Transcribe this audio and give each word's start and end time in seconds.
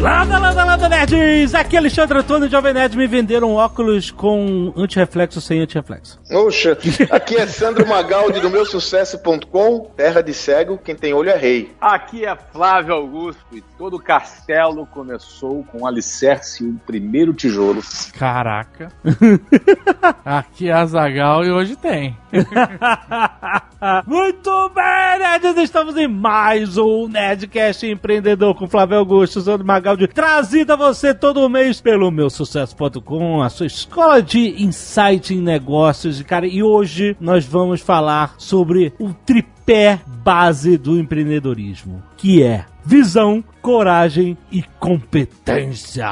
Lada, 0.00 0.38
lada, 0.38 0.64
lada, 0.64 0.88
nerds! 0.88 1.54
Aqui 1.54 1.76
é 1.76 1.78
Alexandre 1.78 2.18
Antônio 2.18 2.48
de 2.48 2.52
Jovem 2.52 2.72
Nerd 2.72 2.96
me 2.96 3.06
venderam 3.06 3.52
óculos 3.52 4.10
com 4.10 4.72
antirreflexo 4.74 5.42
sem 5.42 5.60
antirreflexo. 5.60 6.18
Oxa, 6.32 6.72
aqui 7.12 7.36
é 7.36 7.46
Sandro 7.46 7.86
Magaldi 7.86 8.40
do 8.40 8.48
meu 8.48 8.64
sucesso.com, 8.64 9.90
terra 9.94 10.22
de 10.22 10.32
cego, 10.32 10.78
quem 10.78 10.96
tem 10.96 11.12
olho 11.12 11.28
é 11.28 11.36
rei. 11.36 11.70
Aqui 11.78 12.24
é 12.24 12.34
Flávio 12.34 12.94
Augusto 12.94 13.44
e 13.52 13.60
todo 13.76 13.98
castelo 13.98 14.86
começou 14.86 15.62
com 15.64 15.82
o 15.82 15.86
alicerce 15.86 16.64
e 16.64 16.68
o 16.68 16.80
primeiro 16.86 17.34
tijolo. 17.34 17.82
Caraca. 18.18 18.90
Aqui 20.24 20.70
é 20.70 20.72
Azagal 20.72 21.44
e 21.44 21.50
hoje 21.50 21.76
tem. 21.76 22.16
Muito 24.06 24.70
bem, 24.74 25.18
nerds! 25.18 25.56
Estamos 25.56 25.96
em 25.96 26.06
mais 26.06 26.76
um 26.76 27.08
Nerdcast 27.08 27.86
Empreendedor 27.86 28.54
com 28.54 28.68
Flávio 28.68 28.98
Augusto, 28.98 29.40
Sandro 29.40 29.66
Magaldi, 29.66 29.89
trazido 30.08 30.72
a 30.72 30.76
você 30.76 31.14
todo 31.14 31.48
mês 31.48 31.80
pelo 31.80 32.10
meu 32.10 32.30
sucesso.com, 32.30 33.42
a 33.42 33.48
sua 33.48 33.66
escola 33.66 34.22
de 34.22 34.62
insight 34.62 35.34
em 35.34 35.40
negócios. 35.40 36.22
Cara, 36.22 36.46
e 36.46 36.62
hoje 36.62 37.16
nós 37.20 37.44
vamos 37.44 37.80
falar 37.80 38.34
sobre 38.38 38.92
o 38.98 39.12
tripé 39.12 40.00
base 40.06 40.76
do 40.76 40.98
empreendedorismo, 40.98 42.02
que 42.16 42.42
é 42.42 42.64
visão, 42.84 43.44
coragem 43.62 44.36
e 44.50 44.62
competência. 44.78 46.06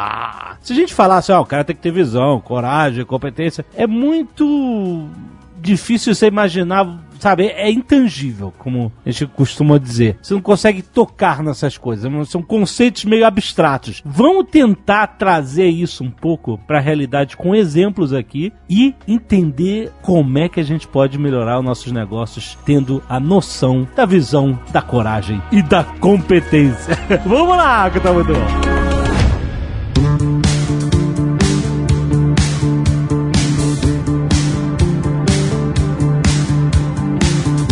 Se 0.61 0.73
a 0.73 0.77
gente 0.77 0.95
falasse, 0.95 1.33
ó, 1.33 1.41
o 1.41 1.47
cara 1.47 1.65
tem 1.65 1.75
que 1.75 1.83
ter 1.83 1.93
visão, 1.93 2.41
coragem, 2.41 3.05
competência, 3.05 3.65
é 3.75 3.87
muito 3.87 5.09
difícil 5.61 6.15
você 6.15 6.27
imaginar, 6.27 6.87
sabe? 7.19 7.47
É 7.47 7.71
intangível, 7.71 8.53
como 8.59 8.93
a 9.05 9.11
gente 9.11 9.27
costuma 9.27 9.79
dizer. 9.79 10.19
Você 10.23 10.35
não 10.35 10.41
consegue 10.41 10.83
tocar 10.83 11.43
nessas 11.43 11.77
coisas, 11.77 12.11
são 12.29 12.43
conceitos 12.43 13.05
meio 13.05 13.27
abstratos. 13.27 14.03
Vamos 14.05 14.47
tentar 14.51 15.07
trazer 15.19 15.69
isso 15.69 16.05
um 16.05 16.11
pouco 16.11 16.59
para 16.67 16.79
a 16.79 16.83
realidade 16.83 17.37
com 17.37 17.55
exemplos 17.55 18.13
aqui 18.13 18.53
e 18.69 18.95
entender 19.07 19.93
como 20.03 20.39
é 20.39 20.49
que 20.49 20.61
a 20.61 20.65
gente 20.65 20.87
pode 20.87 21.19
melhorar 21.19 21.59
os 21.59 21.65
nossos 21.65 21.93
negócios 21.93 22.59
tendo 22.65 23.03
a 23.09 23.21
noção 23.21 23.87
da 23.95 24.05
visão, 24.05 24.59
da 24.73 24.83
coragem 24.83 25.43
e 25.53 25.63
da 25.63 25.85
competência. 25.85 26.97
Vamos 27.27 27.57
lá, 27.57 27.91
que 27.91 28.01
tá 28.01 28.13
muito 28.13 28.33
bom. 28.33 30.38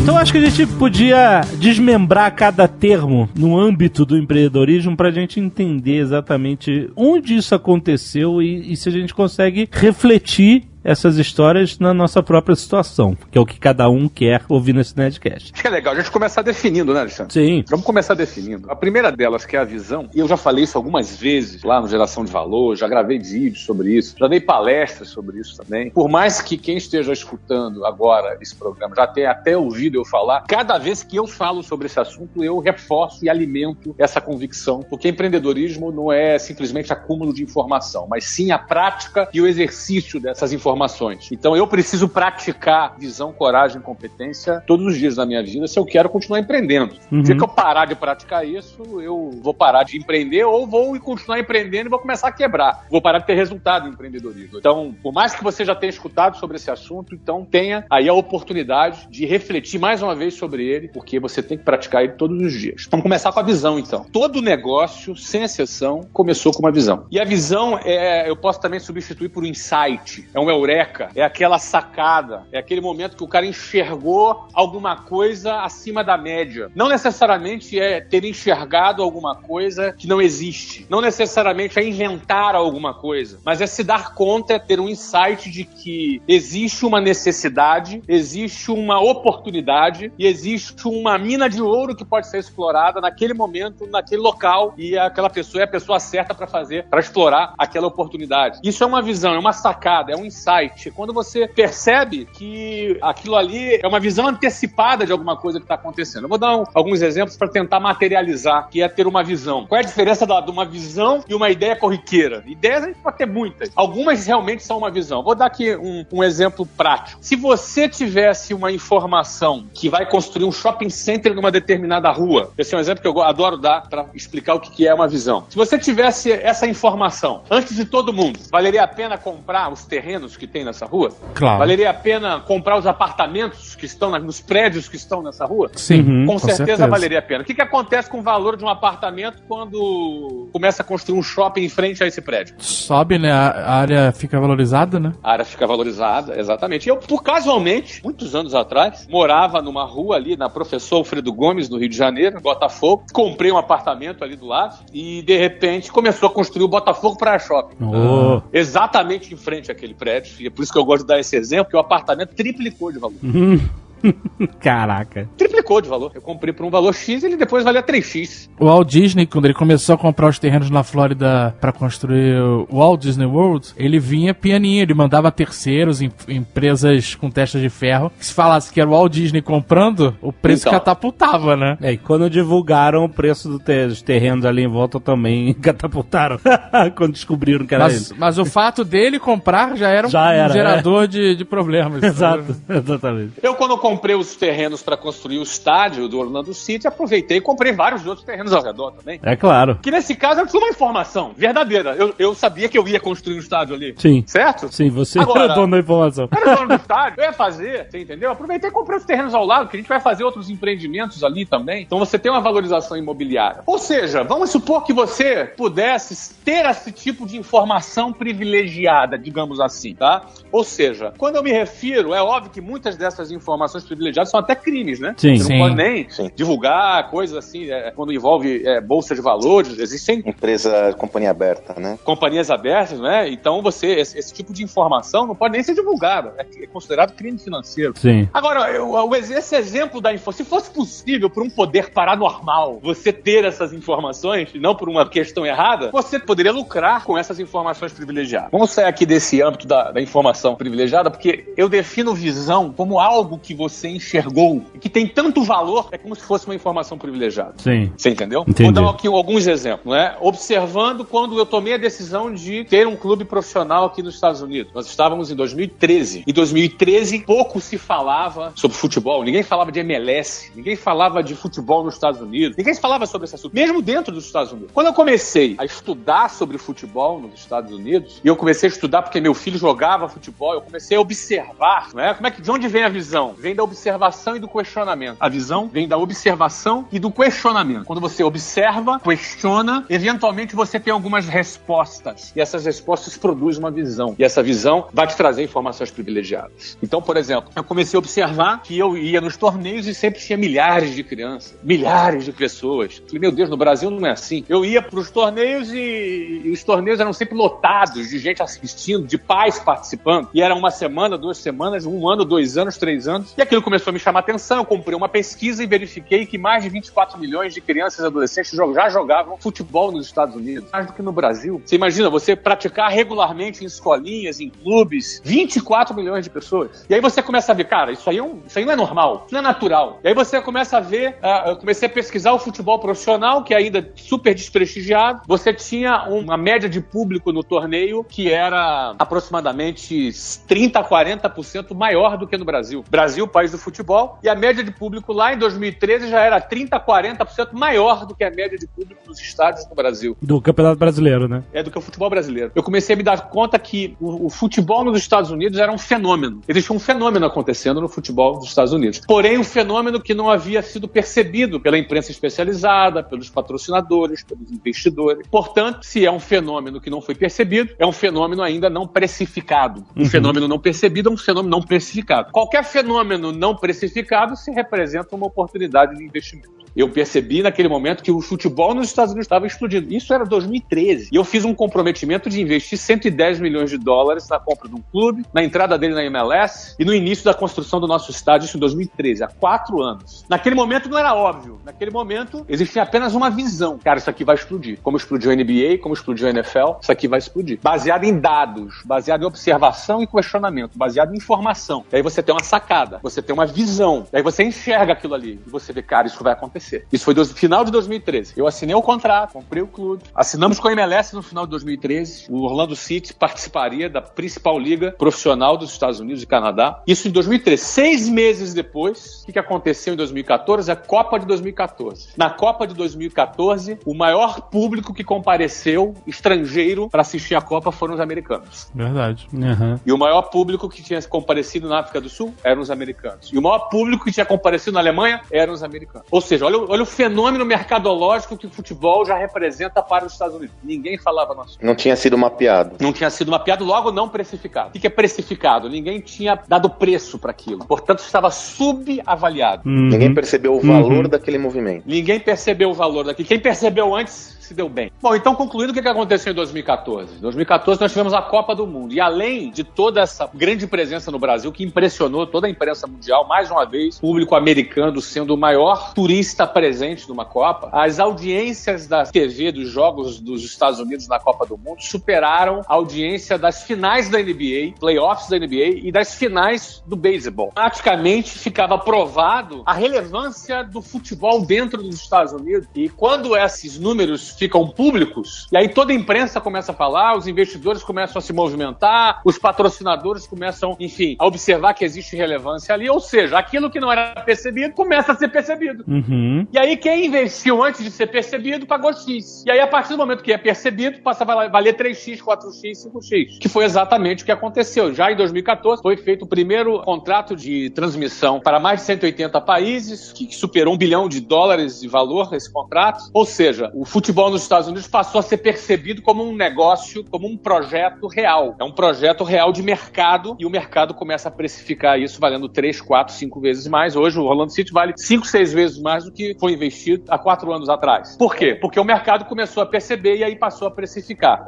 Então 0.06 0.16
acho 0.16 0.30
que 0.30 0.38
a 0.38 0.48
gente 0.48 0.64
podia 0.74 1.40
desmembrar 1.58 2.32
cada 2.32 2.68
termo 2.68 3.28
no 3.34 3.58
âmbito 3.58 4.06
do 4.06 4.16
empreendedorismo 4.16 4.96
para 4.96 5.08
a 5.08 5.10
gente 5.10 5.40
entender 5.40 5.96
exatamente 5.96 6.88
onde 6.94 7.34
isso 7.34 7.52
aconteceu 7.56 8.40
e, 8.40 8.70
e 8.72 8.76
se 8.76 8.88
a 8.88 8.92
gente 8.92 9.12
consegue 9.12 9.68
refletir 9.72 10.62
essas 10.86 11.18
histórias 11.18 11.80
na 11.80 11.92
nossa 11.92 12.22
própria 12.22 12.54
situação, 12.54 13.16
que 13.28 13.36
é 13.36 13.40
o 13.40 13.44
que 13.44 13.58
cada 13.58 13.88
um 13.90 14.08
quer 14.08 14.44
ouvir 14.48 14.72
nesse 14.72 14.96
Nerdcast. 14.96 15.50
Acho 15.52 15.60
que 15.60 15.66
é 15.66 15.70
legal 15.70 15.92
a 15.92 15.96
gente 15.96 16.12
começar 16.12 16.42
definindo, 16.42 16.94
né, 16.94 17.00
Alexandre? 17.00 17.32
Sim. 17.32 17.64
Vamos 17.68 17.84
começar 17.84 18.14
definindo. 18.14 18.70
A 18.70 18.76
primeira 18.76 19.10
delas, 19.10 19.44
que 19.44 19.56
é 19.56 19.58
a 19.58 19.64
visão, 19.64 20.08
e 20.14 20.20
eu 20.20 20.28
já 20.28 20.36
falei 20.36 20.62
isso 20.62 20.78
algumas 20.78 21.16
vezes 21.16 21.64
lá 21.64 21.80
no 21.80 21.88
Geração 21.88 22.24
de 22.24 22.30
Valor, 22.30 22.76
já 22.76 22.86
gravei 22.86 23.18
vídeos 23.18 23.64
sobre 23.64 23.96
isso, 23.96 24.14
já 24.16 24.28
dei 24.28 24.40
palestras 24.40 25.08
sobre 25.08 25.40
isso 25.40 25.56
também. 25.56 25.90
Por 25.90 26.08
mais 26.08 26.40
que 26.40 26.56
quem 26.56 26.76
esteja 26.76 27.12
escutando 27.12 27.84
agora 27.84 28.38
esse 28.40 28.54
programa 28.54 28.94
já 28.94 29.08
tenha 29.08 29.32
até 29.32 29.56
ouvido 29.56 29.98
eu 29.98 30.04
falar, 30.04 30.44
cada 30.46 30.78
vez 30.78 31.02
que 31.02 31.16
eu 31.16 31.26
falo 31.26 31.64
sobre 31.64 31.86
esse 31.86 31.98
assunto, 31.98 32.44
eu 32.44 32.60
reforço 32.60 33.24
e 33.24 33.28
alimento 33.28 33.92
essa 33.98 34.20
convicção, 34.20 34.84
porque 34.88 35.08
empreendedorismo 35.08 35.90
não 35.90 36.12
é 36.12 36.38
simplesmente 36.38 36.92
acúmulo 36.92 37.34
de 37.34 37.42
informação, 37.42 38.06
mas 38.08 38.24
sim 38.24 38.52
a 38.52 38.58
prática 38.58 39.28
e 39.34 39.40
o 39.40 39.48
exercício 39.48 40.20
dessas 40.20 40.52
informações 40.52 40.75
informações. 40.76 41.30
Então 41.32 41.56
eu 41.56 41.66
preciso 41.66 42.08
praticar 42.08 42.94
visão, 42.98 43.32
coragem, 43.32 43.80
competência 43.80 44.62
todos 44.66 44.86
os 44.86 44.98
dias 44.98 45.16
da 45.16 45.24
minha 45.24 45.42
vida 45.42 45.66
se 45.66 45.78
eu 45.78 45.86
quero 45.86 46.08
continuar 46.08 46.38
empreendendo. 46.38 46.94
Uhum. 47.10 47.22
Que 47.22 47.32
eu 47.32 47.48
parar 47.48 47.86
de 47.86 47.94
praticar 47.94 48.46
isso, 48.46 49.00
eu 49.00 49.30
vou 49.42 49.54
parar 49.54 49.82
de 49.84 49.96
empreender 49.96 50.44
ou 50.44 50.66
vou 50.66 50.98
continuar 51.00 51.38
empreendendo 51.38 51.88
e 51.88 51.90
vou 51.90 51.98
começar 51.98 52.28
a 52.28 52.32
quebrar. 52.32 52.86
Vou 52.90 53.00
parar 53.00 53.20
de 53.20 53.26
ter 53.26 53.34
resultado 53.34 53.86
no 53.86 53.92
empreendedorismo. 53.92 54.58
Então, 54.58 54.94
por 55.02 55.12
mais 55.12 55.34
que 55.34 55.42
você 55.42 55.64
já 55.64 55.74
tenha 55.74 55.90
escutado 55.90 56.36
sobre 56.36 56.56
esse 56.56 56.70
assunto, 56.70 57.14
então 57.14 57.44
tenha 57.44 57.86
aí 57.88 58.08
a 58.08 58.12
oportunidade 58.12 59.08
de 59.08 59.24
refletir 59.24 59.80
mais 59.80 60.02
uma 60.02 60.14
vez 60.14 60.34
sobre 60.34 60.66
ele, 60.66 60.88
porque 60.88 61.18
você 61.18 61.42
tem 61.42 61.56
que 61.56 61.64
praticar 61.64 62.04
ele 62.04 62.12
todos 62.12 62.38
os 62.40 62.52
dias. 62.52 62.86
Vamos 62.90 63.02
começar 63.02 63.32
com 63.32 63.40
a 63.40 63.42
visão, 63.42 63.78
então. 63.78 64.04
Todo 64.12 64.42
negócio, 64.42 65.16
sem 65.16 65.42
exceção, 65.42 66.02
começou 66.12 66.52
com 66.52 66.60
uma 66.60 66.72
visão. 66.72 67.06
E 67.10 67.20
a 67.20 67.24
visão 67.24 67.78
é, 67.84 68.28
eu 68.28 68.36
posso 68.36 68.60
também 68.60 68.80
substituir 68.80 69.28
por 69.28 69.42
um 69.42 69.46
insight. 69.46 70.28
É 70.34 70.40
um 70.40 70.44
eureka, 70.66 71.10
é 71.14 71.22
aquela 71.22 71.58
sacada, 71.58 72.42
é 72.50 72.58
aquele 72.58 72.80
momento 72.80 73.16
que 73.16 73.24
o 73.24 73.28
cara 73.28 73.46
enxergou 73.46 74.48
alguma 74.52 74.96
coisa 74.96 75.60
acima 75.60 76.02
da 76.02 76.18
média. 76.18 76.70
Não 76.74 76.88
necessariamente 76.88 77.78
é 77.78 78.00
ter 78.00 78.24
enxergado 78.24 79.02
alguma 79.02 79.36
coisa 79.36 79.92
que 79.92 80.08
não 80.08 80.20
existe. 80.20 80.86
Não 80.90 81.00
necessariamente 81.00 81.78
é 81.78 81.86
inventar 81.86 82.54
alguma 82.54 82.92
coisa, 82.92 83.38
mas 83.44 83.60
é 83.60 83.66
se 83.66 83.84
dar 83.84 84.14
conta, 84.14 84.54
é 84.54 84.58
ter 84.58 84.80
um 84.80 84.88
insight 84.88 85.50
de 85.50 85.64
que 85.64 86.20
existe 86.26 86.84
uma 86.84 87.00
necessidade, 87.00 88.02
existe 88.08 88.70
uma 88.70 89.00
oportunidade 89.00 90.12
e 90.18 90.26
existe 90.26 90.88
uma 90.88 91.16
mina 91.16 91.48
de 91.48 91.62
ouro 91.62 91.94
que 91.94 92.04
pode 92.04 92.28
ser 92.28 92.38
explorada 92.38 93.00
naquele 93.00 93.34
momento, 93.34 93.86
naquele 93.86 94.20
local 94.20 94.74
e 94.76 94.98
aquela 94.98 95.30
pessoa 95.30 95.62
é 95.62 95.64
a 95.64 95.68
pessoa 95.68 96.00
certa 96.00 96.34
para 96.34 96.46
fazer, 96.46 96.86
para 96.88 97.00
explorar 97.00 97.54
aquela 97.56 97.86
oportunidade. 97.86 98.58
Isso 98.64 98.82
é 98.82 98.86
uma 98.86 99.02
visão, 99.02 99.34
é 99.34 99.38
uma 99.38 99.52
sacada, 99.52 100.12
é 100.12 100.16
um 100.16 100.24
insight. 100.24 100.45
Quando 100.94 101.12
você 101.12 101.48
percebe 101.48 102.26
que 102.26 102.98
aquilo 103.02 103.36
ali 103.36 103.80
é 103.82 103.86
uma 103.86 103.98
visão 103.98 104.28
antecipada 104.28 105.04
de 105.04 105.12
alguma 105.12 105.36
coisa 105.36 105.58
que 105.58 105.64
está 105.64 105.74
acontecendo. 105.74 106.24
Eu 106.24 106.28
vou 106.28 106.38
dar 106.38 106.56
um, 106.56 106.64
alguns 106.74 107.02
exemplos 107.02 107.36
para 107.36 107.48
tentar 107.48 107.80
materializar 107.80 108.68
que 108.68 108.82
é 108.82 108.88
ter 108.88 109.06
uma 109.06 109.24
visão. 109.24 109.66
Qual 109.66 109.78
é 109.78 109.82
a 109.82 109.86
diferença 109.86 110.26
da, 110.26 110.40
de 110.40 110.50
uma 110.50 110.64
visão 110.64 111.24
e 111.28 111.34
uma 111.34 111.50
ideia 111.50 111.74
corriqueira? 111.74 112.44
Ideias 112.46 112.84
a 112.84 112.86
gente 112.86 112.98
pode 113.00 113.16
ter 113.16 113.26
muitas. 113.26 113.70
Algumas 113.74 114.26
realmente 114.26 114.62
são 114.62 114.78
uma 114.78 114.90
visão. 114.90 115.22
Vou 115.22 115.34
dar 115.34 115.46
aqui 115.46 115.74
um, 115.76 116.04
um 116.12 116.22
exemplo 116.22 116.64
prático. 116.64 117.18
Se 117.20 117.34
você 117.34 117.88
tivesse 117.88 118.54
uma 118.54 118.70
informação 118.70 119.66
que 119.74 119.88
vai 119.88 120.06
construir 120.06 120.44
um 120.44 120.52
shopping 120.52 120.90
center 120.90 121.34
numa 121.34 121.50
determinada 121.50 122.10
rua, 122.10 122.52
esse 122.56 122.74
é 122.74 122.78
um 122.78 122.80
exemplo 122.80 123.02
que 123.02 123.08
eu 123.08 123.22
adoro 123.22 123.56
dar 123.56 123.88
para 123.88 124.06
explicar 124.14 124.54
o 124.54 124.60
que 124.60 124.86
é 124.86 124.94
uma 124.94 125.08
visão. 125.08 125.46
Se 125.48 125.56
você 125.56 125.78
tivesse 125.78 126.30
essa 126.30 126.66
informação 126.66 127.42
antes 127.50 127.74
de 127.74 127.84
todo 127.84 128.12
mundo, 128.12 128.38
valeria 128.50 128.84
a 128.84 128.88
pena 128.88 129.18
comprar 129.18 129.72
os 129.72 129.84
terrenos 129.84 130.35
que 130.36 130.46
tem 130.46 130.64
nessa 130.64 130.86
rua? 130.86 131.10
Claro. 131.34 131.58
Valeria 131.58 131.90
a 131.90 131.94
pena 131.94 132.40
comprar 132.40 132.78
os 132.78 132.86
apartamentos 132.86 133.74
que 133.74 133.86
estão 133.86 134.10
na, 134.10 134.18
nos 134.18 134.40
prédios 134.40 134.88
que 134.88 134.96
estão 134.96 135.22
nessa 135.22 135.44
rua? 135.44 135.70
Sim, 135.74 135.96
Uhum, 136.00 136.26
com, 136.26 136.32
com 136.34 136.38
certeza, 136.38 136.66
certeza. 136.66 136.88
valeria 136.88 137.18
a 137.18 137.22
pena. 137.22 137.42
O 137.42 137.44
que, 137.44 137.54
que 137.54 137.62
acontece 137.62 138.08
com 138.10 138.18
o 138.18 138.22
valor 138.22 138.56
de 138.56 138.64
um 138.64 138.68
apartamento 138.68 139.42
quando 139.48 140.48
começa 140.52 140.82
a 140.82 140.84
construir 140.84 141.18
um 141.18 141.22
shopping 141.22 141.62
em 141.62 141.68
frente 141.68 142.02
a 142.04 142.06
esse 142.06 142.20
prédio? 142.20 142.54
Sobe, 142.58 143.18
né? 143.18 143.32
A 143.32 143.66
a 143.66 143.74
área 143.80 144.12
fica 144.12 144.38
valorizada, 144.40 145.00
né? 145.00 145.12
A 145.22 145.32
área 145.32 145.44
fica 145.44 145.66
valorizada, 145.66 146.38
exatamente. 146.38 146.88
Eu, 146.88 146.96
por 146.96 147.22
casualmente, 147.22 148.02
muitos 148.02 148.34
anos 148.34 148.54
atrás, 148.54 149.06
morava 149.10 149.60
numa 149.60 149.84
rua 149.84 150.16
ali 150.16 150.36
na 150.36 150.48
Professor 150.48 150.96
Alfredo 150.96 151.32
Gomes, 151.32 151.68
no 151.68 151.78
Rio 151.78 151.88
de 151.88 151.96
Janeiro, 151.96 152.40
Botafogo. 152.40 153.04
Comprei 153.12 153.50
um 153.50 153.58
apartamento 153.58 154.22
ali 154.22 154.36
do 154.36 154.46
lado 154.46 154.78
e, 154.92 155.22
de 155.22 155.36
repente, 155.36 155.90
começou 155.90 156.28
a 156.28 156.32
construir 156.32 156.64
o 156.64 156.68
Botafogo 156.68 157.16
Praia 157.16 157.38
Shopping. 157.38 157.76
Oh. 157.84 158.40
Exatamente 158.52 159.34
em 159.34 159.36
frente 159.36 159.70
àquele 159.70 159.94
prédio. 159.94 160.25
E 160.38 160.46
é 160.46 160.50
por 160.50 160.62
isso 160.62 160.72
que 160.72 160.78
eu 160.78 160.84
gosto 160.84 161.02
de 161.02 161.08
dar 161.08 161.18
esse 161.18 161.36
exemplo, 161.36 161.70
que 161.70 161.76
o 161.76 161.80
apartamento 161.80 162.34
triplicou 162.34 162.92
de 162.92 162.98
valor. 162.98 163.18
Caraca. 164.60 165.28
Triplicou 165.36 165.55
de 165.82 165.88
valor. 165.88 166.12
Eu 166.14 166.22
comprei 166.22 166.52
por 166.52 166.64
um 166.64 166.70
valor 166.70 166.94
X 166.94 167.22
e 167.22 167.26
ele 167.26 167.36
depois 167.36 167.64
valia 167.64 167.82
3X. 167.82 168.48
O 168.58 168.66
Walt 168.66 168.88
Disney, 168.88 169.26
quando 169.26 169.44
ele 169.46 169.54
começou 169.54 169.94
a 169.94 169.98
comprar 169.98 170.28
os 170.28 170.38
terrenos 170.38 170.70
na 170.70 170.82
Flórida 170.82 171.54
pra 171.60 171.72
construir 171.72 172.40
o 172.40 172.66
Walt 172.70 173.00
Disney 173.02 173.26
World, 173.26 173.68
ele 173.76 173.98
vinha 173.98 174.32
pianinho, 174.32 174.82
ele 174.82 174.94
mandava 174.94 175.30
terceiros, 175.30 176.00
em- 176.00 176.10
empresas 176.28 177.14
com 177.14 177.30
testas 177.30 177.60
de 177.60 177.68
ferro. 177.68 178.10
Se 178.18 178.32
falasse 178.32 178.72
que 178.72 178.80
era 178.80 178.88
o 178.88 178.92
Walt 178.92 179.12
Disney 179.12 179.42
comprando, 179.42 180.16
o 180.22 180.32
preço 180.32 180.62
Então. 180.62 180.72
catapultava, 180.72 181.56
né? 181.56 181.76
É, 181.82 181.92
e 181.92 181.98
quando 181.98 182.30
divulgaram 182.30 183.04
o 183.04 183.08
preço 183.08 183.48
do 183.48 183.58
te- 183.58 183.86
dos 183.86 184.00
terrenos 184.02 184.44
ali 184.44 184.62
em 184.62 184.68
volta 184.68 184.98
também 185.00 185.52
catapultaram. 185.60 186.38
quando 186.96 187.12
descobriram 187.12 187.66
que 187.66 187.74
era 187.74 187.84
Mas, 187.84 188.10
ele. 188.10 188.20
mas 188.20 188.38
o 188.38 188.44
fato 188.44 188.84
dele 188.84 189.18
comprar 189.18 189.76
já 189.76 189.88
era 189.88 190.06
um, 190.06 190.10
Já 190.10 190.32
era, 190.32 190.52
gerador 190.52 191.06
de, 191.08 191.34
de 191.34 191.44
problemas. 191.44 192.02
Exato, 192.06 192.56
exatamente. 192.68 193.32
Eu, 193.42 193.54
quando 193.54 193.76
comprei 193.78 194.14
os 194.14 194.34
terrenos 194.36 194.82
para 194.82 194.96
construir 194.96 195.38
os 195.38 195.55
estádio 195.56 196.08
do 196.08 196.18
Orlando 196.18 196.52
City, 196.54 196.86
aproveitei 196.86 197.38
e 197.38 197.40
comprei 197.40 197.72
vários 197.72 198.06
outros 198.06 198.24
terrenos 198.24 198.52
ao 198.52 198.62
redor 198.62 198.92
também. 198.92 199.18
É 199.22 199.34
claro. 199.36 199.78
Que 199.82 199.90
nesse 199.90 200.14
caso 200.14 200.40
eu 200.40 200.46
tinha 200.46 200.60
uma 200.62 200.68
informação 200.70 201.32
verdadeira. 201.36 201.94
Eu, 201.96 202.14
eu 202.18 202.34
sabia 202.34 202.68
que 202.68 202.78
eu 202.78 202.86
ia 202.86 203.00
construir 203.00 203.36
um 203.36 203.38
estádio 203.38 203.74
ali. 203.74 203.94
Sim. 203.98 204.22
Certo? 204.26 204.72
Sim, 204.72 204.90
você 204.90 205.18
Agora- 205.18 205.46
é 205.46 205.52
o 205.52 205.54
dono 205.54 205.72
da 205.72 205.78
informação. 205.78 206.28
Era 206.30 206.54
dono 206.56 206.68
do 206.68 206.74
estádio, 206.74 207.20
eu 207.20 207.24
ia 207.24 207.32
fazer, 207.32 207.86
você 207.90 208.00
entendeu? 208.00 208.30
Aproveitei 208.30 208.70
e 208.70 208.72
comprei 208.72 208.98
os 208.98 209.04
terrenos 209.04 209.34
ao 209.34 209.44
lado, 209.44 209.68
que 209.68 209.76
a 209.76 209.80
gente 209.80 209.88
vai 209.88 210.00
fazer 210.00 210.24
outros 210.24 210.50
empreendimentos 210.50 211.24
ali 211.24 211.44
também. 211.46 211.82
Então 211.82 211.98
você 211.98 212.18
tem 212.18 212.30
uma 212.30 212.40
valorização 212.40 212.96
imobiliária. 212.96 213.62
Ou 213.66 213.78
seja, 213.78 214.22
vamos 214.22 214.50
supor 214.50 214.84
que 214.84 214.92
você 214.92 215.44
pudesse 215.56 216.34
ter 216.44 216.66
esse 216.66 216.92
tipo 216.92 217.26
de 217.26 217.36
informação 217.36 218.12
privilegiada, 218.12 219.18
digamos 219.18 219.60
assim, 219.60 219.94
tá? 219.94 220.26
Ou 220.52 220.64
seja, 220.64 221.12
quando 221.18 221.36
eu 221.36 221.42
me 221.42 221.52
refiro, 221.52 222.14
é 222.14 222.22
óbvio 222.22 222.50
que 222.52 222.60
muitas 222.60 222.96
dessas 222.96 223.30
informações 223.30 223.84
privilegiadas 223.84 224.30
são 224.30 224.40
até 224.40 224.54
crimes, 224.54 225.00
né? 225.00 225.14
Sim. 225.16 225.38
Sim. 225.46 225.58
não 225.58 225.64
pode 225.68 225.76
nem 225.76 226.08
Sim. 226.10 226.30
divulgar 226.34 227.10
coisas 227.10 227.36
assim, 227.36 227.70
é, 227.70 227.90
quando 227.90 228.12
envolve 228.12 228.62
é, 228.66 228.80
bolsa 228.80 229.14
de 229.14 229.20
valores, 229.20 229.78
existem 229.78 230.22
Empresa, 230.26 230.94
companhia 230.98 231.30
aberta, 231.30 231.78
né? 231.78 231.98
companhias 232.04 232.50
abertas, 232.50 233.00
né? 233.00 233.28
Então 233.30 233.62
você, 233.62 233.86
esse, 233.88 234.18
esse 234.18 234.32
tipo 234.32 234.52
de 234.52 234.62
informação 234.62 235.26
não 235.26 235.34
pode 235.34 235.52
nem 235.52 235.62
ser 235.62 235.74
divulgada. 235.74 236.34
É, 236.38 236.64
é 236.64 236.66
considerado 236.66 237.12
crime 237.14 237.38
financeiro. 237.38 237.92
Sim. 237.96 238.28
Agora, 238.32 238.70
eu, 238.70 238.94
eu- 238.94 239.14
esse 239.14 239.56
exemplo 239.56 240.00
da 240.00 240.12
info, 240.12 240.32
se 240.32 240.44
fosse 240.44 240.70
possível 240.70 241.30
por 241.30 241.42
um 241.42 241.50
poder 241.50 241.90
paranormal 241.90 242.78
você 242.82 243.12
ter 243.12 243.44
essas 243.44 243.72
informações, 243.72 244.50
e 244.54 244.58
não 244.58 244.74
por 244.74 244.88
uma 244.88 245.08
questão 245.08 245.44
errada, 245.46 245.90
você 245.90 246.18
poderia 246.18 246.52
lucrar 246.52 247.04
com 247.04 247.16
essas 247.16 247.38
informações 247.40 247.92
privilegiadas. 247.92 248.50
Vamos 248.50 248.70
sair 248.70 248.86
aqui 248.86 249.06
desse 249.06 249.42
âmbito 249.42 249.66
da, 249.66 249.90
da 249.92 250.00
informação 250.00 250.54
privilegiada, 250.54 251.10
porque 251.10 251.52
eu 251.56 251.68
defino 251.68 252.14
visão 252.14 252.72
como 252.72 252.98
algo 252.98 253.38
que 253.38 253.54
você 253.54 253.88
enxergou 253.88 254.62
e 254.74 254.78
que 254.78 254.88
tem 254.88 255.06
tanto 255.06 255.35
valor, 255.42 255.88
é 255.92 255.98
como 255.98 256.14
se 256.14 256.22
fosse 256.22 256.46
uma 256.46 256.54
informação 256.54 256.98
privilegiada. 256.98 257.54
Sim. 257.58 257.92
Você 257.96 258.10
entendeu? 258.10 258.42
Entendi. 258.46 258.64
Vou 258.64 258.72
dar 258.72 258.90
aqui 258.90 259.06
alguns 259.06 259.46
exemplos, 259.46 259.94
né? 259.94 260.16
Observando 260.20 261.04
quando 261.04 261.38
eu 261.38 261.46
tomei 261.46 261.74
a 261.74 261.78
decisão 261.78 262.32
de 262.32 262.64
ter 262.64 262.86
um 262.86 262.96
clube 262.96 263.24
profissional 263.24 263.86
aqui 263.86 264.02
nos 264.02 264.14
Estados 264.14 264.40
Unidos. 264.40 264.72
Nós 264.74 264.86
estávamos 264.86 265.30
em 265.30 265.36
2013. 265.36 266.24
Em 266.26 266.32
2013, 266.32 267.20
pouco 267.20 267.60
se 267.60 267.78
falava 267.78 268.52
sobre 268.54 268.76
futebol. 268.76 269.22
Ninguém 269.22 269.42
falava 269.42 269.70
de 269.70 269.80
MLS. 269.80 270.52
Ninguém 270.54 270.76
falava 270.76 271.22
de 271.22 271.34
futebol 271.34 271.84
nos 271.84 271.94
Estados 271.94 272.20
Unidos. 272.20 272.56
Ninguém 272.56 272.74
falava 272.74 273.06
sobre 273.06 273.26
esse 273.26 273.34
assunto, 273.34 273.54
mesmo 273.54 273.82
dentro 273.82 274.12
dos 274.12 274.26
Estados 274.26 274.52
Unidos. 274.52 274.70
Quando 274.72 274.88
eu 274.88 274.94
comecei 274.94 275.54
a 275.58 275.64
estudar 275.64 276.30
sobre 276.30 276.58
futebol 276.58 277.20
nos 277.20 277.34
Estados 277.34 277.72
Unidos, 277.72 278.20
e 278.24 278.28
eu 278.28 278.36
comecei 278.36 278.68
a 278.68 278.72
estudar 278.72 279.02
porque 279.02 279.20
meu 279.20 279.34
filho 279.34 279.58
jogava 279.58 280.08
futebol, 280.08 280.54
eu 280.54 280.60
comecei 280.60 280.96
a 280.96 281.00
observar, 281.00 281.94
né? 281.94 282.14
Como 282.14 282.26
é 282.26 282.30
que, 282.30 282.42
de 282.42 282.50
onde 282.50 282.68
vem 282.68 282.84
a 282.84 282.88
visão? 282.88 283.34
Vem 283.38 283.54
da 283.54 283.62
observação 283.62 284.36
e 284.36 284.38
do 284.38 284.48
questionamento. 284.48 285.16
A 285.26 285.28
visão 285.28 285.66
vem 285.66 285.88
da 285.88 285.98
observação 285.98 286.86
e 286.92 287.00
do 287.00 287.10
questionamento. 287.10 287.84
Quando 287.84 288.00
você 288.00 288.22
observa, 288.22 289.00
questiona, 289.00 289.84
eventualmente 289.90 290.54
você 290.54 290.78
tem 290.78 290.92
algumas 290.92 291.26
respostas. 291.26 292.32
E 292.36 292.40
essas 292.40 292.64
respostas 292.64 293.16
produzem 293.16 293.58
uma 293.58 293.72
visão. 293.72 294.14
E 294.20 294.22
essa 294.22 294.40
visão 294.40 294.86
vai 294.94 295.04
te 295.04 295.16
trazer 295.16 295.42
informações 295.42 295.90
privilegiadas. 295.90 296.78
Então, 296.80 297.02
por 297.02 297.16
exemplo, 297.16 297.50
eu 297.56 297.64
comecei 297.64 297.96
a 297.96 297.98
observar 297.98 298.62
que 298.62 298.78
eu 298.78 298.96
ia 298.96 299.20
nos 299.20 299.36
torneios 299.36 299.88
e 299.88 299.94
sempre 299.94 300.20
tinha 300.20 300.38
milhares 300.38 300.94
de 300.94 301.02
crianças, 301.02 301.58
milhares 301.60 302.24
de 302.24 302.30
pessoas. 302.30 303.02
Falei, 303.04 303.18
meu 303.18 303.32
Deus, 303.32 303.50
no 303.50 303.56
Brasil 303.56 303.90
não 303.90 304.06
é 304.06 304.12
assim. 304.12 304.44
Eu 304.48 304.64
ia 304.64 304.80
para 304.80 305.00
os 305.00 305.10
torneios 305.10 305.72
e, 305.72 306.42
e 306.44 306.50
os 306.52 306.62
torneios 306.62 307.00
eram 307.00 307.12
sempre 307.12 307.34
lotados 307.34 308.10
de 308.10 308.18
gente 308.20 308.40
assistindo, 308.44 309.04
de 309.04 309.18
pais 309.18 309.58
participando. 309.58 310.28
E 310.32 310.40
era 310.40 310.54
uma 310.54 310.70
semana, 310.70 311.18
duas 311.18 311.38
semanas, 311.38 311.84
um 311.84 312.08
ano, 312.08 312.24
dois 312.24 312.56
anos, 312.56 312.76
três 312.76 313.08
anos. 313.08 313.34
E 313.36 313.42
aquilo 313.42 313.60
começou 313.60 313.90
a 313.90 313.92
me 313.92 313.98
chamar 313.98 314.20
atenção. 314.20 314.58
Eu 314.58 314.64
comprei 314.64 314.94
uma 314.94 315.15
pesquisa 315.16 315.62
e 315.62 315.66
verifiquei 315.66 316.26
que 316.26 316.36
mais 316.36 316.62
de 316.62 316.68
24 316.68 317.18
milhões 317.18 317.54
de 317.54 317.60
crianças 317.62 318.00
e 318.00 318.06
adolescentes 318.06 318.50
já 318.74 318.90
jogavam 318.90 319.38
futebol 319.38 319.90
nos 319.90 320.04
Estados 320.04 320.36
Unidos, 320.36 320.68
mais 320.70 320.86
do 320.86 320.92
que 320.92 321.00
no 321.00 321.10
Brasil. 321.10 321.62
Você 321.64 321.74
imagina 321.76 322.10
você 322.10 322.36
praticar 322.36 322.90
regularmente 322.90 323.64
em 323.64 323.66
escolinhas, 323.66 324.40
em 324.40 324.50
clubes, 324.50 325.22
24 325.24 325.94
milhões 325.96 326.22
de 326.22 326.28
pessoas. 326.30 326.84
E 326.90 326.94
aí 326.94 327.00
você 327.00 327.22
começa 327.22 327.50
a 327.52 327.54
ver, 327.54 327.64
cara, 327.64 327.92
isso 327.92 328.10
aí, 328.10 328.18
é 328.18 328.22
um- 328.22 328.42
isso 328.46 328.58
aí 328.58 328.66
não 328.66 328.74
é 328.74 328.76
normal, 328.76 329.22
isso 329.24 329.32
não 329.32 329.38
é 329.40 329.42
natural. 329.42 330.00
E 330.04 330.08
aí 330.08 330.14
você 330.14 330.38
começa 330.42 330.76
a 330.76 330.80
ver, 330.80 331.16
ah, 331.22 331.44
eu 331.48 331.56
comecei 331.56 331.88
a 331.88 331.90
pesquisar 331.90 332.32
o 332.32 332.38
futebol 332.38 332.78
profissional, 332.78 333.42
que 333.42 333.54
é 333.54 333.56
ainda 333.56 333.90
super 333.94 334.34
desprestigiado. 334.34 335.22
Você 335.26 335.54
tinha 335.54 336.04
uma 336.10 336.36
média 336.36 336.68
de 336.68 336.82
público 336.82 337.32
no 337.32 337.42
torneio 337.42 338.04
que 338.04 338.30
era 338.30 338.94
aproximadamente 338.98 340.10
30 340.46 340.80
a 340.80 340.84
40% 340.84 341.74
maior 341.74 342.18
do 342.18 342.26
que 342.26 342.36
no 342.36 342.44
Brasil. 342.44 342.84
Brasil, 342.90 343.26
país 343.26 343.50
do 343.52 343.58
futebol, 343.58 344.18
e 344.22 344.28
a 344.28 344.34
média 344.34 344.62
de 344.62 344.70
público 344.70 345.05
lá 345.12 345.34
em 345.34 345.38
2013 345.38 346.08
já 346.08 346.20
era 346.20 346.40
30 346.40 346.76
a 346.76 346.80
40% 346.80 347.52
maior 347.52 348.06
do 348.06 348.14
que 348.14 348.24
a 348.24 348.30
média 348.30 348.58
de 348.58 348.66
público 348.66 349.02
nos 349.06 349.20
estádios 349.20 349.68
no 349.68 349.74
Brasil 349.74 350.16
Do 350.20 350.40
Campeonato 350.40 350.78
Brasileiro, 350.78 351.28
né? 351.28 351.42
é 351.52 351.62
do 351.62 351.70
que 351.70 351.78
o 351.78 351.80
futebol 351.80 352.10
brasileiro. 352.10 352.52
Eu 352.54 352.62
comecei 352.62 352.94
a 352.94 352.96
me 352.96 353.02
dar 353.02 353.28
conta 353.28 353.58
que 353.58 353.96
o, 354.00 354.26
o 354.26 354.30
futebol 354.30 354.84
nos 354.84 354.98
Estados 354.98 355.30
Unidos 355.30 355.58
era 355.58 355.72
um 355.72 355.78
fenômeno. 355.78 356.40
Existia 356.48 356.74
um 356.74 356.78
fenômeno 356.78 357.26
acontecendo 357.26 357.80
no 357.80 357.88
futebol 357.88 358.38
dos 358.38 358.48
Estados 358.48 358.72
Unidos. 358.72 359.00
Porém, 359.06 359.38
um 359.38 359.44
fenômeno 359.44 360.00
que 360.00 360.14
não 360.14 360.30
havia 360.30 360.62
sido 360.62 360.88
percebido 360.88 361.60
pela 361.60 361.78
imprensa 361.78 362.10
especializada, 362.10 363.02
pelos 363.02 363.30
patrocinadores, 363.30 364.22
pelos 364.24 364.50
investidores. 364.50 365.26
Portanto, 365.28 365.84
se 365.84 366.04
é 366.04 366.10
um 366.10 366.20
fenômeno 366.20 366.80
que 366.80 366.90
não 366.90 367.00
foi 367.00 367.14
percebido, 367.14 367.74
é 367.78 367.86
um 367.86 367.92
fenômeno 367.92 368.42
ainda 368.42 368.68
não 368.68 368.86
precificado. 368.86 369.84
Um 369.96 370.04
fenômeno 370.04 370.48
não 370.48 370.58
percebido 370.58 371.08
é 371.08 371.12
um 371.12 371.16
fenômeno 371.16 371.50
não 371.50 371.62
precificado. 371.62 372.32
Qualquer 372.32 372.64
fenômeno 372.64 373.32
não 373.32 373.54
precificado 373.54 374.36
se 374.36 374.50
representa 374.50 374.85
uma 375.16 375.26
oportunidade 375.26 375.96
de 375.96 376.04
investimento. 376.04 376.55
Eu 376.76 376.90
percebi 376.90 377.42
naquele 377.42 377.68
momento 377.68 378.02
que 378.02 378.10
o 378.10 378.20
futebol 378.20 378.74
nos 378.74 378.88
Estados 378.88 379.12
Unidos 379.12 379.24
estava 379.24 379.46
explodindo. 379.46 379.94
Isso 379.94 380.12
era 380.12 380.26
2013. 380.26 381.08
E 381.10 381.16
eu 381.16 381.24
fiz 381.24 381.42
um 381.42 381.54
comprometimento 381.54 382.28
de 382.28 382.38
investir 382.38 382.76
110 382.76 383.40
milhões 383.40 383.70
de 383.70 383.78
dólares 383.78 384.28
na 384.28 384.38
compra 384.38 384.68
de 384.68 384.74
um 384.74 384.82
clube, 384.82 385.24
na 385.32 385.42
entrada 385.42 385.78
dele 385.78 385.94
na 385.94 386.04
MLS 386.04 386.76
e 386.78 386.84
no 386.84 386.92
início 386.92 387.24
da 387.24 387.32
construção 387.32 387.80
do 387.80 387.86
nosso 387.86 388.10
estádio, 388.10 388.44
isso 388.44 388.58
em 388.58 388.60
2013, 388.60 389.24
há 389.24 389.28
quatro 389.28 389.80
anos. 389.80 390.26
Naquele 390.28 390.54
momento 390.54 390.90
não 390.90 390.98
era 390.98 391.14
óbvio. 391.14 391.58
Naquele 391.64 391.90
momento 391.90 392.44
existia 392.46 392.82
apenas 392.82 393.14
uma 393.14 393.30
visão. 393.30 393.78
Cara, 393.78 393.98
isso 393.98 394.10
aqui 394.10 394.22
vai 394.22 394.34
explodir. 394.34 394.78
Como 394.82 394.98
explodiu 394.98 395.30
a 395.30 395.34
NBA, 395.34 395.78
como 395.80 395.94
explodiu 395.94 396.26
a 396.26 396.30
NFL, 396.30 396.80
isso 396.82 396.92
aqui 396.92 397.08
vai 397.08 397.18
explodir. 397.18 397.58
Baseado 397.62 398.04
em 398.04 398.20
dados, 398.20 398.82
baseado 398.84 399.22
em 399.22 399.26
observação 399.26 400.02
e 400.02 400.06
questionamento, 400.06 400.76
baseado 400.76 401.14
em 401.14 401.16
informação. 401.16 401.86
E 401.90 401.96
aí 401.96 402.02
você 402.02 402.22
tem 402.22 402.34
uma 402.34 402.44
sacada, 402.44 403.00
você 403.02 403.22
tem 403.22 403.32
uma 403.32 403.46
visão. 403.46 404.06
E 404.12 404.16
aí 404.18 404.22
você 404.22 404.44
enxerga 404.44 404.92
aquilo 404.92 405.14
ali. 405.14 405.40
E 405.46 405.50
você 405.50 405.72
vê, 405.72 405.82
cara, 405.82 406.06
isso 406.06 406.22
vai 406.22 406.34
acontecer. 406.34 406.65
Isso 406.92 407.04
foi 407.04 407.14
no 407.14 407.24
final 407.24 407.64
de 407.64 407.70
2013. 407.70 408.34
Eu 408.36 408.46
assinei 408.46 408.74
o 408.74 408.82
contrato, 408.82 409.32
comprei 409.32 409.62
o 409.62 409.66
clube. 409.66 410.02
Assinamos 410.14 410.58
com 410.58 410.68
a 410.68 410.72
MLS 410.72 411.14
no 411.14 411.22
final 411.22 411.44
de 411.44 411.50
2013. 411.50 412.26
O 412.30 412.42
Orlando 412.42 412.74
City 412.74 413.14
participaria 413.14 413.88
da 413.88 414.00
principal 414.00 414.58
liga 414.58 414.92
profissional 414.92 415.56
dos 415.56 415.70
Estados 415.70 416.00
Unidos 416.00 416.22
e 416.22 416.26
Canadá. 416.26 416.82
Isso 416.86 417.08
em 417.08 417.10
2013. 417.10 417.62
Seis 417.62 418.08
meses 418.08 418.54
depois, 418.54 419.24
o 419.28 419.32
que 419.32 419.38
aconteceu 419.38 419.94
em 419.94 419.96
2014? 419.96 420.70
A 420.70 420.76
Copa 420.76 421.18
de 421.18 421.26
2014. 421.26 422.08
Na 422.16 422.30
Copa 422.30 422.66
de 422.66 422.74
2014, 422.74 423.78
o 423.84 423.94
maior 423.94 424.40
público 424.42 424.94
que 424.94 425.04
compareceu 425.04 425.94
estrangeiro 426.06 426.88
para 426.88 427.02
assistir 427.02 427.34
a 427.34 427.40
Copa 427.40 427.70
foram 427.70 427.94
os 427.94 428.00
americanos. 428.00 428.70
Verdade. 428.74 429.28
Aham. 429.34 429.80
E 429.84 429.92
o 429.92 429.98
maior 429.98 430.22
público 430.22 430.68
que 430.68 430.82
tinha 430.82 431.00
comparecido 431.02 431.68
na 431.68 431.80
África 431.80 432.00
do 432.00 432.08
Sul 432.08 432.34
eram 432.42 432.60
os 432.62 432.70
americanos. 432.70 433.30
E 433.32 433.38
o 433.38 433.42
maior 433.42 433.68
público 433.68 434.04
que 434.04 434.12
tinha 434.12 434.26
comparecido 434.26 434.74
na 434.74 434.80
Alemanha 434.80 435.20
eram 435.30 435.52
os 435.52 435.62
americanos. 435.62 436.06
Ou 436.10 436.20
seja, 436.20 436.46
olha, 436.46 436.55
o- 436.56 436.66
olha 436.70 436.82
o 436.82 436.86
fenômeno 436.86 437.44
mercadológico 437.44 438.36
que 438.36 438.46
o 438.46 438.50
futebol 438.50 439.04
já 439.04 439.16
representa 439.16 439.82
para 439.82 440.04
os 440.06 440.12
Estados 440.12 440.36
Unidos. 440.36 440.54
Ninguém 440.62 440.98
falava 440.98 441.34
no 441.34 441.42
assunto. 441.42 441.64
Não 441.64 441.74
tinha 441.74 441.94
sido 441.96 442.16
mapeado. 442.18 442.76
Não 442.80 442.92
tinha 442.92 443.10
sido 443.10 443.30
mapeado, 443.30 443.64
logo 443.64 443.90
não 443.92 444.08
precificado. 444.08 444.70
O 444.70 444.72
que 444.72 444.80
que 444.80 444.86
é 444.86 444.90
precificado? 444.90 445.68
Ninguém 445.68 446.00
tinha 446.00 446.38
dado 446.48 446.68
preço 446.70 447.18
para 447.18 447.30
aquilo. 447.30 447.64
Portanto, 447.66 448.00
estava 448.00 448.30
subavaliado. 448.30 449.68
Uhum. 449.68 449.88
Ninguém 449.88 450.12
percebeu 450.14 450.54
o 450.54 450.60
valor 450.60 451.04
Uhum. 451.04 451.08
daquele 451.08 451.38
movimento. 451.38 451.84
Ninguém 451.86 452.20
percebeu 452.20 452.70
o 452.70 452.74
valor 452.74 453.04
daquilo. 453.04 453.28
Quem 453.28 453.38
percebeu 453.40 453.94
antes 453.94 454.35
se 454.46 454.54
deu 454.54 454.68
bem. 454.68 454.90
Bom, 455.00 455.14
então 455.14 455.34
concluindo, 455.34 455.72
o 455.72 455.74
que 455.74 455.88
aconteceu 455.88 456.32
em 456.32 456.34
2014? 456.34 457.16
Em 457.16 457.20
2014 457.20 457.80
nós 457.80 457.90
tivemos 457.90 458.14
a 458.14 458.22
Copa 458.22 458.54
do 458.54 458.66
Mundo. 458.66 458.94
E 458.94 459.00
além 459.00 459.50
de 459.50 459.64
toda 459.64 460.00
essa 460.00 460.28
grande 460.32 460.66
presença 460.66 461.10
no 461.10 461.18
Brasil, 461.18 461.52
que 461.52 461.64
impressionou 461.64 462.26
toda 462.26 462.46
a 462.46 462.50
imprensa 462.50 462.86
mundial, 462.86 463.26
mais 463.26 463.50
uma 463.50 463.64
vez, 463.64 463.98
público 463.98 464.34
americano 464.34 465.00
sendo 465.00 465.34
o 465.34 465.36
maior 465.36 465.94
turista 465.94 466.46
presente 466.46 467.08
numa 467.08 467.24
Copa, 467.24 467.70
as 467.72 467.98
audiências 467.98 468.86
da 468.86 469.04
TV 469.04 469.52
dos 469.52 469.68
jogos 469.68 470.20
dos 470.20 470.44
Estados 470.44 470.78
Unidos 470.78 471.08
na 471.08 471.18
Copa 471.18 471.46
do 471.46 471.58
Mundo 471.58 471.82
superaram 471.82 472.62
a 472.68 472.74
audiência 472.74 473.38
das 473.38 473.64
finais 473.64 474.08
da 474.08 474.18
NBA, 474.18 474.74
playoffs 474.78 475.28
da 475.28 475.38
NBA 475.38 475.80
e 475.82 475.90
das 475.90 476.14
finais 476.14 476.82
do 476.86 476.96
beisebol. 476.96 477.50
Praticamente 477.54 478.38
ficava 478.38 478.78
provado 478.78 479.62
a 479.66 479.72
relevância 479.72 480.62
do 480.62 480.80
futebol 480.80 481.44
dentro 481.44 481.82
dos 481.82 481.96
Estados 481.96 482.32
Unidos. 482.32 482.68
E 482.74 482.88
quando 482.88 483.36
esses 483.36 483.78
números 483.78 484.35
ficam 484.38 484.66
públicos, 484.68 485.46
e 485.52 485.56
aí 485.56 485.68
toda 485.68 485.92
a 485.92 485.94
imprensa 485.94 486.40
começa 486.40 486.72
a 486.72 486.74
falar, 486.74 487.16
os 487.16 487.26
investidores 487.26 487.82
começam 487.82 488.18
a 488.18 488.22
se 488.22 488.32
movimentar, 488.32 489.20
os 489.24 489.38
patrocinadores 489.38 490.26
começam, 490.26 490.76
enfim, 490.78 491.16
a 491.18 491.26
observar 491.26 491.74
que 491.74 491.84
existe 491.84 492.16
relevância 492.16 492.74
ali, 492.74 492.88
ou 492.88 493.00
seja, 493.00 493.38
aquilo 493.38 493.70
que 493.70 493.80
não 493.80 493.90
era 493.90 494.14
percebido 494.22 494.74
começa 494.74 495.12
a 495.12 495.16
ser 495.16 495.28
percebido. 495.28 495.84
Uhum. 495.86 496.46
E 496.52 496.58
aí 496.58 496.76
quem 496.76 497.06
investiu 497.06 497.62
antes 497.62 497.82
de 497.82 497.90
ser 497.90 498.06
percebido 498.06 498.66
pagou 498.66 498.92
X. 498.92 499.44
E 499.46 499.50
aí 499.50 499.60
a 499.60 499.66
partir 499.66 499.90
do 499.90 499.98
momento 499.98 500.22
que 500.22 500.32
é 500.32 500.38
percebido, 500.38 501.00
passa 501.00 501.24
a 501.24 501.48
valer 501.48 501.76
3X, 501.76 502.18
4X, 502.18 502.86
5X, 502.86 503.38
que 503.40 503.48
foi 503.48 503.64
exatamente 503.64 504.22
o 504.22 504.26
que 504.26 504.32
aconteceu. 504.32 504.94
Já 504.94 505.10
em 505.10 505.16
2014 505.16 505.82
foi 505.82 505.96
feito 505.96 506.24
o 506.24 506.28
primeiro 506.28 506.80
contrato 506.82 507.34
de 507.36 507.70
transmissão 507.70 508.40
para 508.40 508.58
mais 508.60 508.80
de 508.80 508.86
180 508.86 509.40
países, 509.40 510.12
que 510.12 510.34
superou 510.34 510.74
um 510.74 510.78
bilhão 510.78 511.08
de 511.08 511.20
dólares 511.20 511.80
de 511.80 511.88
valor 511.88 512.32
esse 512.34 512.52
contrato. 512.52 513.04
Ou 513.12 513.24
seja, 513.24 513.70
o 513.74 513.84
futebol 513.84 514.25
nos 514.30 514.42
Estados 514.42 514.68
Unidos 514.68 514.88
passou 514.88 515.18
a 515.18 515.22
ser 515.22 515.38
percebido 515.38 516.02
como 516.02 516.24
um 516.24 516.34
negócio, 516.34 517.04
como 517.04 517.26
um 517.26 517.36
projeto 517.36 518.06
real. 518.06 518.56
É 518.58 518.64
um 518.64 518.72
projeto 518.72 519.24
real 519.24 519.52
de 519.52 519.62
mercado 519.62 520.36
e 520.38 520.46
o 520.46 520.50
mercado 520.50 520.94
começa 520.94 521.28
a 521.28 521.32
precificar 521.32 521.98
isso 521.98 522.20
valendo 522.20 522.48
3, 522.48 522.80
4, 522.80 523.14
5 523.14 523.40
vezes 523.40 523.66
mais. 523.66 523.96
Hoje 523.96 524.18
o 524.18 524.24
Orlando 524.24 524.52
City 524.52 524.72
vale 524.72 524.92
5, 524.96 525.26
6 525.26 525.52
vezes 525.52 525.78
mais 525.80 526.04
do 526.04 526.12
que 526.12 526.36
foi 526.38 526.52
investido 526.52 527.04
há 527.08 527.18
4 527.18 527.52
anos 527.52 527.68
atrás. 527.68 528.16
Por 528.16 528.34
quê? 528.34 528.54
Porque 528.54 528.78
o 528.78 528.84
mercado 528.84 529.24
começou 529.24 529.62
a 529.62 529.66
perceber 529.66 530.16
e 530.16 530.24
aí 530.24 530.36
passou 530.36 530.68
a 530.68 530.70
precificar. 530.70 531.46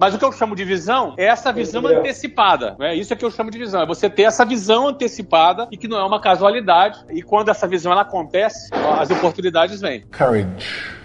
Mas 0.00 0.14
o 0.14 0.18
que 0.18 0.24
eu 0.24 0.32
chamo 0.32 0.54
de 0.54 0.64
visão 0.64 1.14
é 1.16 1.26
essa 1.26 1.52
visão 1.52 1.86
antecipada. 1.86 2.76
Né? 2.78 2.94
Isso 2.94 3.12
é 3.12 3.16
que 3.16 3.24
eu 3.24 3.30
chamo 3.30 3.50
de 3.50 3.58
visão. 3.58 3.82
É 3.82 3.86
você 3.86 4.08
ter 4.08 4.22
essa 4.22 4.44
visão 4.44 4.88
antecipada 4.88 5.68
e 5.70 5.76
que 5.76 5.88
não 5.88 5.98
é 5.98 6.04
uma 6.04 6.20
casualidade. 6.20 7.04
E 7.10 7.22
quando 7.22 7.48
essa 7.48 7.66
visão 7.66 7.92
ela 7.92 8.02
acontece, 8.02 8.70
as 8.98 9.10
oportunidades 9.10 9.80
vêm. 9.80 10.04
Courage. 10.16 11.01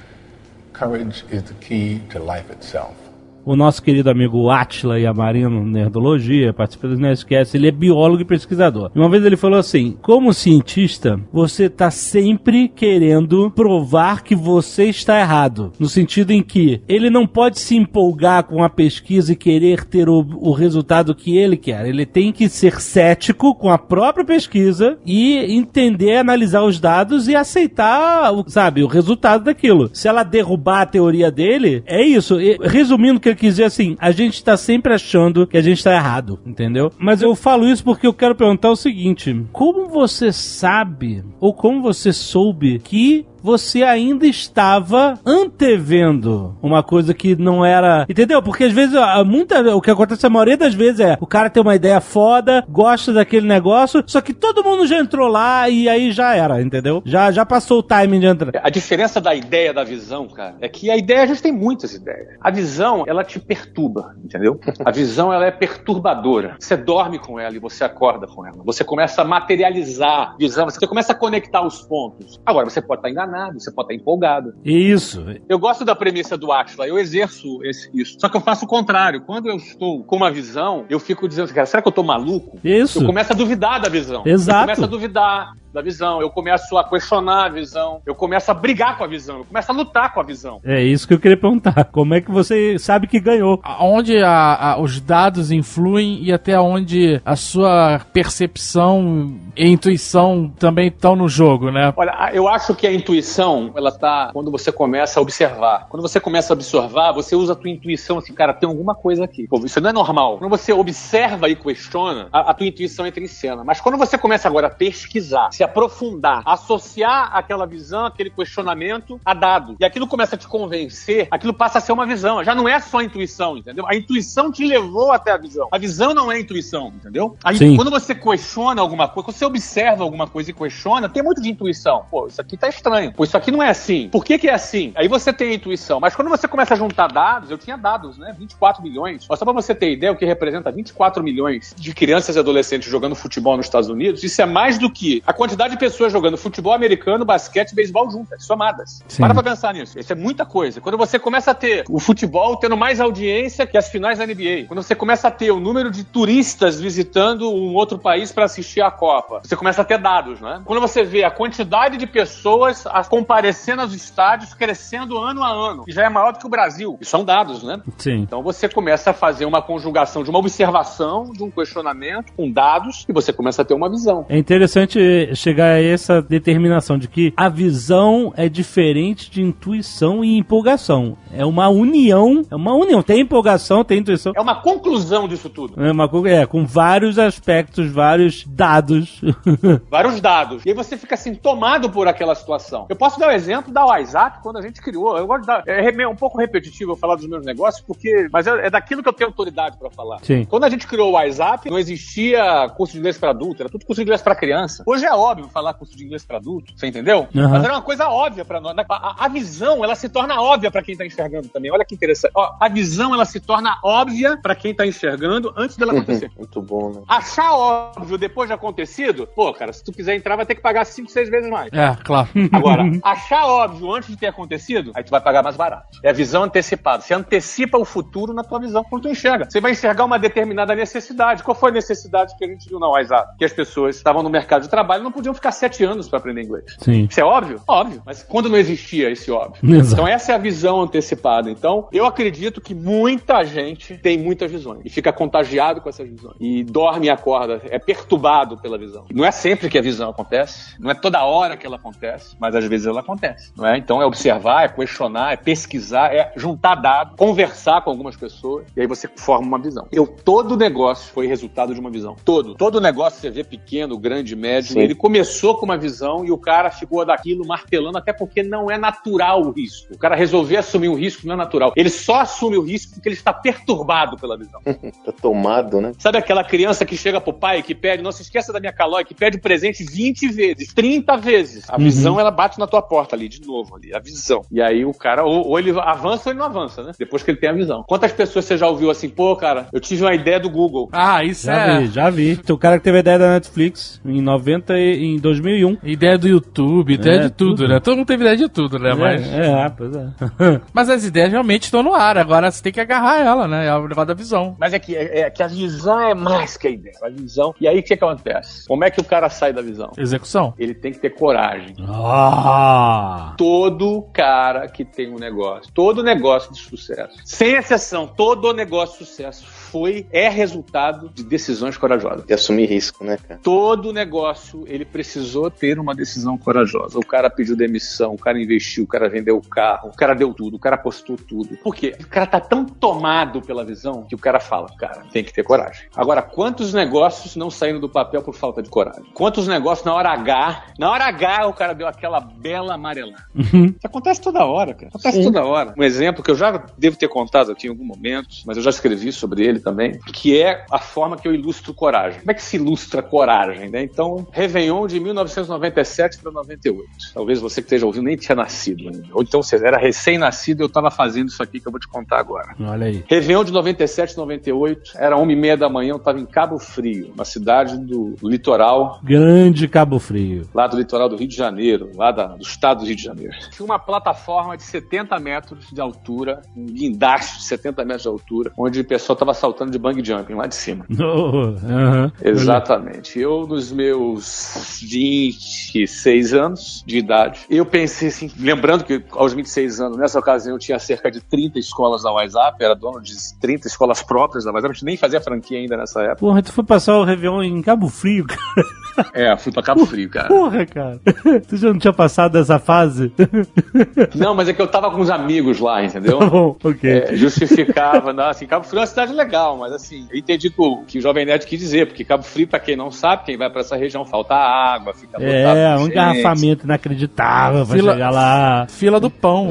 Courage 0.77 1.24
is 1.31 1.41
the 1.41 1.55
key 1.55 2.03
to 2.12 2.19
life 2.19 2.51
itself. 2.51 3.06
O 3.47 3.55
nosso 3.55 3.81
querido 3.81 4.09
amigo 4.09 4.49
Atila 4.49 4.99
Yamarino, 4.99 5.63
Nerdologia, 5.63 6.51
participa 6.51 6.89
do 6.89 6.97
Nerdcast, 6.97 7.55
ele 7.55 7.69
é 7.69 7.71
biólogo 7.71 8.21
e 8.21 8.25
pesquisador. 8.25 8.91
Uma 8.93 9.07
vez 9.07 9.23
ele 9.23 9.37
falou 9.37 9.57
assim: 9.57 9.95
como 10.01 10.33
cientista, 10.33 11.17
você 11.31 11.65
está 11.65 11.89
sempre 11.89 12.67
querendo 12.67 13.49
provar 13.51 14.21
que 14.21 14.35
você 14.35 14.85
está 14.85 15.17
errado. 15.17 15.71
No 15.79 15.87
sentido 15.87 16.31
em 16.31 16.43
que 16.43 16.81
ele 16.89 17.09
não 17.09 17.25
pode 17.25 17.59
se 17.59 17.77
empolgar 17.77 18.43
com 18.43 18.61
a 18.61 18.69
pesquisa 18.69 19.31
e 19.31 19.35
querer 19.35 19.85
ter 19.85 20.09
o, 20.09 20.25
o 20.41 20.51
resultado 20.51 21.15
que 21.15 21.37
ele 21.37 21.55
quer. 21.55 21.87
Ele 21.87 22.05
tem 22.05 22.33
que 22.33 22.49
ser 22.49 22.81
cético 22.81 23.55
com 23.55 23.69
a 23.69 23.77
própria 23.77 24.25
pesquisa 24.25 24.97
e 25.05 25.37
entender, 25.55 26.17
analisar 26.17 26.63
os 26.63 26.81
dados 26.81 27.29
e 27.29 27.35
aceitar, 27.35 28.29
sabe, 28.47 28.83
o 28.83 28.87
resultado 28.87 29.45
daquilo. 29.45 29.89
Se 29.93 30.09
ela 30.09 30.23
derrubar 30.23 30.81
a 30.81 30.85
teoria 30.85 31.31
dele, 31.31 31.81
é 31.85 32.03
isso. 32.03 32.41
E, 32.41 32.57
resumindo 32.61 33.17
o 33.17 33.21
que 33.21 33.37
quis 33.38 33.51
dizer 33.56 33.65
assim, 33.65 33.96
a 34.00 34.12
gente 34.12 34.44
tá 34.44 34.58
sempre 34.58 34.94
achando 34.94 35.48
que 35.48 35.58
a 35.58 35.62
gente 35.62 35.84
tá 35.84 35.94
errado, 35.94 36.39
entendeu? 36.46 36.91
Mas 36.98 37.22
eu 37.22 37.36
falo 37.36 37.67
isso 37.67 37.84
porque 37.84 38.08
eu 38.08 38.13
quero 38.13 38.36
perguntar 38.36 38.70
o 38.70 38.75
seguinte: 38.75 39.46
como 39.51 39.88
você 39.88 40.32
sabe 40.32 41.24
ou 41.39 41.53
como 41.53 41.82
você 41.82 42.12
soube 42.12 42.79
que 42.79 43.25
você 43.41 43.84
ainda 43.84 44.25
estava 44.25 45.20
antevendo 45.25 46.58
uma 46.62 46.84
coisa 46.84 47.13
que 47.13 47.36
não 47.36 47.65
era. 47.65 48.06
Entendeu? 48.10 48.41
Porque 48.41 48.65
às 48.65 48.74
vezes, 48.74 48.98
muita, 49.25 49.75
o 49.75 49.82
que 49.82 49.91
acontece 49.91 50.25
a 50.25 50.29
maioria 50.29 50.58
das 50.58 50.74
vezes 50.74 51.00
é 51.00 51.17
o 51.20 51.27
cara 51.27 51.50
tem 51.50 51.62
uma 51.62 51.75
ideia 51.75 52.01
foda, 52.01 52.65
gosta 52.67 53.13
daquele 53.13 53.48
negócio, 53.48 54.03
só 54.06 54.22
que 54.22 54.34
todo 54.34 54.63
mundo 54.63 54.86
já 54.88 55.00
entrou 55.00 55.27
lá 55.27 55.70
e 55.70 55.88
aí 55.88 56.12
já 56.12 56.36
era, 56.36 56.62
entendeu? 56.62 57.01
Já, 57.06 57.32
já 57.32 57.46
passou 57.46 57.79
o 57.79 57.84
timing 57.84 58.20
de 58.20 58.25
entrar. 58.25 58.51
A 58.63 58.70
diferença 58.70 59.22
da 59.22 59.34
ideia 59.34 59.74
da 59.74 59.84
visão, 59.84 60.27
cara, 60.27 60.56
é 60.60 60.67
que 60.67 60.89
a 60.89 60.98
ideia 60.98 61.24
a 61.24 61.25
gente 61.25 61.41
tem 61.41 61.51
muitas 61.51 61.94
ideias. 61.94 62.36
A 62.41 62.51
visão, 62.51 63.03
ela 63.08 63.24
te 63.24 63.39
perturba, 63.39 64.15
entendeu? 64.24 64.60
A 64.84 64.91
visão, 64.91 65.32
ela 65.32 65.46
é 65.46 65.51
perturbadora. 65.51 66.56
Você 66.60 66.75
dorme 66.75 67.20
com 67.20 67.39
ela 67.39 67.56
e 67.56 67.60
você 67.60 67.84
acorda 67.84 68.27
com 68.27 68.46
ela. 68.46 68.58
Você 68.63 68.84
começa 68.84 69.22
a 69.22 69.25
materializar 69.25 70.34
a 70.34 70.36
visão, 70.38 70.65
você 70.65 70.86
começa 70.88 71.13
a 71.13 71.15
conectar 71.15 71.62
os 71.62 71.82
pontos. 71.82 72.39
Agora, 72.46 72.70
você 72.70 72.82
pode 72.82 73.00
estar 73.00 73.10
enganado 73.10 73.26
você 73.53 73.72
pode 73.72 73.93
estar 73.93 74.01
empolgado. 74.01 74.53
Isso. 74.63 75.25
Eu 75.48 75.60
gosto 75.60 75.84
da 75.84 75.96
premissa 75.96 76.38
do 76.38 76.51
Atila, 76.51 76.88
eu 76.88 76.98
exerço 76.98 77.63
esse, 77.63 77.89
isso. 77.93 78.17
Só 78.19 78.29
que 78.29 78.38
eu 78.38 78.41
faço 78.41 78.65
o 78.65 78.67
contrário. 78.67 79.22
Quando 79.22 79.48
eu 79.48 79.57
estou 79.57 80.03
com 80.03 80.15
uma 80.15 80.31
visão, 80.31 80.86
eu 80.89 81.00
fico 81.00 81.27
dizendo, 81.27 81.53
cara, 81.53 81.65
será 81.65 81.81
que 81.81 81.88
eu 81.88 81.91
estou 81.91 82.03
maluco? 82.03 82.60
Isso. 82.63 83.01
Eu 83.01 83.05
começo 83.05 83.34
a 83.34 83.36
duvidar 83.36 83.81
da 83.81 83.89
visão. 83.89 84.24
Exato. 84.25 84.60
Eu 84.60 84.62
começo 84.62 84.84
a 84.84 84.88
duvidar 84.88 85.53
da 85.74 85.81
visão, 85.81 86.21
eu 86.21 86.29
começo 86.29 86.77
a 86.77 86.83
questionar 86.83 87.45
a 87.45 87.50
visão, 87.50 88.01
eu 88.05 88.15
começo 88.15 88.50
a 88.50 88.53
brigar 88.53 88.97
com 88.97 89.03
a 89.03 89.07
visão, 89.07 89.39
eu 89.39 89.45
começo 89.45 89.71
a 89.71 89.75
lutar 89.75 90.13
com 90.13 90.19
a 90.19 90.24
visão. 90.24 90.59
É 90.63 90.81
isso 90.81 91.07
que 91.07 91.13
eu 91.13 91.19
queria 91.19 91.38
perguntar. 91.38 91.86
Como 91.91 92.13
é 92.13 92.21
que 92.21 92.31
você 92.31 92.77
sabe 92.79 93.07
que 93.07 93.19
ganhou? 93.19 93.62
Onde 93.79 94.17
a, 94.21 94.74
a, 94.74 94.81
os 94.81 95.00
dados 95.00 95.51
influem 95.51 96.24
e 96.24 96.31
até 96.31 96.59
onde 96.59 97.21
a 97.25 97.36
sua 97.36 98.01
percepção 98.13 99.38
e 99.55 99.67
intuição 99.67 100.51
também 100.59 100.88
estão 100.88 101.15
no 101.15 101.27
jogo, 101.27 101.71
né? 101.71 101.93
Olha, 101.95 102.31
eu 102.33 102.47
acho 102.47 102.75
que 102.75 102.88
a 102.88 102.93
intuição, 102.93 103.71
ela 103.75 103.91
tá 103.91 104.31
quando 104.33 104.51
você 104.51 104.71
começa 104.71 105.19
a 105.19 105.24
observar. 105.24 105.88
Quando 105.89 106.01
você 106.01 106.19
começa 106.19 106.53
a 106.53 106.55
observar, 106.55 107.12
você 107.12 107.36
usa 107.36 107.53
a 107.53 107.55
tua 107.55 107.69
intuição 107.69 108.17
assim, 108.17 108.33
cara, 108.33 108.53
tem 108.53 108.67
alguma 108.67 108.95
coisa 108.95 109.24
aqui. 109.24 109.47
Pô, 109.47 109.59
isso 109.65 109.79
não 109.81 109.89
é 109.89 109.93
normal. 109.93 110.38
Quando 110.38 110.50
você 110.50 110.74
observa 110.74 111.50
e 111.50 111.55
questiona, 111.55 112.27
a, 112.31 112.51
a 112.51 112.53
tua 112.53 112.67
intuição 112.67 113.05
entra 113.05 113.24
em 113.24 113.27
cena. 113.27 113.63
Mas 113.63 113.81
quando 113.81 113.97
você 113.97 114.17
começa 114.17 114.47
agora 114.47 114.67
a 114.67 114.69
pesquisar, 114.69 115.50
se 115.57 115.63
aprofundar, 115.63 116.43
associar 116.45 117.35
aquela 117.35 117.65
visão, 117.65 118.05
aquele 118.05 118.29
questionamento 118.29 119.19
a 119.25 119.33
dado, 119.33 119.75
e 119.79 119.83
aquilo 119.83 120.05
começa 120.05 120.35
a 120.35 120.37
te 120.37 120.47
convencer, 120.47 121.27
aquilo 121.31 121.51
passa 121.51 121.79
a 121.79 121.81
ser 121.81 121.93
uma 121.93 122.05
visão. 122.05 122.43
Já 122.43 122.53
não 122.53 122.69
é 122.69 122.79
só 122.79 123.01
intuição, 123.01 123.57
entendeu? 123.57 123.87
A 123.87 123.95
intuição 123.95 124.51
te 124.51 124.63
levou 124.63 125.11
até 125.11 125.31
a 125.31 125.37
visão. 125.37 125.67
A 125.71 125.79
visão 125.79 126.13
não 126.13 126.31
é 126.31 126.39
intuição, 126.39 126.93
entendeu? 126.95 127.35
Aí, 127.43 127.57
Sim. 127.57 127.75
quando 127.75 127.89
você 127.89 128.13
questiona 128.13 128.79
alguma 128.81 129.07
coisa, 129.07 129.25
quando 129.25 129.35
você 129.35 129.45
observa 129.45 130.03
alguma 130.03 130.27
coisa 130.27 130.51
e 130.51 130.53
questiona, 130.53 131.09
tem 131.09 131.23
muito 131.23 131.41
de 131.41 131.49
intuição. 131.49 132.05
Pô, 132.11 132.27
isso 132.27 132.39
aqui 132.39 132.55
tá 132.55 132.69
estranho. 132.69 133.11
Pô, 133.13 133.23
isso 133.23 133.35
aqui 133.35 133.49
não 133.49 133.63
é 133.63 133.69
assim. 133.69 134.09
Por 134.09 134.23
que 134.23 134.37
que 134.37 134.47
é 134.47 134.53
assim? 134.53 134.91
Aí 134.95 135.07
você 135.07 135.33
tem 135.33 135.49
a 135.49 135.53
intuição. 135.55 135.99
Mas 135.99 136.15
quando 136.15 136.29
você 136.29 136.47
começa 136.47 136.75
a 136.75 136.77
juntar 136.77 137.07
dados, 137.07 137.49
eu 137.49 137.57
tinha 137.57 137.77
dados, 137.77 138.15
né? 138.19 138.35
24 138.37 138.83
milhões. 138.83 139.25
Mas 139.27 139.39
só 139.39 139.43
pra 139.43 139.53
você 139.55 139.73
ter 139.73 139.91
ideia, 139.91 140.13
o 140.13 140.15
que 140.15 140.25
representa 140.25 140.71
24 140.71 141.23
milhões 141.23 141.73
de 141.75 141.95
crianças 141.95 142.35
e 142.35 142.39
adolescentes 142.39 142.87
jogando 142.87 143.15
futebol 143.15 143.57
nos 143.57 143.65
Estados 143.65 143.89
Unidos, 143.89 144.23
isso 144.23 144.39
é 144.39 144.45
mais 144.45 144.77
do 144.77 144.91
que 144.91 145.23
a 145.25 145.33
quantidade 145.33 145.46
de 145.55 145.77
pessoas 145.77 146.11
jogando 146.11 146.37
futebol 146.37 146.73
americano, 146.73 147.25
basquete 147.25 147.71
e 147.71 147.75
beisebol 147.75 148.09
juntas, 148.09 148.43
somadas. 148.43 149.03
Sim. 149.07 149.21
Para 149.21 149.33
pra 149.33 149.43
pensar 149.43 149.73
nisso. 149.73 149.99
Isso 149.99 150.11
é 150.11 150.15
muita 150.15 150.45
coisa. 150.45 150.81
Quando 150.81 150.97
você 150.97 151.17
começa 151.19 151.51
a 151.51 151.53
ter 151.53 151.85
o 151.89 151.99
futebol 151.99 152.57
tendo 152.57 152.75
mais 152.75 152.99
audiência 152.99 153.65
que 153.65 153.77
as 153.77 153.89
finais 153.89 154.19
da 154.19 154.25
NBA, 154.25 154.65
quando 154.67 154.81
você 154.81 154.95
começa 154.95 155.27
a 155.27 155.31
ter 155.31 155.51
o 155.51 155.59
número 155.59 155.91
de 155.91 156.03
turistas 156.03 156.79
visitando 156.79 157.51
um 157.51 157.73
outro 157.73 157.97
país 157.97 158.31
para 158.31 158.45
assistir 158.45 158.81
a 158.81 158.91
Copa, 158.91 159.41
você 159.43 159.55
começa 159.55 159.81
a 159.81 159.85
ter 159.85 159.97
dados, 159.97 160.39
né? 160.41 160.61
Quando 160.65 160.81
você 160.81 161.03
vê 161.03 161.23
a 161.23 161.31
quantidade 161.31 161.97
de 161.97 162.07
pessoas 162.07 162.85
comparecendo 163.09 163.81
aos 163.81 163.93
estádios 163.93 164.53
crescendo 164.53 165.17
ano 165.17 165.43
a 165.43 165.49
ano, 165.49 165.85
que 165.85 165.91
já 165.91 166.05
é 166.05 166.09
maior 166.09 166.33
do 166.33 166.39
que 166.39 166.45
o 166.45 166.49
Brasil. 166.49 166.97
Isso 166.99 167.11
são 167.11 167.23
dados, 167.23 167.63
né? 167.63 167.81
Sim. 167.97 168.17
Então 168.21 168.41
você 168.41 168.67
começa 168.67 169.11
a 169.11 169.13
fazer 169.13 169.45
uma 169.45 169.61
conjugação 169.61 170.23
de 170.23 170.29
uma 170.29 170.39
observação, 170.39 171.31
de 171.31 171.43
um 171.43 171.51
questionamento 171.51 172.33
com 172.33 172.51
dados 172.51 173.05
e 173.07 173.13
você 173.13 173.31
começa 173.31 173.61
a 173.61 173.65
ter 173.65 173.73
uma 173.73 173.89
visão. 173.89 174.25
É 174.29 174.37
interessante 174.37 175.29
chegar 175.38 175.74
a 175.74 175.82
essa 175.82 176.22
determinação 176.22 176.98
de 176.98 177.08
que 177.08 177.34
a 177.36 177.50
visão 177.50 178.34
é 178.36 178.50
diferente 178.50 179.29
de 179.29 179.41
intuição 179.41 180.24
e 180.24 180.38
empolgação. 180.38 181.17
É 181.32 181.46
uma 181.46 181.70
união, 181.70 182.44
é 182.50 182.56
uma 182.56 182.74
união. 182.74 183.01
Tem 183.01 183.22
empolgação, 183.22 183.84
tem 183.84 184.00
intuição. 184.00 184.34
É 184.36 184.41
uma 184.41 184.62
conclusão 184.62 185.27
disso 185.27 185.50
tudo. 185.50 185.82
É, 185.82 185.91
uma, 185.91 186.10
é 186.27 186.46
com 186.46 186.65
vários 186.65 187.20
aspectos, 187.20 187.91
vários 187.91 188.46
dados. 188.46 189.22
vários 189.89 190.20
dados. 190.20 190.65
E 190.65 190.70
aí 190.70 190.75
você 190.75 190.98
fica 190.98 191.15
assim, 191.15 191.34
tomado 191.36 191.89
por 191.89 192.08
aquela 192.08 192.36
situação. 192.36 192.86
Eu 192.89 192.96
posso 192.96 193.20
dar 193.20 193.29
o 193.29 193.32
exemplo 193.32 193.72
da 193.72 193.86
WhatsApp 193.86 194.39
quando 194.41 194.58
a 194.58 194.62
gente 194.62 194.82
criou. 194.82 195.17
Eu 195.17 195.27
gosto 195.27 195.41
de 195.41 195.48
dar. 195.48 195.63
É 195.67 196.08
um 196.08 196.15
pouco 196.15 196.38
repetitivo 196.38 196.91
eu 196.94 196.96
falar 196.96 197.15
dos 197.15 197.27
meus 197.27 197.46
negócios, 197.46 197.84
porque. 197.86 198.27
Mas 198.32 198.48
é, 198.48 198.67
é 198.67 198.70
daquilo 198.70 199.03
que 199.03 199.10
eu 199.10 199.13
tenho 199.13 199.29
autoridade 199.29 199.77
pra 199.77 199.89
falar. 199.89 200.20
Sim. 200.24 200.46
Quando 200.46 200.63
a 200.63 200.70
gente 200.70 200.88
criou 200.88 201.10
o 201.10 201.13
WhatsApp, 201.13 201.70
não 201.70 201.77
existia 201.77 202.70
curso 202.75 202.94
de 202.94 203.00
inglês 203.00 203.17
pra 203.17 203.29
adulto, 203.29 203.62
era 203.62 203.70
tudo 203.70 203.86
curso 203.86 204.00
de 204.00 204.03
inglês 204.03 204.22
pra 204.22 204.36
criança. 204.36 204.84
Hoje 204.86 205.06
é 205.06 205.13
óbvio 205.13 205.26
falar 205.51 205.74
curso 205.74 205.96
de 205.96 206.03
inglês 206.05 206.25
pra 206.25 206.38
adulto, 206.38 206.74
você 206.75 206.88
entendeu? 206.88 207.27
Aham. 207.36 207.50
Mas 207.50 207.63
era 207.63 207.74
uma 207.74 207.81
coisa 207.81 208.07
óbvia 208.10 208.43
pra 208.46 208.60
nós. 208.62 208.75
A, 208.89 209.25
a- 209.25 209.27
visão, 209.27 209.84
ela 209.84 209.93
se 209.96 210.07
torna 210.10 210.41
óbvia 210.41 210.72
pra 210.72 210.81
quem 210.81 210.96
tá 210.96 211.05
enxergando 211.05 211.48
também. 211.50 211.72
Olha 211.72 211.84
que 211.86 211.93
interessante. 211.93 212.31
Ó, 212.36 212.55
a 212.60 212.67
visão, 212.69 213.13
ela 213.13 213.25
se 213.25 213.39
torna 213.39 213.77
óbvia 213.84 214.38
pra 214.41 214.55
quem 214.55 214.74
tá 214.74 214.86
enxergando 214.86 215.53
antes 215.55 215.75
dela 215.77 215.91
acontecer. 215.91 216.31
Muito 216.38 216.62
bom, 216.62 216.91
né? 216.91 217.01
Achar 217.07 217.53
óbvio 217.53 218.17
depois 218.17 218.48
de 218.48 218.53
acontecido, 218.53 219.27
pô, 219.36 219.53
cara, 219.53 219.74
se 219.74 219.84
tu 219.84 219.91
quiser 219.91 220.15
entrar, 220.15 220.36
vai 220.36 220.46
ter 220.46 220.55
que 220.55 220.62
pagar 220.62 220.86
5, 220.86 221.12
6 221.12 221.29
vezes 221.29 221.50
mais. 221.50 221.72
É, 221.74 221.96
claro. 222.03 222.29
Agora, 222.53 222.84
achar 223.03 223.46
óbvio 223.46 223.93
antes 223.93 224.10
de 224.10 224.17
ter 224.17 224.27
acontecido, 224.27 224.91
aí 224.96 225.03
tu 225.03 225.12
vai 225.12 225.22
pagar 225.22 225.43
mais 225.43 225.55
barato. 225.57 226.00
É 226.03 226.10
a 226.10 226.13
visão 226.13 226.43
antecipada. 226.43 227.01
Você 227.03 227.13
antecipa 227.13 227.77
o 227.77 227.86
futuro 227.86 228.34
na 228.34 228.43
tua 228.43 228.60
visão 228.60 228.84
quando 228.84 229.03
tu 229.03 229.10
enxerga. 229.10 229.46
Você 229.50 229.60
vai 229.62 229.72
enxergar 229.74 230.05
uma 230.05 230.17
determinada 230.17 230.74
necessidade. 230.74 231.43
Qual 231.43 231.53
foi 231.55 231.69
a 231.69 231.74
necessidade 231.74 232.36
que 232.38 232.46
a 232.46 232.48
gente 232.48 232.67
viu 232.69 232.79
na 232.79 232.88
WhatsApp? 232.88 233.38
Que 233.38 233.46
as 233.46 233.53
pessoas 233.53 233.96
estavam 233.98 234.24
no 234.24 234.29
mercado 234.29 234.63
de 234.63 234.69
trabalho 234.69 235.01
e 235.01 235.03
não 235.03 235.12
podiam 235.17 235.33
ficar 235.33 235.51
sete 235.51 235.83
anos 235.83 236.07
para 236.07 236.19
aprender 236.19 236.43
inglês. 236.43 236.77
Sim. 236.79 237.07
Isso 237.09 237.19
é 237.19 237.24
óbvio? 237.24 237.59
Óbvio. 237.67 238.01
Mas 238.05 238.21
quando 238.21 238.50
não 238.50 238.57
existia 238.57 239.09
esse 239.09 239.31
óbvio? 239.31 239.57
Exato. 239.75 239.93
Então 239.93 240.07
essa 240.07 240.31
é 240.31 240.36
a 240.36 240.38
visão 240.38 240.81
antecipada. 240.81 241.50
Então 241.50 241.88
eu 241.91 242.05
acredito 242.05 242.62
que 242.62 242.75
muita 242.75 243.43
gente 243.43 243.97
tem 243.97 244.17
muitas 244.17 244.51
visões 244.51 244.81
e 244.86 244.89
fica 244.89 245.12
contagiado 245.12 245.81
com 245.81 245.89
essas 245.89 246.07
visões. 246.07 246.36
E 246.39 246.63
dorme 246.63 247.07
e 247.07 247.09
acorda, 247.09 247.62
é 247.65 247.79
perturbado 247.79 248.57
pela 248.57 248.77
visão. 248.77 249.05
Não 249.12 249.25
é 249.25 249.31
sempre 249.31 249.69
que 249.69 249.77
a 249.77 249.81
visão 249.81 250.09
acontece, 250.09 250.75
não 250.79 250.91
é 250.91 250.93
toda 250.93 251.24
hora 251.25 251.57
que 251.57 251.65
ela 251.65 251.77
acontece, 251.77 252.36
mas 252.39 252.55
às 252.55 252.65
vezes 252.65 252.86
ela 252.86 253.00
acontece. 253.00 253.51
Não 253.57 253.67
é? 253.67 253.77
Então 253.77 254.01
é 254.01 254.05
observar, 254.05 254.65
é 254.65 254.67
questionar, 254.67 255.33
é 255.33 255.36
pesquisar, 255.36 256.13
é 256.13 256.31
juntar 256.36 256.75
dados, 256.75 257.15
conversar 257.17 257.81
com 257.81 257.89
algumas 257.89 258.15
pessoas 258.15 258.65
e 258.75 258.81
aí 258.81 258.88
você 258.88 259.09
forma 259.15 259.47
uma 259.47 259.59
visão. 259.59 259.88
Eu, 259.91 260.05
todo 260.05 260.55
negócio 260.55 261.12
foi 261.12 261.27
resultado 261.27 261.74
de 261.74 261.79
uma 261.79 261.89
visão. 261.89 262.15
Todo. 262.24 262.55
Todo 262.55 262.79
negócio 262.79 263.19
você 263.19 263.29
vê 263.29 263.43
pequeno, 263.43 263.97
grande, 263.97 264.36
médio, 264.36 264.74
Sim. 264.74 264.79
ele 264.79 264.95
começou 265.07 265.55
com 265.55 265.63
uma 265.63 265.77
visão 265.77 266.25
e 266.25 266.31
o 266.31 266.37
cara 266.37 266.69
ficou 266.69 267.05
daquilo 267.05 267.47
martelando, 267.47 267.97
até 267.97 268.11
porque 268.11 268.43
não 268.43 268.69
é 268.69 268.77
natural 268.77 269.41
o 269.41 269.51
risco. 269.51 269.93
O 269.93 269.97
cara 269.97 270.17
resolver 270.17 270.57
assumir 270.57 270.89
um 270.89 270.95
risco 270.95 271.25
não 271.25 271.35
é 271.35 271.37
natural. 271.37 271.71
Ele 271.77 271.89
só 271.89 272.19
assume 272.19 272.57
o 272.57 272.61
risco 272.61 272.95
porque 272.95 273.07
ele 273.07 273.15
está 273.15 273.31
perturbado 273.31 274.17
pela 274.17 274.37
visão. 274.37 274.59
Tá 275.05 275.11
tomado, 275.11 275.79
né? 275.79 275.93
Sabe 275.99 276.17
aquela 276.17 276.43
criança 276.43 276.85
que 276.85 276.97
chega 276.97 277.21
pro 277.21 277.31
pai 277.31 277.61
que 277.63 277.73
pede, 277.73 278.03
não 278.03 278.11
se 278.11 278.23
esqueça 278.23 278.51
da 278.51 278.59
minha 278.59 278.73
calói, 278.73 279.05
que 279.05 279.13
pede 279.13 279.37
o 279.37 279.41
presente 279.41 279.83
20 279.83 280.27
vezes, 280.29 280.73
30 280.73 281.15
vezes. 281.17 281.69
A 281.69 281.77
visão, 281.77 282.19
ela 282.19 282.31
bate 282.31 282.59
na 282.59 282.67
tua 282.67 282.81
porta 282.81 283.15
ali, 283.15 283.29
de 283.29 283.45
novo 283.45 283.75
ali, 283.75 283.95
a 283.95 283.99
visão. 283.99 284.41
E 284.51 284.61
aí 284.61 284.83
o 284.83 284.93
cara, 284.93 285.23
ou, 285.23 285.47
ou 285.47 285.59
ele 285.59 285.71
avança 285.79 286.29
ou 286.29 286.33
ele 286.33 286.39
não 286.39 286.45
avança, 286.47 286.83
né? 286.83 286.91
Depois 286.97 287.23
que 287.23 287.31
ele 287.31 287.37
tem 287.37 287.49
a 287.49 287.53
visão. 287.53 287.83
Quantas 287.87 288.11
pessoas 288.11 288.43
você 288.43 288.57
já 288.57 288.67
ouviu 288.67 288.89
assim, 288.89 289.07
pô, 289.07 289.35
cara, 289.35 289.67
eu 289.71 289.79
tive 289.79 290.03
uma 290.03 290.15
ideia 290.15 290.39
do 290.39 290.49
Google. 290.49 290.89
Ah, 290.91 291.23
isso 291.23 291.45
Já 291.45 291.67
é. 291.67 291.79
vi, 291.79 291.87
já 291.87 292.09
vi. 292.09 292.39
O 292.49 292.57
cara 292.57 292.77
que 292.77 292.83
teve 292.83 292.97
a 292.97 293.01
ideia 293.01 293.19
da 293.19 293.33
Netflix 293.33 294.01
em 294.03 294.21
90 294.21 294.77
e 294.77 294.96
em 294.97 295.17
2001. 295.17 295.77
Ideia 295.83 296.17
do 296.17 296.27
YouTube, 296.27 296.93
ideia 296.93 297.17
É, 297.17 297.23
de 297.23 297.29
tudo, 297.29 297.55
tudo. 297.57 297.67
né? 297.67 297.79
Todo 297.79 297.97
mundo 297.97 298.07
teve 298.07 298.23
ideia 298.23 298.37
de 298.37 298.49
tudo, 298.49 298.77
né? 298.79 298.93
Mas, 298.93 299.27
É, 299.31 299.65
é, 299.65 299.69
pois 299.69 299.95
é. 299.95 300.07
mas 300.73 300.89
as 300.89 301.03
ideias 301.03 301.31
realmente 301.31 301.63
estão 301.63 301.81
no 301.83 301.93
ar. 301.93 302.17
Agora 302.17 302.49
você 302.51 302.61
tem 302.61 302.71
que 302.73 302.79
agarrar 302.81 303.19
ela, 303.19 303.47
né? 303.47 303.67
É 303.67 303.75
o 303.75 303.87
negócio 303.87 304.07
da 304.07 304.13
visão. 304.13 304.55
Mas 304.59 304.73
é 304.73 304.79
que, 304.79 304.95
é, 304.95 305.19
é 305.21 305.29
que 305.29 305.41
a 305.43 305.47
visão 305.47 305.99
é 305.99 306.13
mais 306.13 306.57
que 306.57 306.67
a 306.67 306.71
ideia. 306.71 306.95
A 307.03 307.09
visão. 307.09 307.53
E 307.59 307.67
aí 307.67 307.79
o 307.79 307.83
que 307.83 307.93
acontece? 307.93 308.67
Como 308.67 308.83
é 308.83 308.91
que 308.91 308.99
o 308.99 309.03
cara 309.03 309.29
sai 309.29 309.53
da 309.53 309.61
visão? 309.61 309.91
Execução. 309.97 310.53
Ele 310.57 310.73
tem 310.73 310.91
que 310.91 310.99
ter 310.99 311.11
coragem. 311.11 311.75
Ah! 311.87 313.33
Todo 313.37 314.03
cara 314.13 314.67
que 314.67 314.83
tem 314.85 315.09
um 315.13 315.17
negócio, 315.17 315.71
todo 315.73 316.03
negócio 316.03 316.51
de 316.51 316.59
sucesso, 316.59 317.17
sem 317.25 317.53
exceção, 317.55 318.07
todo 318.07 318.53
negócio 318.53 318.99
de 318.99 319.05
sucesso 319.05 319.45
foi, 319.71 320.07
é 320.12 320.29
resultado 320.29 321.09
de 321.13 321.24
decisões 321.24 321.77
corajosas. 321.77 322.25
De 322.25 322.33
assumir 322.33 322.67
risco, 322.67 323.03
né, 323.03 323.17
cara? 323.17 323.39
Todo 323.43 323.91
negócio, 323.91 324.63
ele 324.67 324.86
precisou 324.86 325.50
ter 325.50 325.79
uma 325.79 325.93
decisão 325.93 326.38
corajosa. 326.38 326.97
O 326.97 327.05
cara 327.05 327.29
pediu 327.29 327.55
demissão, 327.55 328.13
o 328.13 328.17
cara 328.17 328.41
investiu, 328.41 328.83
o 328.83 328.88
cara 328.88 329.09
vendeu 329.09 329.38
o 329.38 329.41
carro, 329.41 329.89
o 329.89 329.95
cara 329.95 330.13
deu 330.13 330.33
tudo, 330.33 330.55
o 330.55 330.59
cara 330.59 330.77
postou 330.77 331.17
tudo. 331.17 331.57
Por 331.57 331.75
quê? 331.75 331.95
O 332.00 332.07
cara 332.07 332.25
tá 332.25 332.39
tão 332.39 332.65
tomado 332.65 333.41
pela 333.41 333.65
visão 333.65 334.03
que 334.03 334.15
o 334.15 334.17
cara 334.17 334.39
fala, 334.39 334.67
cara, 334.77 335.03
tem 335.12 335.24
que 335.24 335.33
ter 335.33 335.43
coragem. 335.43 335.88
Agora, 335.95 336.21
quantos 336.21 336.74
negócios 336.74 337.36
não 337.36 337.50
saíram 337.50 337.79
do 337.79 337.89
papel 337.89 338.21
por 338.21 338.36
falta 338.36 338.62
de 338.62 338.69
coragem? 338.69 339.03
Quantos 339.13 339.47
negócios 339.47 339.86
na 339.86 339.93
hora 339.93 340.09
H, 340.09 340.65
na 340.79 340.89
hora 340.89 341.05
H 341.05 341.47
o 341.47 341.53
cara 341.53 341.74
deu 341.74 341.88
aquela 341.88 342.19
bela 342.19 342.75
amarelada? 342.75 343.25
Isso 343.36 343.75
acontece 343.83 344.21
toda 344.21 344.45
hora, 344.45 344.74
cara. 344.74 344.88
Acontece 344.88 345.24
toda 345.24 345.43
hora. 345.43 345.74
Um 345.77 345.83
exemplo 345.83 346.24
que 346.24 346.31
eu 346.31 346.36
já 346.36 346.65
devo 346.77 346.97
ter 346.97 347.07
contado 347.07 347.51
aqui 347.51 347.67
em 347.67 347.69
algum 347.69 347.86
momento, 347.86 348.29
mas 348.45 348.57
eu 348.57 348.63
já 348.63 348.69
escrevi 348.69 349.12
sobre 349.12 349.45
ele 349.45 349.56
também, 349.59 349.99
que 350.13 350.39
é 350.41 350.65
a 350.71 350.79
forma 350.79 351.17
que 351.17 351.27
eu 351.27 351.33
ilustro 351.33 351.73
coragem. 351.73 352.19
Como 352.19 352.31
é 352.31 352.33
que 352.33 352.41
se 352.43 352.57
ilustra 352.57 353.01
coragem, 353.01 353.69
né? 353.69 353.83
Então, 353.83 354.27
Réveillon 354.31 354.87
de 354.87 354.99
1997 354.99 356.19
para 356.19 356.31
98. 356.31 356.87
Talvez 357.13 357.39
você 357.39 357.61
que 357.61 357.65
esteja 357.65 357.85
ouvindo 357.85 358.05
nem 358.05 358.15
tinha 358.17 358.35
nascido 358.35 358.83
ainda. 358.89 359.03
Ou 359.11 359.21
então 359.23 359.41
você 359.41 359.55
era 359.55 359.77
recém-nascido 359.77 360.61
e 360.61 360.63
eu 360.63 360.67
estava 360.67 360.89
fazendo 360.91 361.27
isso 361.29 361.41
aqui 361.41 361.59
que 361.59 361.67
eu 361.67 361.71
vou 361.71 361.79
te 361.79 361.87
contar 361.87 362.19
agora. 362.19 362.55
Olha 362.59 362.87
aí. 362.87 363.03
Réveillon 363.07 363.43
de 363.43 363.51
97, 363.51 364.17
98, 364.17 364.91
era 364.95 365.17
uma 365.17 365.31
e 365.31 365.35
meia 365.35 365.57
da 365.57 365.69
manhã, 365.69 365.91
eu 365.91 365.97
estava 365.97 366.19
em 366.19 366.25
Cabo 366.25 366.59
Frio, 366.59 367.11
uma 367.13 367.25
cidade 367.25 367.77
do 367.77 368.15
litoral 368.23 368.99
Grande 369.03 369.67
Cabo 369.67 369.99
Frio. 369.99 370.47
lá 370.53 370.67
do 370.67 370.77
litoral 370.77 371.09
do 371.09 371.15
Rio 371.15 371.27
de 371.27 371.35
Janeiro, 371.35 371.91
lá 371.95 372.11
da- 372.11 372.27
do 372.27 372.41
estado 372.43 372.79
do 372.81 372.85
Rio 372.85 372.95
de 372.95 373.03
Janeiro. 373.03 373.33
Tinha 373.51 373.65
uma 373.65 373.79
plataforma 373.79 374.55
de 374.57 374.63
70 374.63 375.19
metros 375.19 375.67
de 375.71 375.81
altura, 375.81 376.41
um 376.55 376.65
guindaste 376.65 377.37
de 377.37 377.43
70 377.45 377.83
metros 377.83 378.03
de 378.03 378.09
altura, 378.09 378.51
onde 378.57 378.79
o 378.81 378.85
pessoal 378.85 379.13
estava 379.15 379.33
saltando 379.47 379.71
de 379.71 379.79
bang 379.79 380.03
jumping 380.03 380.33
lá 380.35 380.47
de 380.47 380.55
cima. 380.55 380.85
Oh, 380.99 381.55
aham. 381.65 382.12
Exatamente. 382.21 383.19
Eu, 383.19 383.47
nos 383.47 383.71
meus 383.71 384.81
26 384.81 386.33
anos 386.33 386.83
de 386.86 386.97
idade, 386.97 387.41
eu 387.49 387.65
pensei 387.65 388.10
assim, 388.10 388.29
lembrando 388.38 388.83
que 388.83 389.03
aos 389.12 389.33
26 389.33 389.79
anos, 389.79 389.97
nessa 389.97 390.19
ocasião, 390.19 390.55
eu 390.55 390.60
tinha 390.60 390.77
cerca 390.79 391.10
de 391.10 391.21
30 391.21 391.60
escolas 391.60 392.03
da 392.03 392.12
WhatsApp, 392.12 392.62
era 392.63 392.75
dono 392.75 393.01
de 393.01 393.13
30 393.39 393.67
escolas 393.67 394.03
próprias 394.03 394.43
da 394.43 394.51
WhatsApp, 394.51 394.71
a 394.71 394.73
gente 394.73 394.86
nem 394.86 394.97
fazia 394.97 395.21
franquia 395.21 395.60
ainda 395.60 395.77
nessa 395.77 396.01
época. 396.01 396.17
Porra, 396.17 396.41
tu 396.41 396.51
foi 396.51 396.63
passar 396.63 396.97
o 396.97 397.03
Réveillon 397.03 397.43
em 397.43 397.62
Cabo 397.62 397.88
Frio, 397.88 398.25
cara. 398.25 398.67
É, 399.13 399.36
fui 399.38 399.51
pra 399.51 399.62
Cabo 399.63 399.86
Frio, 399.86 400.10
cara. 400.10 400.27
Porra, 400.27 400.65
cara. 400.65 400.99
Tu 401.47 401.57
já 401.57 401.69
não 401.69 401.79
tinha 401.79 401.93
passado 401.93 402.38
essa 402.38 402.57
fase? 402.60 403.12
Não, 404.15 404.33
mas 404.33 404.47
é 404.49 404.53
que 404.53 404.62
eu 404.62 404.67
tava 404.67 404.89
com 404.91 404.97
uns 405.01 405.10
amigos 405.10 405.60
lá, 405.60 405.83
entendeu? 405.83 406.19
Tá 406.19 406.25
bom, 406.25 406.55
ok. 406.63 406.89
É, 406.89 407.15
justificava, 407.15 408.12
não, 408.13 408.25
assim, 408.29 408.45
Cabo 408.47 408.65
Frio 408.65 408.79
é 408.79 408.81
uma 408.81 408.88
cidade 408.88 409.13
legal, 409.13 409.57
mas 409.57 409.71
assim, 409.73 410.07
eu 410.12 410.17
entendi 410.17 410.49
que 410.49 410.62
o, 410.62 410.83
que 410.86 410.97
o 410.99 411.01
Jovem 411.01 411.25
Nerd 411.25 411.45
quis 411.45 411.60
dizer, 411.60 411.88
porque 411.88 412.03
Cabo 412.03 412.23
Frio, 412.23 412.47
pra 412.47 412.60
quem 412.60 412.75
não 412.75 412.91
sabe, 412.91 413.23
quem 413.25 413.38
vai 413.38 413.49
pra 413.49 413.62
essa 413.62 413.75
região, 413.75 414.05
falta 414.05 414.33
água, 414.36 414.93
fica 414.93 415.17
É, 415.21 415.75
um 415.75 415.79
gente, 415.86 415.91
engarrafamento 415.91 416.65
inacreditável 416.65 417.65
pra 417.65 417.75
Fila- 417.75 417.93
chegar 417.93 418.10
lá. 418.10 418.65
Fila 418.69 418.99
do 418.99 419.10
pão. 419.10 419.49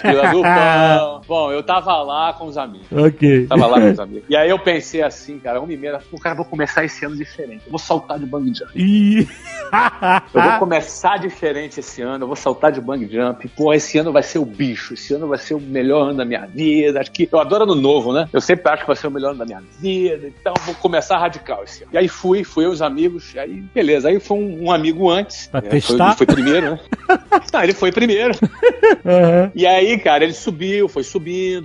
fila 0.00 0.30
do 0.30 0.42
pão. 0.42 1.19
Bom, 1.30 1.52
eu 1.52 1.62
tava 1.62 2.02
lá 2.02 2.32
com 2.32 2.46
os 2.46 2.58
amigos. 2.58 2.88
Ok. 2.90 3.46
Tava 3.46 3.64
lá 3.68 3.80
com 3.80 3.92
os 3.92 4.00
amigos. 4.00 4.24
E 4.28 4.34
aí 4.34 4.50
eu 4.50 4.58
pensei 4.58 5.00
assim, 5.00 5.38
cara, 5.38 5.60
uma 5.60 5.72
e 5.72 5.76
meia, 5.76 6.00
o 6.10 6.18
cara, 6.18 6.34
vou 6.34 6.44
começar 6.44 6.84
esse 6.84 7.04
ano 7.04 7.14
diferente. 7.16 7.62
Eu 7.66 7.70
vou 7.70 7.78
saltar 7.78 8.18
de 8.18 8.26
bang 8.26 8.52
jump. 8.52 8.72
Ih. 8.74 9.28
Eu 10.34 10.42
vou 10.42 10.58
começar 10.58 11.18
diferente 11.18 11.78
esse 11.78 12.02
ano, 12.02 12.24
eu 12.24 12.26
vou 12.26 12.34
saltar 12.34 12.72
de 12.72 12.80
bang 12.80 13.08
jump. 13.08 13.46
Pô, 13.50 13.72
esse 13.72 13.98
ano 13.98 14.10
vai 14.10 14.22
ser 14.22 14.40
o 14.40 14.44
bicho, 14.44 14.94
esse 14.94 15.14
ano 15.14 15.28
vai 15.28 15.38
ser 15.38 15.54
o 15.54 15.60
melhor 15.60 16.08
ano 16.08 16.16
da 16.16 16.24
minha 16.24 16.44
vida. 16.44 16.98
Acho 16.98 17.12
que 17.12 17.28
eu 17.30 17.38
adoro 17.38 17.62
ano 17.62 17.76
novo, 17.76 18.12
né? 18.12 18.28
Eu 18.32 18.40
sempre 18.40 18.68
acho 18.68 18.82
que 18.82 18.88
vai 18.88 18.96
ser 18.96 19.06
o 19.06 19.10
melhor 19.12 19.30
ano 19.30 19.38
da 19.38 19.44
minha 19.44 19.62
vida. 19.78 20.26
Então 20.26 20.52
eu 20.58 20.64
vou 20.64 20.74
começar 20.74 21.18
radical 21.18 21.62
esse 21.62 21.84
ano. 21.84 21.92
E 21.92 21.98
aí 21.98 22.08
fui, 22.08 22.42
fui 22.42 22.64
eu, 22.64 22.70
os 22.70 22.82
amigos, 22.82 23.32
e 23.32 23.38
aí 23.38 23.62
beleza. 23.72 24.08
Aí 24.08 24.18
foi 24.18 24.38
um, 24.38 24.64
um 24.64 24.72
amigo 24.72 25.08
antes. 25.08 25.46
Pra 25.46 25.60
né? 25.60 25.68
testar? 25.68 26.16
Foi, 26.16 26.26
foi 26.26 26.34
primeiro, 26.34 26.72
né? 26.72 26.80
Não, 27.52 27.62
ele 27.62 27.72
foi 27.72 27.92
primeiro. 27.92 28.32
Aham. 29.04 29.52
E 29.54 29.66
aí, 29.66 29.98
cara, 29.98 30.24
ele 30.24 30.32
subiu, 30.32 30.88
foi 30.88 31.04
subindo, 31.04 31.19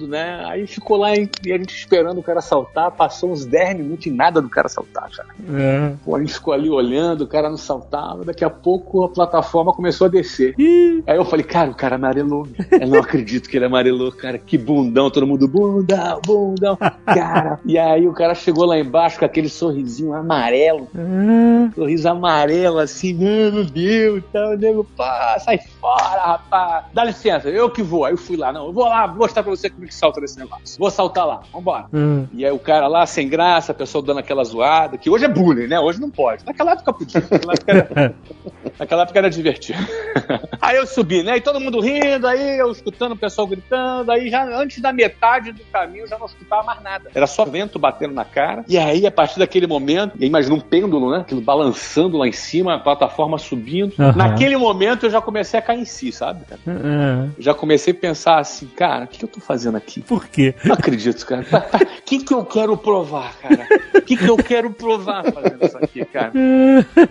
né? 0.07 0.43
Aí 0.47 0.67
ficou 0.67 0.97
lá 0.97 1.15
e 1.15 1.29
a 1.47 1.57
gente 1.57 1.75
esperando 1.75 2.19
o 2.19 2.23
cara 2.23 2.41
saltar. 2.41 2.91
Passou 2.91 3.31
uns 3.31 3.45
10 3.45 3.77
minutos 3.77 4.05
e 4.05 4.11
nada 4.11 4.41
do 4.41 4.49
cara 4.49 4.67
saltar, 4.67 5.09
cara. 5.11 5.29
É. 5.53 5.93
Pô, 6.03 6.15
a 6.15 6.19
gente 6.19 6.33
ficou 6.33 6.53
ali 6.53 6.69
olhando, 6.69 7.21
o 7.21 7.27
cara 7.27 7.49
não 7.49 7.57
saltava. 7.57 8.25
Daqui 8.25 8.43
a 8.43 8.49
pouco 8.49 9.03
a 9.03 9.09
plataforma 9.09 9.73
começou 9.73 10.05
a 10.05 10.09
descer. 10.09 10.53
Ih. 10.57 11.03
Aí 11.07 11.17
eu 11.17 11.25
falei, 11.25 11.45
cara, 11.45 11.71
o 11.71 11.75
cara 11.75 11.95
amarelou. 11.95 12.47
Eu 12.71 12.87
não 12.87 12.99
acredito 12.99 13.49
que 13.49 13.57
ele 13.57 13.65
amarelou, 13.65 14.11
cara. 14.11 14.37
Que 14.37 14.57
bundão, 14.57 15.09
todo 15.09 15.27
mundo, 15.27 15.47
bundão, 15.47 16.21
bundão. 16.25 16.77
Cara. 17.05 17.59
E 17.65 17.77
aí 17.77 18.07
o 18.07 18.13
cara 18.13 18.35
chegou 18.35 18.65
lá 18.65 18.77
embaixo 18.77 19.19
com 19.19 19.25
aquele 19.25 19.49
sorrisinho 19.49 20.13
amarelo. 20.13 20.87
Ah. 20.95 21.69
Sorriso 21.75 22.07
amarelo, 22.09 22.79
assim, 22.79 23.15
"Ah, 23.15 23.51
meu 23.51 23.65
Deus, 23.65 24.23
tá, 24.31 24.49
o 24.49 24.57
nego, 24.57 24.83
pá, 24.95 25.37
sai 25.39 25.59
fora, 25.79 26.21
rapaz. 26.21 26.85
Dá 26.93 27.03
licença, 27.03 27.49
eu 27.49 27.69
que 27.69 27.81
vou. 27.81 28.05
Aí 28.05 28.13
eu 28.13 28.17
fui 28.17 28.37
lá, 28.37 28.51
não, 28.51 28.67
eu 28.67 28.73
vou 28.73 28.85
lá 28.85 29.07
mostrar 29.07 29.43
pra 29.45 29.55
você 29.55 29.69
como 29.69 29.85
é 29.85 29.87
que 29.87 29.95
salta 29.95 30.19
nesse 30.19 30.37
negócio. 30.37 30.77
Vou 30.77 30.89
saltar 30.89 31.25
lá, 31.25 31.41
vambora. 31.53 31.85
Ah. 31.93 32.25
E 32.33 32.45
aí 32.45 32.51
o 32.51 32.59
cara 32.59 32.87
lá, 32.87 33.05
sem 33.05 33.29
graça, 33.29 33.71
a 33.71 33.75
pessoa 33.75 34.03
dando 34.03 34.19
aquela 34.19 34.43
zoada, 34.43 34.97
que 34.97 35.09
hoje 35.09 35.25
é 35.25 35.27
bullying, 35.27 35.67
né? 35.67 35.79
Hoje 35.79 35.99
não 36.01 36.09
pode. 36.09 36.45
Naquela 36.45 36.73
época 36.73 36.93
podia. 36.93 37.21
Naquela 37.21 37.53
época 37.53 37.71
era, 37.71 38.15
naquela 38.79 39.03
época 39.03 39.19
era 39.19 39.29
divertido. 39.29 39.79
aí 40.61 40.77
eu 40.77 40.87
subi, 40.87 41.23
né? 41.23 41.37
E 41.37 41.41
todo 41.41 41.59
mundo 41.59 41.79
rindo, 41.79 42.27
aí 42.27 42.59
eu 42.59 42.71
escutando 42.71 43.13
o 43.13 43.17
pessoal 43.17 43.47
gritando, 43.47 44.11
aí 44.11 44.29
já 44.29 44.43
antes 44.43 44.81
da 44.81 44.91
metade 44.91 45.51
do 45.51 45.63
caminho 45.71 46.03
eu 46.03 46.07
já 46.07 46.17
não 46.17 46.25
escutava 46.25 46.63
mais 46.63 46.81
nada. 46.81 47.09
Era 47.13 47.27
só 47.27 47.45
vento 47.45 47.77
batendo 47.77 48.13
na 48.13 48.25
cara. 48.25 48.65
E 48.67 48.77
aí, 48.77 49.05
a 49.05 49.11
partir 49.11 49.39
daquele 49.39 49.67
momento, 49.67 50.13
aí 50.19 50.27
imagina 50.27 50.55
um 50.55 50.59
pêndulo, 50.59 51.11
né? 51.11 51.19
Aquilo 51.19 51.41
balançando 51.41 52.17
lá 52.17 52.27
em 52.27 52.31
cima, 52.31 52.75
a 52.75 52.79
plataforma 52.79 53.37
subindo. 53.37 53.93
Aham. 53.99 54.15
Naquele 54.15 54.57
momento 54.57 55.05
eu 55.05 55.09
já 55.09 55.21
comecei 55.21 55.59
a 55.59 55.61
cair 55.61 55.81
em 55.81 55.85
si, 55.85 56.11
sabe? 56.11 56.45
cara? 56.45 56.59
Eu 57.37 57.43
já 57.43 57.53
comecei 57.53 57.93
a 57.93 57.95
pensar 57.95 58.39
assim, 58.39 58.67
cara, 58.67 59.05
o 59.05 59.07
que 59.07 59.23
eu 59.23 59.29
tô 59.35 59.41
fazendo 59.41 59.75
aqui? 59.75 60.01
Por 60.01 60.27
quê? 60.27 60.55
Não 60.63 60.73
acredito, 60.73 61.25
cara. 61.25 61.45
O 61.99 62.01
que, 62.03 62.19
que 62.19 62.33
eu 62.33 62.45
quero 62.45 62.77
provar, 62.77 63.35
cara? 63.37 63.67
O 63.95 64.01
que, 64.01 64.15
que 64.15 64.27
eu 64.27 64.37
quero 64.37 64.71
provar 64.71 65.23
fazendo 65.31 65.65
isso 65.65 65.77
aqui, 65.77 66.05
cara? 66.05 66.31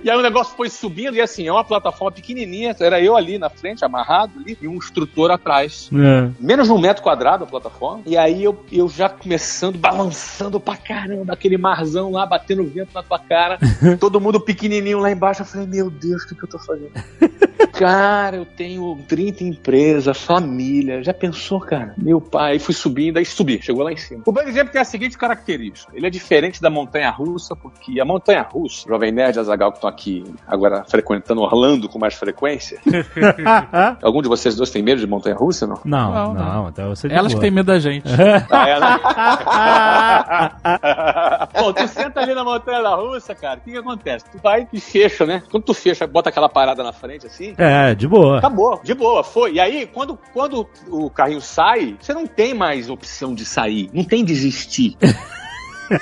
E 0.03 0.11
aí 0.11 0.17
o 0.17 0.23
negócio 0.23 0.57
foi 0.57 0.71
subindo, 0.71 1.17
e 1.17 1.21
assim, 1.21 1.47
é 1.47 1.53
uma 1.53 1.65
plataforma 1.65 2.13
pequenininha, 2.13 2.75
era 2.81 3.01
eu 3.01 3.17
ali 3.17 3.39
na 3.39 3.51
frente, 3.51 3.85
amarrado 3.85 4.33
ali, 4.39 4.57
e 4.61 4.69
um 4.69 4.75
instrutor 4.75 5.31
atrás. 5.31 5.91
É. 5.93 6.31
Menos 6.41 6.69
de 6.69 6.73
um 6.73 6.79
metro 6.79 7.03
quadrado 7.03 7.45
a 7.45 7.47
plataforma. 7.47 8.03
E 8.07 8.17
aí 8.17 8.43
eu, 8.43 8.65
eu 8.73 8.89
já 8.89 9.09
começando, 9.09 9.79
balançando 9.79 10.59
pra 10.59 10.77
caramba, 10.77 11.33
aquele 11.33 11.59
marzão 11.59 12.11
lá, 12.11 12.25
batendo 12.25 12.65
vento 12.65 12.91
na 12.95 13.03
tua 13.03 13.19
cara. 13.19 13.59
todo 14.01 14.21
mundo 14.21 14.41
pequenininho 14.41 14.99
lá 14.99 15.11
embaixo. 15.11 15.43
Eu 15.43 15.47
falei, 15.47 15.67
meu 15.67 15.91
Deus, 15.91 16.23
o 16.23 16.29
que, 16.29 16.35
que 16.35 16.45
eu 16.45 16.49
tô 16.49 16.59
fazendo? 16.59 16.93
Cara, 17.73 18.37
eu 18.37 18.45
tenho 18.45 18.99
30 19.09 19.43
empresas, 19.45 20.17
família. 20.17 21.03
Já 21.03 21.13
pensou, 21.13 21.61
cara? 21.61 21.95
Meu 22.05 22.21
pai, 22.21 22.53
aí 22.53 22.59
fui 22.59 22.75
subindo, 22.75 23.17
aí 23.17 23.25
subi, 23.25 23.59
chegou 23.63 23.83
lá 23.83 23.91
em 23.91 23.97
cima. 23.97 24.23
O 24.27 24.31
bungee 24.31 24.53
jump 24.53 24.71
tem 24.71 24.79
a 24.79 24.85
seguinte 24.85 25.17
característica: 25.17 25.91
ele 25.97 26.07
é 26.07 26.11
diferente 26.11 26.61
da 26.61 26.69
montanha 26.69 27.11
russa, 27.11 27.57
porque 27.57 27.99
a 27.99 28.05
montanha 28.05 28.43
russa, 28.43 28.87
Jovem 28.87 29.11
Nerd 29.11 29.39
e 29.39 29.41
Azagal 29.41 29.73
que 29.73 29.79
estão 29.79 29.89
aqui 29.89 30.23
agora 30.47 30.85
frequentando 30.85 31.41
Orlando 31.41 31.89
com 31.89 31.99
mais 31.99 32.13
frequência. 32.13 32.79
Algum 34.03 34.21
de 34.21 34.29
vocês 34.29 34.55
dois 34.55 34.71
tem 34.71 34.83
medo 34.83 35.01
de 35.01 35.07
montanha 35.07 35.35
russa, 35.35 35.67
não? 35.67 35.81
Não, 35.83 36.13
Não, 36.13 36.35
não, 36.35 36.45
não. 36.45 36.69
então 36.69 36.95
você 36.95 37.09
Elas 37.11 37.33
que 37.33 37.41
têm 37.41 37.51
medo 37.51 37.67
da 37.67 37.79
gente. 37.79 38.05
Ah, 38.51 40.53
né? 40.63 41.49
Pô, 41.55 41.73
tu 41.73 41.87
senta 41.89 42.21
ali 42.21 42.35
na 42.35 42.45
montanha 42.45 42.83
da 42.83 42.95
russa, 42.95 43.35
cara, 43.35 43.59
o 43.59 43.63
que, 43.63 43.73
que 43.73 43.79
acontece? 43.79 44.25
Tu 44.31 44.39
vai 44.43 44.69
e 44.73 44.81
fecha, 44.81 45.25
né? 45.25 45.43
Quando 45.51 45.65
tu 45.65 45.75
fecha, 45.75 46.07
bota 46.07 46.29
aquela 46.29 46.49
parada 46.49 46.83
na 46.83 46.93
frente 46.93 47.27
assim. 47.27 47.55
É, 47.57 47.95
de 47.95 48.07
boa. 48.07 48.39
Acabou, 48.39 48.81
de 48.83 48.95
boa, 48.95 49.25
foi. 49.25 49.55
E 49.55 49.61
aí, 49.61 49.87
quando, 49.87 50.19
quando 50.33 50.69
o 50.89 51.11
carrinho 51.11 51.41
sai, 51.41 51.94
você 52.01 52.15
não 52.15 52.27
tem 52.27 52.55
mais 52.55 52.89
opção 52.91 53.35
de 53.35 53.45
sair, 53.45 53.91
não 53.93 54.05
tem 54.05 54.25
desistir. 54.25 54.97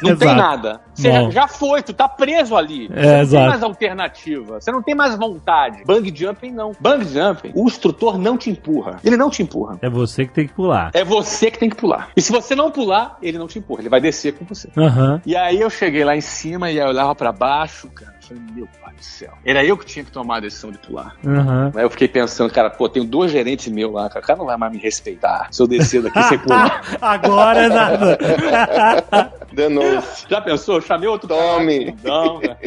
Não 0.01 0.17
tem 0.17 0.35
nada. 0.35 0.81
Você 0.95 1.11
Bom. 1.11 1.31
já 1.31 1.49
foi, 1.49 1.83
tu 1.83 1.93
tá 1.93 2.09
preso 2.09 2.57
ali. 2.57 2.89
É, 2.93 3.03
você 3.03 3.07
não 3.07 3.21
exato. 3.21 3.31
tem 3.31 3.49
mais 3.49 3.63
alternativa. 3.63 4.61
Você 4.61 4.71
não 4.71 4.83
tem 4.83 4.95
mais 4.95 5.17
vontade. 5.17 5.85
Bang 5.85 6.13
jumping, 6.15 6.53
não. 6.53 6.73
Bang 6.79 7.05
jumping, 7.05 7.53
o 7.55 7.67
instrutor 7.67 8.19
não 8.19 8.37
te 8.37 8.51
empurra. 8.51 9.01
Ele 9.05 9.17
não 9.17 9.31
te 9.31 9.43
empurra. 9.43 9.79
É 9.83 9.91
você 9.91 10.25
que 10.25 10.33
tem 10.33 10.47
que 10.47 10.55
pular. 10.55 10.91
É 10.95 11.05
você 11.05 11.51
que 11.51 11.59
tem 11.59 11.69
que 11.69 11.77
pular. 11.77 12.11
E 12.17 12.23
se 12.23 12.31
você 12.31 12.55
não 12.55 12.71
pular, 12.71 13.19
ele 13.21 13.39
não 13.39 13.47
te 13.47 13.59
empurra. 13.59 13.81
Ele 13.83 13.89
vai 13.89 14.01
descer 14.01 14.35
com 14.35 14.45
você. 14.45 14.71
Aham. 14.77 15.21
E 15.27 15.35
aí 15.37 15.61
eu 15.61 15.71
cheguei 15.71 16.05
lá 16.05 16.17
em 16.17 16.21
cima 16.21 16.71
e 16.71 16.79
eu 16.79 16.87
olhava 16.87 17.15
pra 17.15 17.33
baixo, 17.33 17.89
cara. 17.89 18.15
eu 18.23 18.29
Falei, 18.29 18.43
meu 18.55 18.69
pai 18.93 18.99
do 18.99 19.05
céu. 19.05 19.33
Era 19.45 19.65
eu 19.65 19.77
que 19.77 19.85
tinha 19.87 20.05
que 20.05 20.11
tomar 20.11 20.37
a 20.37 20.41
decisão 20.41 20.71
de 20.71 20.79
pular. 20.79 21.15
Aham. 21.27 21.73
Aí 21.75 21.83
eu 21.83 21.91
fiquei 21.91 22.09
pensando, 22.09 22.53
cara, 22.53 22.71
pô, 22.71 22.89
tenho 22.89 23.05
dois 23.05 23.31
gerentes 23.31 23.73
meus 23.73 23.93
lá, 23.93 24.09
cara. 24.09 24.21
O 24.25 24.27
cara 24.27 24.39
não 24.39 24.47
vai 24.47 24.57
mais 24.57 24.73
me 24.73 24.79
respeitar 24.79 25.49
se 25.51 25.63
eu 25.63 25.67
descer 25.67 26.03
daqui 26.03 26.23
sem 26.25 26.39
pular. 26.41 26.83
Agora 27.01 27.63
é 27.65 27.69
nada. 27.69 28.19
Danou-se. 29.53 30.27
Já 30.29 30.41
pensou? 30.41 30.77
Eu 30.77 30.81
chamei 30.83 31.09
outro 31.09 31.29
Tome. 31.29 31.93
cara. 31.93 31.97
Não, 32.05 32.41
cara. 32.41 32.59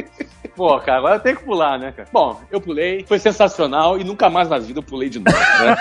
Pô, 0.55 0.79
cara, 0.79 0.99
agora 0.99 1.19
tenho 1.19 1.37
que 1.37 1.43
pular, 1.43 1.77
né, 1.77 1.91
cara? 1.91 2.07
Bom, 2.11 2.39
eu 2.49 2.61
pulei, 2.61 3.03
foi 3.07 3.19
sensacional 3.19 3.99
e 3.99 4.03
nunca 4.03 4.29
mais 4.29 4.47
na 4.47 4.57
vida 4.57 4.79
eu 4.79 4.83
pulei 4.83 5.09
de 5.09 5.19
novo, 5.19 5.37
né? 5.37 5.75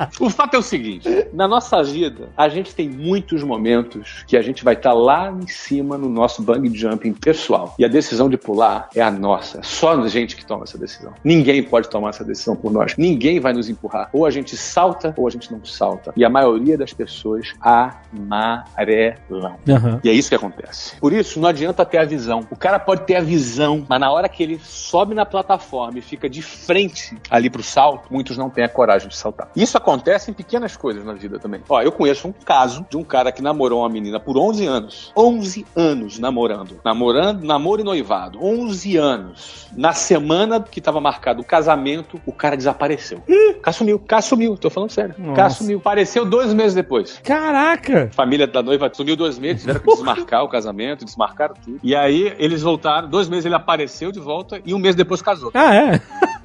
o 0.18 0.28
fato 0.28 0.54
é 0.54 0.58
o 0.58 0.62
seguinte: 0.62 1.08
na 1.32 1.46
nossa 1.46 1.82
vida, 1.82 2.30
a 2.36 2.48
gente 2.48 2.74
tem 2.74 2.88
muitos 2.88 3.42
momentos 3.42 4.24
que 4.26 4.36
a 4.36 4.42
gente 4.42 4.64
vai 4.64 4.74
estar 4.74 4.92
lá 4.92 5.30
em 5.30 5.46
cima 5.46 5.96
no 5.96 6.08
nosso 6.08 6.42
bang 6.42 6.68
jumping 6.76 7.12
pessoal. 7.12 7.74
E 7.78 7.84
a 7.84 7.88
decisão 7.88 8.28
de 8.28 8.36
pular 8.36 8.88
é 8.94 9.00
a 9.00 9.10
nossa. 9.10 9.58
É 9.58 9.62
só 9.62 9.92
a 9.92 10.08
gente 10.08 10.34
que 10.36 10.44
toma 10.44 10.64
essa 10.64 10.76
decisão. 10.76 11.12
Ninguém 11.22 11.62
pode 11.62 11.88
tomar 11.88 12.10
essa 12.10 12.24
decisão 12.24 12.56
por 12.56 12.72
nós. 12.72 12.96
Ninguém 12.96 13.38
vai 13.38 13.52
nos 13.52 13.68
empurrar. 13.68 14.10
Ou 14.12 14.26
a 14.26 14.30
gente 14.30 14.56
salta 14.56 15.14
ou 15.16 15.26
a 15.26 15.30
gente 15.30 15.52
não 15.52 15.64
salta. 15.64 16.12
E 16.16 16.24
a 16.24 16.30
maioria 16.30 16.76
das 16.76 16.92
pessoas 16.92 17.52
amarelam. 17.60 19.56
Aham. 19.68 20.00
E 20.02 20.08
é 20.08 20.12
isso 20.12 20.28
que 20.28 20.34
acontece. 20.34 20.96
Por 20.96 21.12
isso, 21.12 21.38
não 21.38 21.48
adianta 21.48 21.84
ter 21.84 21.98
a 21.98 22.04
visão. 22.04 22.40
O 22.50 22.56
cara 22.56 22.79
pode 22.84 23.02
ter 23.02 23.16
a 23.16 23.20
visão, 23.20 23.84
mas 23.88 24.00
na 24.00 24.10
hora 24.10 24.28
que 24.28 24.42
ele 24.42 24.60
sobe 24.62 25.14
na 25.14 25.24
plataforma 25.24 25.98
e 25.98 26.02
fica 26.02 26.28
de 26.28 26.42
frente 26.42 27.16
ali 27.30 27.48
pro 27.48 27.62
salto, 27.62 28.08
muitos 28.10 28.36
não 28.36 28.50
têm 28.50 28.64
a 28.64 28.68
coragem 28.68 29.08
de 29.08 29.16
saltar. 29.16 29.50
Isso 29.54 29.76
acontece 29.76 30.30
em 30.30 30.34
pequenas 30.34 30.76
coisas 30.76 31.04
na 31.04 31.12
vida 31.12 31.38
também. 31.38 31.62
Ó, 31.68 31.80
eu 31.82 31.92
conheço 31.92 32.28
um 32.28 32.32
caso 32.32 32.86
de 32.88 32.96
um 32.96 33.04
cara 33.04 33.32
que 33.32 33.42
namorou 33.42 33.80
uma 33.80 33.88
menina 33.88 34.18
por 34.18 34.36
11 34.36 34.66
anos. 34.66 35.12
11 35.16 35.66
anos 35.76 36.18
namorando. 36.18 36.80
Namorando, 36.84 37.44
namoro 37.44 37.80
e 37.80 37.84
noivado. 37.84 38.42
11 38.42 38.96
anos. 38.96 39.66
Na 39.76 39.92
semana 39.92 40.60
que 40.60 40.80
tava 40.80 41.00
marcado 41.00 41.40
o 41.40 41.44
casamento, 41.44 42.20
o 42.26 42.32
cara 42.32 42.56
desapareceu. 42.56 43.22
Cá 43.62 43.72
sumiu, 43.72 43.98
cá 43.98 44.20
sumiu. 44.20 44.56
Tô 44.56 44.70
falando 44.70 44.90
sério. 44.90 45.14
Nossa. 45.18 45.34
sumiu. 45.50 45.78
Apareceu 45.78 46.24
dois 46.24 46.52
meses 46.54 46.74
depois. 46.74 47.20
Caraca! 47.22 48.10
Família 48.12 48.46
da 48.46 48.62
noiva 48.62 48.90
sumiu 48.92 49.16
dois 49.16 49.38
meses, 49.38 49.62
tiveram 49.62 49.80
que 49.80 49.86
desmarcar 49.86 50.44
o 50.44 50.48
casamento, 50.48 51.04
desmarcaram 51.04 51.54
tudo. 51.54 51.78
E 51.82 51.94
aí 51.94 52.34
eles 52.38 52.62
voltaram, 52.70 53.08
dois 53.08 53.28
meses 53.28 53.44
ele 53.46 53.54
apareceu 53.54 54.12
de 54.12 54.20
volta 54.20 54.60
e 54.64 54.72
um 54.72 54.78
mês 54.78 54.94
depois 54.94 55.20
casou. 55.20 55.50
Ah, 55.54 55.74
é? 55.74 56.00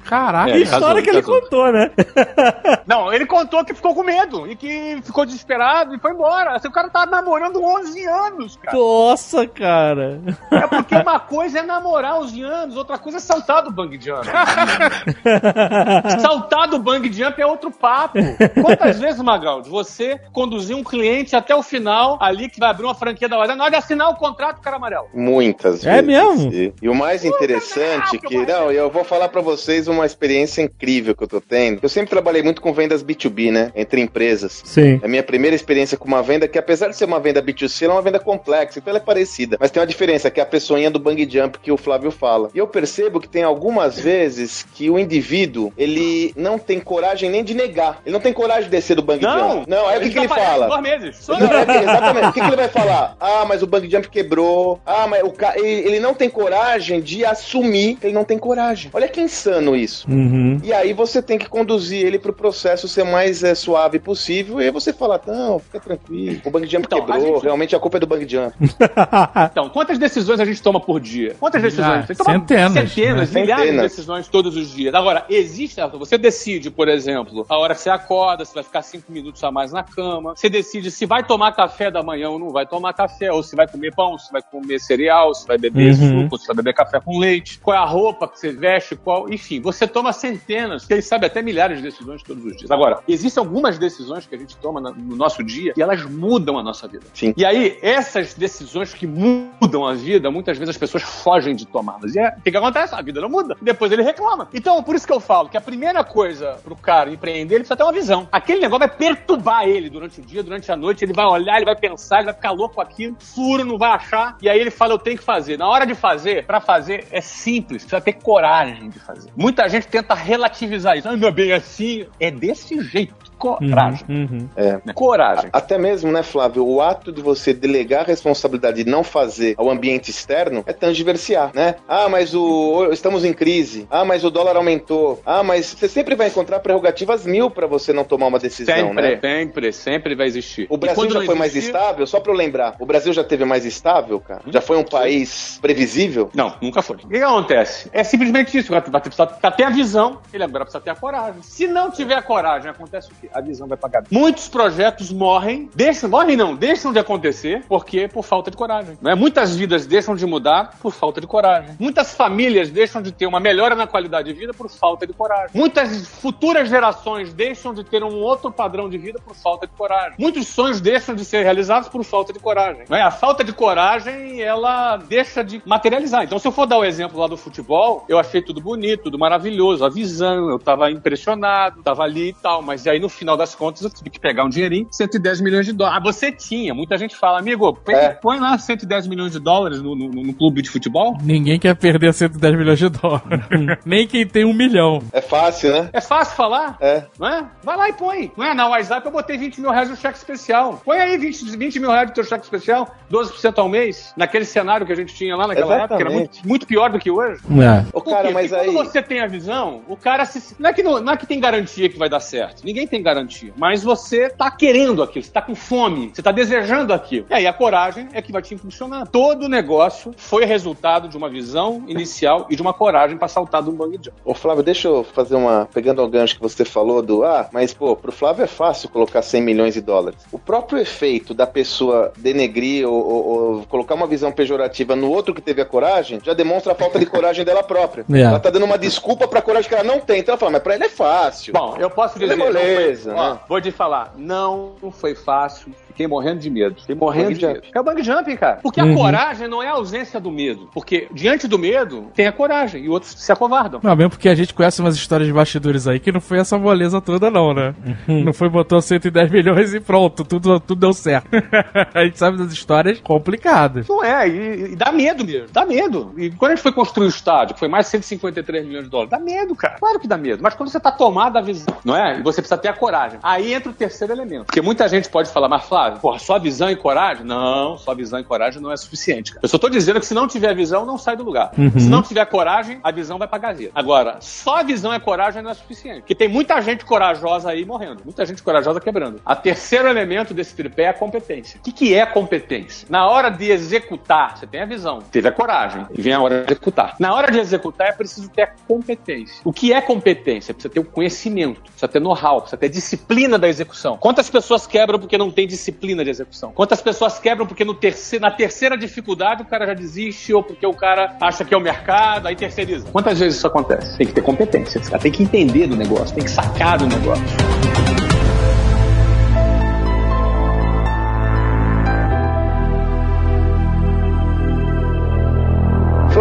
Caraca. 0.06 0.50
É, 0.50 0.54
Que 0.54 0.62
história 0.62 0.86
casou, 0.86 1.02
que 1.02 1.10
ele 1.10 1.22
casou. 1.22 1.40
contou, 1.42 1.72
né? 1.72 1.90
Não, 2.86 3.12
ele 3.12 3.26
contou 3.26 3.64
que 3.64 3.74
ficou 3.74 3.94
com 3.94 4.02
medo 4.02 4.46
e 4.50 4.54
que 4.56 5.00
ficou 5.02 5.24
desesperado 5.26 5.94
e 5.94 5.98
foi 5.98 6.12
embora. 6.12 6.56
Assim, 6.56 6.68
o 6.68 6.72
cara 6.72 6.88
tava 6.88 7.10
namorando 7.10 7.62
11 7.62 8.04
anos, 8.06 8.56
cara. 8.62 8.76
Nossa, 8.76 9.46
cara. 9.46 10.20
É 10.52 10.66
porque 10.66 10.94
uma 10.94 11.18
coisa 11.20 11.58
é 11.58 11.62
namorar 11.62 12.18
11 12.20 12.42
anos, 12.42 12.76
outra 12.76 12.98
coisa 12.98 13.18
é 13.18 13.20
saltar 13.20 13.62
do 13.62 13.70
bang 13.70 13.98
jump. 14.00 14.26
saltar 16.20 16.68
do 16.68 16.78
bang 16.78 17.12
jump 17.12 17.40
é 17.40 17.46
outro 17.46 17.70
papo. 17.70 18.18
Quantas 18.62 18.98
vezes, 18.98 19.20
Magaldi, 19.20 19.68
você 19.68 20.20
conduziu 20.32 20.76
um 20.76 20.84
cliente 20.84 21.34
até 21.36 21.54
o 21.54 21.62
final 21.62 22.18
ali 22.20 22.48
que 22.48 22.60
vai 22.60 22.70
abrir 22.70 22.84
uma 22.84 22.94
franquia 22.94 23.28
da 23.28 23.36
hora, 23.38 23.54
na 23.54 23.64
hora 23.64 23.70
de 23.72 23.76
assinar 23.78 24.08
o 24.10 24.16
contrato, 24.16 24.60
cara 24.60 24.76
amarelo. 24.76 25.06
Muitas 25.14 25.84
É 25.86 26.02
vezes. 26.02 26.06
mesmo? 26.06 26.52
E, 26.52 26.74
e 26.82 26.88
o 26.88 26.94
mais 26.94 27.24
interessante 27.24 28.14
não, 28.14 28.20
que 28.20 28.46
não, 28.46 28.70
eu 28.72 28.90
vou 28.90 29.04
falar 29.04 29.28
pra 29.28 29.40
vocês 29.40 29.88
uma 29.96 30.06
experiência 30.06 30.62
incrível 30.62 31.14
que 31.14 31.24
eu 31.24 31.28
tô 31.28 31.40
tendo. 31.40 31.80
Eu 31.82 31.88
sempre 31.88 32.10
trabalhei 32.10 32.42
muito 32.42 32.60
com 32.60 32.72
vendas 32.72 33.02
B2B, 33.02 33.50
né, 33.50 33.72
entre 33.74 34.00
empresas. 34.00 34.62
Sim. 34.64 35.00
É 35.02 35.06
a 35.06 35.08
minha 35.08 35.22
primeira 35.22 35.56
experiência 35.56 35.96
com 35.96 36.06
uma 36.06 36.22
venda 36.22 36.48
que, 36.48 36.58
apesar 36.58 36.88
de 36.88 36.96
ser 36.96 37.04
uma 37.04 37.20
venda 37.20 37.42
B2C, 37.42 37.82
ela 37.82 37.94
é 37.94 37.96
uma 37.96 38.02
venda 38.02 38.18
complexa, 38.18 38.78
então 38.78 38.90
ela 38.90 38.98
é 38.98 39.04
parecida. 39.04 39.56
Mas 39.60 39.70
tem 39.70 39.80
uma 39.80 39.86
diferença, 39.86 40.30
que 40.30 40.40
é 40.40 40.42
a 40.42 40.46
pessoinha 40.46 40.90
do 40.90 40.98
bang 40.98 41.28
jump 41.30 41.58
que 41.58 41.72
o 41.72 41.76
Flávio 41.76 42.10
fala. 42.10 42.50
E 42.54 42.58
eu 42.58 42.66
percebo 42.66 43.20
que 43.20 43.28
tem 43.28 43.42
algumas 43.42 43.98
vezes 43.98 44.66
que 44.74 44.90
o 44.90 44.98
indivíduo, 44.98 45.72
ele 45.76 46.32
não 46.36 46.58
tem 46.58 46.80
coragem 46.80 47.30
nem 47.30 47.42
de 47.42 47.54
negar. 47.54 48.00
Ele 48.04 48.12
não 48.12 48.20
tem 48.20 48.32
coragem 48.32 48.64
de 48.64 48.70
descer 48.70 48.96
do 48.96 49.02
bang 49.02 49.22
Não, 49.22 49.56
jump. 49.58 49.70
Não, 49.70 49.86
aí 49.86 49.98
o 49.98 50.00
que, 50.02 50.10
que 50.10 50.18
ele 50.18 50.28
fala? 50.28 50.66
Dois 50.68 50.82
meses. 50.82 51.28
Não, 51.28 51.36
é 51.36 51.82
exatamente. 51.82 52.26
O 52.26 52.32
que, 52.32 52.40
que 52.40 52.46
ele 52.46 52.56
vai 52.56 52.68
falar? 52.68 53.16
Ah, 53.20 53.44
mas 53.46 53.62
o 53.62 53.66
bang 53.66 53.88
jump 53.90 54.08
quebrou. 54.08 54.80
Ah, 54.84 55.06
mas 55.06 55.22
o 55.22 55.30
ca... 55.30 55.54
ele, 55.56 55.68
ele 55.68 56.00
não 56.00 56.14
tem 56.14 56.28
coragem 56.28 57.00
de 57.00 57.24
assumir 57.24 57.96
que 57.96 58.06
ele 58.06 58.14
não 58.14 58.24
tem 58.24 58.38
coragem. 58.38 58.90
Olha 58.92 59.08
que 59.08 59.20
insano 59.20 59.76
isso. 59.76 59.85
Uhum. 60.08 60.60
E 60.62 60.72
aí 60.72 60.92
você 60.92 61.20
tem 61.22 61.38
que 61.38 61.48
conduzir 61.48 62.04
ele 62.06 62.18
pro 62.18 62.32
processo 62.32 62.86
ser 62.88 63.04
mais 63.04 63.42
é, 63.42 63.54
suave 63.54 63.98
possível. 63.98 64.60
E 64.60 64.64
aí 64.64 64.70
você 64.70 64.92
fala, 64.92 65.20
não, 65.26 65.58
fica 65.58 65.80
tranquilo. 65.80 66.40
O 66.44 66.50
bang 66.50 66.66
jump 66.66 66.86
Então, 66.86 66.98
a 66.98 67.02
quebrou. 67.06 67.34
gente- 67.34 67.42
Realmente 67.44 67.76
a 67.76 67.78
culpa 67.80 67.96
é 67.96 68.00
do 68.00 68.06
bang 68.06 68.26
jump. 68.28 68.54
Então, 69.50 69.68
quantas 69.68 69.98
decisões 69.98 70.40
a 70.40 70.44
gente 70.44 70.62
toma 70.62 70.80
por 70.80 71.00
dia? 71.00 71.36
Quantas 71.38 71.62
decisões? 71.62 71.86
Ah, 71.86 71.94
A 71.98 72.00
gente 72.02 72.16
toma 72.16 72.32
centenas, 72.32 72.72
Centenas, 72.92 73.32
né? 73.32 73.40
milhares 73.40 73.64
Centenas. 73.64 73.82
de 73.82 73.88
decisões 73.96 74.28
todos 74.28 74.56
os 74.56 74.70
dias. 74.72 74.94
Agora, 74.94 75.24
existe, 75.28 75.80
você 75.98 76.16
decide, 76.18 76.70
por 76.70 76.88
exemplo, 76.88 77.44
a 77.48 77.56
hora 77.58 77.74
que 77.74 77.80
você 77.80 77.90
acorda, 77.90 78.44
se 78.44 78.54
vai 78.54 78.62
ficar 78.64 78.82
cinco 78.82 79.10
minutos 79.12 79.42
a 79.44 79.50
mais 79.50 79.72
na 79.72 79.82
cama. 79.82 80.34
Você 80.36 80.48
decide 80.48 80.90
se 80.90 81.06
vai 81.06 81.24
tomar 81.24 81.52
café 81.52 81.90
da 81.90 82.02
manhã 82.02 82.30
ou 82.30 82.38
não 82.38 82.50
vai 82.50 82.66
tomar 82.66 82.92
café, 82.92 83.30
ou 83.32 83.42
se 83.42 83.54
vai 83.54 83.66
comer 83.68 83.94
pão, 83.94 84.18
se 84.18 84.32
vai 84.32 84.42
comer 84.42 84.78
cereal, 84.78 85.34
se 85.34 85.46
vai 85.46 85.58
beber 85.58 85.94
Uhum. 85.94 86.22
suco, 86.22 86.38
se 86.38 86.46
vai 86.46 86.56
beber 86.56 86.74
café 86.74 87.00
com 87.00 87.18
leite. 87.18 87.58
Qual 87.60 87.76
é 87.76 87.78
a 87.78 87.84
roupa 87.84 88.26
que 88.28 88.38
você 88.38 88.52
veste, 88.52 88.96
qual. 88.96 89.28
Enfim, 89.32 89.60
você 89.60 89.75
toma 89.84 90.12
centenas, 90.12 90.84
quem 90.84 91.00
sabe 91.00 91.26
até 91.26 91.42
milhares 91.42 91.78
de 91.78 91.82
decisões 91.82 92.22
todos 92.22 92.44
os 92.44 92.56
dias. 92.56 92.70
Agora, 92.70 93.00
existem 93.08 93.40
algumas 93.40 93.78
decisões 93.78 94.26
que 94.26 94.34
a 94.36 94.38
gente 94.38 94.56
toma 94.58 94.80
no 94.80 95.16
nosso 95.16 95.42
dia 95.42 95.72
e 95.76 95.82
elas 95.82 96.04
mudam 96.04 96.56
a 96.56 96.62
nossa 96.62 96.86
vida. 96.86 97.06
Sim. 97.12 97.34
E 97.36 97.44
aí, 97.44 97.78
essas 97.82 98.34
decisões 98.34 98.94
que 98.94 99.06
mudam 99.06 99.86
a 99.86 99.94
vida, 99.94 100.30
muitas 100.30 100.56
vezes 100.56 100.70
as 100.70 100.78
pessoas 100.78 101.02
fogem 101.02 101.56
de 101.56 101.66
tomá-las. 101.66 102.14
E 102.14 102.18
é, 102.20 102.34
o 102.38 102.42
que, 102.42 102.56
acontece? 102.56 102.94
A 102.94 103.02
vida 103.02 103.20
não 103.20 103.28
muda. 103.28 103.56
Depois 103.60 103.90
ele 103.90 104.02
reclama. 104.02 104.48
Então, 104.54 104.82
por 104.82 104.94
isso 104.94 105.06
que 105.06 105.12
eu 105.12 105.20
falo 105.20 105.48
que 105.48 105.56
a 105.56 105.60
primeira 105.60 106.04
coisa 106.04 106.58
pro 106.62 106.76
cara 106.76 107.10
empreender, 107.10 107.56
ele 107.56 107.64
precisa 107.64 107.76
ter 107.76 107.82
uma 107.82 107.92
visão. 107.92 108.28
Aquele 108.30 108.60
negócio 108.60 108.86
vai 108.86 108.96
perturbar 108.96 109.66
ele 109.66 109.90
durante 109.90 110.20
o 110.20 110.24
dia, 110.24 110.42
durante 110.42 110.70
a 110.70 110.76
noite. 110.76 111.04
Ele 111.04 111.12
vai 111.12 111.26
olhar, 111.26 111.56
ele 111.56 111.64
vai 111.64 111.76
pensar, 111.76 112.18
ele 112.18 112.26
vai 112.26 112.34
ficar 112.34 112.50
louco 112.50 112.80
aquilo, 112.80 113.16
furo, 113.18 113.64
não 113.64 113.78
vai 113.78 113.90
achar. 113.90 114.36
E 114.40 114.48
aí 114.48 114.58
ele 114.58 114.70
fala, 114.70 114.94
eu 114.94 114.98
tenho 114.98 115.18
que 115.18 115.24
fazer. 115.24 115.58
Na 115.58 115.68
hora 115.68 115.86
de 115.86 115.94
fazer, 115.94 116.44
pra 116.46 116.60
fazer, 116.60 117.06
é 117.10 117.20
simples. 117.20 117.82
Precisa 117.82 118.00
ter 118.00 118.14
coragem 118.14 118.88
de 118.90 118.98
fazer. 118.98 119.30
Muita 119.66 119.80
gente 119.80 119.88
tenta 119.88 120.14
relativizar 120.14 120.96
isso. 120.96 121.08
Ah, 121.08 121.16
não 121.16 121.26
é 121.26 121.32
bem 121.32 121.52
assim. 121.52 122.06
É 122.20 122.30
desse 122.30 122.80
jeito. 122.82 123.25
Coragem. 123.38 124.04
Uhum. 124.08 124.48
É. 124.56 124.72
Né? 124.84 124.92
Coragem. 124.94 125.50
Até 125.52 125.78
mesmo, 125.78 126.10
né, 126.10 126.22
Flávio, 126.22 126.66
o 126.66 126.80
ato 126.80 127.12
de 127.12 127.20
você 127.20 127.52
delegar 127.52 128.02
a 128.02 128.06
responsabilidade 128.06 128.82
de 128.84 128.90
não 128.90 129.02
fazer 129.04 129.54
ao 129.56 129.70
ambiente 129.70 130.10
externo 130.10 130.62
é 130.66 130.72
tangiversiar, 130.72 131.50
né? 131.54 131.76
Ah, 131.88 132.08
mas 132.08 132.34
o 132.34 132.88
estamos 132.92 133.24
em 133.24 133.32
crise. 133.32 133.86
Ah, 133.90 134.04
mas 134.04 134.24
o 134.24 134.30
dólar 134.30 134.56
aumentou. 134.56 135.20
Ah, 135.24 135.42
mas 135.42 135.66
você 135.66 135.88
sempre 135.88 136.14
vai 136.14 136.28
encontrar 136.28 136.60
prerrogativas 136.60 137.24
mil 137.26 137.50
para 137.50 137.66
você 137.66 137.92
não 137.92 138.04
tomar 138.04 138.26
uma 138.26 138.38
decisão, 138.38 138.74
Sempre, 138.74 139.02
né? 139.02 139.18
sempre, 139.20 139.72
sempre 139.72 140.14
vai 140.14 140.26
existir. 140.26 140.66
O 140.70 140.76
Brasil 140.76 141.10
já 141.10 141.24
foi 141.24 141.34
mais 141.34 141.52
existir- 141.52 141.74
estável, 141.74 142.06
só 142.06 142.20
pra 142.20 142.32
eu 142.32 142.36
lembrar. 142.36 142.74
O 142.78 142.86
Brasil 142.86 143.12
já 143.12 143.24
teve 143.24 143.44
mais 143.44 143.64
estável, 143.64 144.20
cara? 144.20 144.42
Já 144.48 144.60
foi 144.60 144.76
um 144.76 144.84
país 144.84 145.58
previsível? 145.60 146.30
Não, 146.34 146.54
nunca 146.60 146.82
foi. 146.82 146.96
O 146.96 147.08
que, 147.08 147.16
acontece? 147.18 147.90
É 147.92 148.02
simplesmente 148.04 148.56
isso. 148.56 148.70
Vai 148.70 148.80
precisar 149.00 149.38
vai 149.40 149.52
ter 149.52 149.64
a 149.64 149.70
visão, 149.70 150.18
ele 150.32 150.42
agora 150.44 150.64
precisa 150.64 150.82
ter 150.82 150.90
a 150.90 150.94
coragem. 150.94 151.42
Se 151.42 151.66
não 151.66 151.90
tiver 151.90 152.14
a 152.14 152.22
coragem, 152.22 152.70
acontece 152.70 153.10
o 153.10 153.14
quê? 153.20 153.25
A 153.32 153.40
visão 153.40 153.66
vai 153.66 153.76
pagar. 153.76 154.04
Muitos 154.10 154.48
projetos 154.48 155.12
morrem, 155.12 155.70
deixam, 155.74 156.08
morrem 156.08 156.36
não, 156.36 156.54
deixam 156.54 156.92
de 156.92 156.98
acontecer 156.98 157.64
porque 157.68 158.08
por 158.08 158.22
falta 158.22 158.50
de 158.50 158.56
coragem. 158.56 158.98
Não 159.00 159.10
é? 159.10 159.14
Muitas 159.14 159.54
vidas 159.54 159.86
deixam 159.86 160.14
de 160.14 160.26
mudar 160.26 160.76
por 160.80 160.92
falta 160.92 161.20
de 161.20 161.26
coragem. 161.26 161.76
Muitas 161.78 162.14
famílias 162.14 162.70
deixam 162.70 163.02
de 163.02 163.12
ter 163.12 163.26
uma 163.26 163.40
melhora 163.40 163.74
na 163.74 163.86
qualidade 163.86 164.32
de 164.32 164.38
vida 164.38 164.52
por 164.52 164.68
falta 164.68 165.06
de 165.06 165.12
coragem. 165.12 165.50
Muitas 165.54 166.06
futuras 166.08 166.68
gerações 166.68 167.32
deixam 167.32 167.74
de 167.74 167.84
ter 167.84 168.02
um 168.02 168.16
outro 168.16 168.50
padrão 168.50 168.88
de 168.88 168.98
vida 168.98 169.20
por 169.24 169.34
falta 169.34 169.66
de 169.66 169.72
coragem. 169.72 170.14
Muitos 170.18 170.48
sonhos 170.48 170.80
deixam 170.80 171.14
de 171.14 171.24
ser 171.24 171.42
realizados 171.42 171.88
por 171.88 172.02
falta 172.04 172.32
de 172.32 172.38
coragem. 172.38 172.84
Não 172.88 172.96
é? 172.96 173.02
A 173.02 173.10
falta 173.10 173.44
de 173.44 173.52
coragem, 173.52 174.40
ela 174.40 174.96
deixa 174.96 175.42
de 175.42 175.62
materializar. 175.64 176.24
Então, 176.24 176.38
se 176.38 176.46
eu 176.46 176.52
for 176.52 176.66
dar 176.66 176.78
o 176.78 176.84
exemplo 176.84 177.18
lá 177.18 177.26
do 177.26 177.36
futebol, 177.36 178.04
eu 178.08 178.18
achei 178.18 178.42
tudo 178.42 178.60
bonito, 178.60 179.04
tudo 179.04 179.18
maravilhoso, 179.18 179.84
a 179.84 179.88
visão, 179.88 180.50
eu 180.50 180.58
tava 180.58 180.90
impressionado, 180.90 181.82
tava 181.82 182.02
ali 182.02 182.30
e 182.30 182.32
tal, 182.32 182.62
mas 182.62 182.86
aí 182.86 182.98
no 182.98 183.08
final 183.16 183.36
das 183.36 183.54
contas 183.54 183.82
eu 183.82 183.90
tive 183.90 184.10
que 184.10 184.20
pegar 184.20 184.44
um 184.44 184.48
dinheirinho, 184.48 184.86
110 184.90 185.40
milhões 185.40 185.66
de 185.66 185.72
dólares. 185.72 185.98
Ah, 185.98 186.02
você 186.02 186.30
tinha. 186.32 186.74
Muita 186.74 186.96
gente 186.96 187.16
fala, 187.16 187.38
amigo, 187.38 187.72
põe, 187.74 187.94
É. 187.94 188.08
põe 188.10 188.38
lá 188.38 188.56
110 188.58 189.06
milhões 189.06 189.32
de 189.32 189.38
dólares 189.40 189.80
no, 189.82 189.94
no- 189.94 190.08
no 190.08 190.34
clube 190.34 190.62
de 190.62 190.70
futebol. 190.70 191.16
Ninguém 191.22 191.58
quer 191.58 191.74
perder 191.74 192.12
110 192.12 192.54
milhões 192.56 192.78
de 192.78 192.88
dólares. 192.88 193.24
Nem 193.84 194.06
quem 194.06 194.26
tem 194.26 194.44
um 194.44 194.52
milhão. 194.52 195.02
É 195.12 195.20
fácil, 195.20 195.72
né? 195.72 195.90
É 195.92 196.00
fácil 196.00 196.36
falar? 196.36 196.76
É. 196.80 197.04
Não 197.18 197.26
é? 197.28 197.44
Vai 197.62 197.76
lá 197.76 197.88
e 197.88 197.92
põe. 197.92 198.32
Não 198.36 198.44
é? 198.44 198.54
Na 198.54 198.68
WhatsApp 198.68 199.04
eu 199.06 199.12
botei 199.12 199.36
20 199.38 199.60
mil 199.60 199.70
reais 199.70 199.88
no 199.90 199.96
cheque 199.96 200.18
especial. 200.18 200.80
Põe 200.84 200.98
aí 200.98 201.16
20, 201.18 201.56
20 201.56 201.80
mil 201.80 201.90
reais 201.90 202.10
do 202.10 202.14
teu 202.14 202.24
cheque 202.24 202.44
especial, 202.44 202.94
12% 203.10 203.58
ao 203.58 203.68
mês, 203.68 204.12
naquele 204.16 204.44
cenário 204.44 204.86
que 204.86 204.92
a 204.92 204.96
gente 204.96 205.14
tinha 205.14 205.36
lá 205.36 205.46
naquela 205.46 205.74
época, 205.74 205.96
que 205.96 206.02
era 206.02 206.10
Exatamente. 206.10 206.36
muito, 206.38 206.48
muito 206.48 206.66
pior 206.66 206.90
do 206.90 206.98
que 206.98 207.10
hoje. 207.10 207.40
É. 207.50 207.84
Ô, 207.92 208.00
cara, 208.00 208.30
mas 208.30 208.52
aí. 208.52 208.72
quando 208.72 208.86
você 208.90 209.02
tem 209.02 209.20
a 209.20 209.26
visão, 209.26 209.82
o 209.88 209.96
cara 209.96 210.24
se. 210.24 210.54
Não 210.58 210.70
é, 210.70 210.72
que 210.72 210.82
não, 210.82 211.00
não 211.00 211.12
é 211.12 211.16
que 211.16 211.26
tem 211.26 211.40
garantia 211.40 211.88
que 211.88 211.98
vai 211.98 212.08
dar 212.08 212.20
certo. 212.20 212.64
Ninguém 212.64 212.86
tem 212.86 213.02
garantia. 213.06 213.52
Mas 213.56 213.82
você 213.84 214.28
tá 214.28 214.50
querendo 214.50 215.02
aquilo, 215.02 215.24
você 215.24 215.30
tá 215.30 215.40
com 215.40 215.54
fome, 215.54 216.10
você 216.12 216.22
tá 216.22 216.32
desejando 216.32 216.92
aquilo. 216.92 217.26
E 217.30 217.34
aí 217.34 217.46
a 217.46 217.52
coragem 217.52 218.08
é 218.12 218.20
que 218.20 218.32
vai 218.32 218.42
te 218.42 218.52
impulsionar. 218.54 219.06
Todo 219.06 219.48
negócio 219.48 220.12
foi 220.16 220.44
resultado 220.44 221.08
de 221.08 221.16
uma 221.16 221.28
visão 221.30 221.84
inicial 221.86 222.46
e 222.50 222.56
de 222.56 222.62
uma 222.62 222.72
coragem 222.74 223.16
pra 223.16 223.28
saltar 223.28 223.62
de 223.62 223.70
um 223.70 223.72
bang 223.74 223.92
jump. 223.96 224.12
Ô 224.24 224.34
Flávio, 224.34 224.62
deixa 224.62 224.88
eu 224.88 225.04
fazer 225.04 225.36
uma. 225.36 225.68
Pegando 225.72 226.02
o 226.02 226.08
gancho 226.08 226.34
que 226.36 226.42
você 226.42 226.64
falou 226.64 227.00
do. 227.02 227.24
Ah, 227.24 227.48
mas 227.52 227.72
pô, 227.72 227.94
pro 227.94 228.10
Flávio 228.12 228.42
é 228.44 228.46
fácil 228.48 228.88
colocar 228.88 229.22
100 229.22 229.42
milhões 229.42 229.74
de 229.74 229.80
dólares. 229.80 230.18
O 230.32 230.38
próprio 230.38 230.78
efeito 230.80 231.32
da 231.32 231.46
pessoa 231.46 232.12
denegrir 232.16 232.86
ou, 232.88 232.94
ou- 232.94 233.26
ou 233.56 233.62
colocar 233.68 233.94
uma 233.94 234.06
visão 234.06 234.32
pejorativa 234.32 234.96
no 234.96 235.10
outro 235.10 235.32
que 235.34 235.40
teve 235.40 235.60
a 235.62 235.64
coragem 235.64 236.18
já 236.24 236.34
demonstra 236.34 236.72
a 236.72 236.74
falta 236.74 236.98
de 236.98 237.06
coragem 237.06 237.44
dela 237.44 237.62
própria. 237.62 238.04
É. 238.16 238.20
Ela 238.22 238.40
tá 238.40 238.48
dando 238.50 238.64
uma 238.64 238.78
desculpa 238.78 239.28
pra 239.28 239.42
coragem 239.42 239.68
que 239.68 239.74
ela 239.74 239.84
não 239.84 240.00
tem. 240.00 240.20
Então 240.20 240.32
ela 240.32 240.38
fala, 240.38 240.52
mas 240.52 240.62
pra 240.62 240.74
ele 240.74 240.84
é 240.84 240.88
fácil. 240.88 241.52
Bom, 241.52 241.76
eu 241.78 241.88
posso 241.90 242.18
dizer. 242.18 242.32
É 242.32 242.36
moleza, 242.36 242.95
ó, 243.04 243.34
né? 243.34 243.40
vou 243.48 243.60
te 243.60 243.70
falar, 243.70 244.12
não 244.16 244.76
foi 244.92 245.14
fácil. 245.14 245.74
Fiquei 245.96 246.06
morrendo 246.06 246.40
de 246.40 246.50
medo. 246.50 246.76
Fiquei 246.78 246.94
morrendo 246.94 247.24
Bang 247.28 247.34
de 247.34 247.40
jump. 247.40 247.54
medo. 247.54 247.66
É 247.74 247.80
o 247.80 247.82
bang 247.82 248.02
jump, 248.02 248.36
cara. 248.36 248.56
Porque 248.62 248.82
Uhum. 248.82 248.92
a 248.92 248.94
coragem 248.96 249.48
não 249.48 249.62
é 249.62 249.68
a 249.68 249.72
ausência 249.72 250.20
do 250.20 250.30
medo. 250.30 250.68
Porque 250.74 251.08
diante 251.10 251.48
do 251.48 251.58
medo, 251.58 252.08
tem 252.14 252.26
a 252.26 252.32
coragem. 252.32 252.84
E 252.84 252.88
outros 252.90 253.12
se 253.16 253.32
acovardam. 253.32 253.80
Não, 253.82 253.96
mesmo 253.96 254.10
porque 254.10 254.28
a 254.28 254.34
gente 254.34 254.52
conhece 254.52 254.78
umas 254.82 254.94
histórias 254.94 255.26
de 255.26 255.32
bastidores 255.32 255.88
aí 255.88 255.98
que 255.98 256.12
não 256.12 256.20
foi 256.20 256.38
essa 256.38 256.58
moleza 256.58 257.00
toda, 257.00 257.30
não, 257.30 257.54
né? 257.54 257.74
Não 258.06 258.34
foi 258.34 258.50
botou 258.50 258.78
110 258.82 259.30
milhões 259.30 259.72
e 259.72 259.80
pronto, 259.80 260.22
tudo, 260.22 260.60
tudo 260.60 260.78
deu 260.78 260.92
certo. 260.92 261.28
a 261.94 262.04
gente 262.04 262.18
sabe 262.18 262.36
das 262.36 262.52
histórias 262.52 263.00
complicadas. 263.00 263.88
Não 263.88 264.04
é, 264.04 264.28
e, 264.28 264.72
e 264.72 264.76
dá 264.76 264.92
medo 264.92 265.24
mesmo. 265.24 265.48
Dá 265.50 265.64
medo. 265.64 266.12
E 266.18 266.30
quando 266.30 266.52
a 266.52 266.54
gente 266.56 266.62
foi 266.62 266.72
construir 266.72 267.06
o 267.06 267.08
estádio, 267.08 267.54
que 267.54 267.60
foi 267.60 267.68
mais 267.68 267.86
de 267.86 267.92
153 267.92 268.66
milhões 268.66 268.84
de 268.84 268.90
dólares, 268.90 269.10
dá 269.10 269.18
medo, 269.18 269.54
cara. 269.56 269.76
Claro 269.78 269.98
que 269.98 270.06
dá 270.06 270.18
medo. 270.18 270.42
Mas 270.42 270.54
quando 270.54 270.68
você 270.68 270.78
tá 270.78 270.92
tomado 270.92 271.32
da 271.32 271.40
visão, 271.40 271.74
não 271.84 271.96
é? 271.96 272.18
E 272.18 272.22
você 272.22 272.42
precisa 272.42 272.58
ter 272.60 272.68
a 272.68 272.72
coragem. 272.74 273.18
Aí 273.22 273.54
entra 273.54 273.70
o 273.70 273.72
terceiro 273.74 274.12
elemento. 274.12 274.44
Porque 274.44 274.60
muita 274.60 274.86
gente 274.88 275.08
pode 275.08 275.30
falar, 275.30 275.48
mas 275.48 275.64
Flávio, 275.64 275.85
porra, 275.92 276.18
só 276.18 276.38
visão 276.38 276.70
e 276.70 276.76
coragem? 276.76 277.24
Não, 277.24 277.76
só 277.76 277.94
visão 277.94 278.18
e 278.18 278.24
coragem 278.24 278.60
não 278.60 278.70
é 278.70 278.76
suficiente, 278.76 279.32
cara. 279.32 279.40
Eu 279.42 279.48
só 279.48 279.58
tô 279.58 279.68
dizendo 279.68 280.00
que 280.00 280.06
se 280.06 280.14
não 280.14 280.28
tiver 280.28 280.54
visão, 280.54 280.84
não 280.84 280.98
sai 280.98 281.16
do 281.16 281.24
lugar. 281.24 281.52
Se 281.78 281.88
não 281.88 282.02
tiver 282.02 282.24
coragem, 282.26 282.78
a 282.82 282.90
visão 282.90 283.18
vai 283.18 283.28
pra 283.28 283.38
gaveta. 283.38 283.72
Agora, 283.74 284.18
só 284.20 284.62
visão 284.62 284.94
e 284.94 285.00
coragem 285.00 285.42
não 285.42 285.50
é 285.50 285.54
suficiente. 285.54 286.00
Porque 286.00 286.14
tem 286.14 286.28
muita 286.28 286.60
gente 286.60 286.84
corajosa 286.84 287.50
aí 287.50 287.64
morrendo. 287.64 288.02
Muita 288.04 288.24
gente 288.26 288.42
corajosa 288.42 288.80
quebrando. 288.80 289.20
A 289.24 289.34
terceiro 289.34 289.88
elemento 289.88 290.34
desse 290.34 290.54
tripé 290.54 290.84
é 290.84 290.88
a 290.88 290.94
competência. 290.94 291.58
O 291.60 291.62
que, 291.62 291.72
que 291.72 291.94
é 291.94 292.04
competência? 292.06 292.86
Na 292.90 293.08
hora 293.08 293.30
de 293.30 293.50
executar, 293.50 294.36
você 294.36 294.46
tem 294.46 294.62
a 294.62 294.66
visão, 294.66 295.00
teve 295.00 295.28
a 295.28 295.32
coragem, 295.32 295.86
e 295.90 296.00
vem 296.00 296.12
a 296.12 296.20
hora 296.20 296.44
de 296.44 296.52
executar. 296.52 296.96
Na 296.98 297.14
hora 297.14 297.30
de 297.30 297.38
executar, 297.38 297.88
é 297.88 297.92
preciso 297.92 298.28
ter 298.30 298.42
a 298.42 298.50
competência. 298.66 299.40
O 299.44 299.52
que 299.52 299.72
é 299.72 299.80
competência? 299.80 300.54
Precisa 300.54 300.72
ter 300.72 300.80
o 300.80 300.84
conhecimento, 300.84 301.60
precisa 301.60 301.88
ter 301.88 302.00
know-how, 302.00 302.40
precisa 302.40 302.56
ter 302.56 302.68
disciplina 302.68 303.38
da 303.38 303.48
execução. 303.48 303.96
Quantas 303.96 304.30
pessoas 304.30 304.66
quebram 304.66 304.98
porque 304.98 305.18
não 305.18 305.30
tem 305.30 305.46
disciplina 305.46 305.75
de 306.04 306.10
execução? 306.10 306.52
Quantas 306.52 306.80
pessoas 306.80 307.18
quebram 307.18 307.46
porque 307.46 307.64
terceiro, 307.74 308.22
na 308.22 308.30
terceira 308.30 308.76
dificuldade 308.76 309.42
o 309.42 309.46
cara 309.46 309.66
já 309.66 309.74
desiste 309.74 310.32
ou 310.32 310.42
porque 310.42 310.66
o 310.66 310.74
cara 310.74 311.16
acha 311.20 311.44
que 311.44 311.54
é 311.54 311.56
o 311.56 311.60
mercado, 311.60 312.26
aí 312.26 312.36
terceiriza? 312.36 312.86
Quantas 312.90 313.18
vezes 313.18 313.38
isso 313.38 313.46
acontece? 313.46 313.96
Tem 313.96 314.06
que 314.06 314.12
ter 314.12 314.22
competência, 314.22 314.80
tem 314.98 315.12
que 315.12 315.22
entender 315.22 315.66
do 315.66 315.76
negócio, 315.76 316.14
tem 316.14 316.24
que 316.24 316.30
sacar 316.30 316.78
do 316.78 316.86
negócio. 316.86 317.75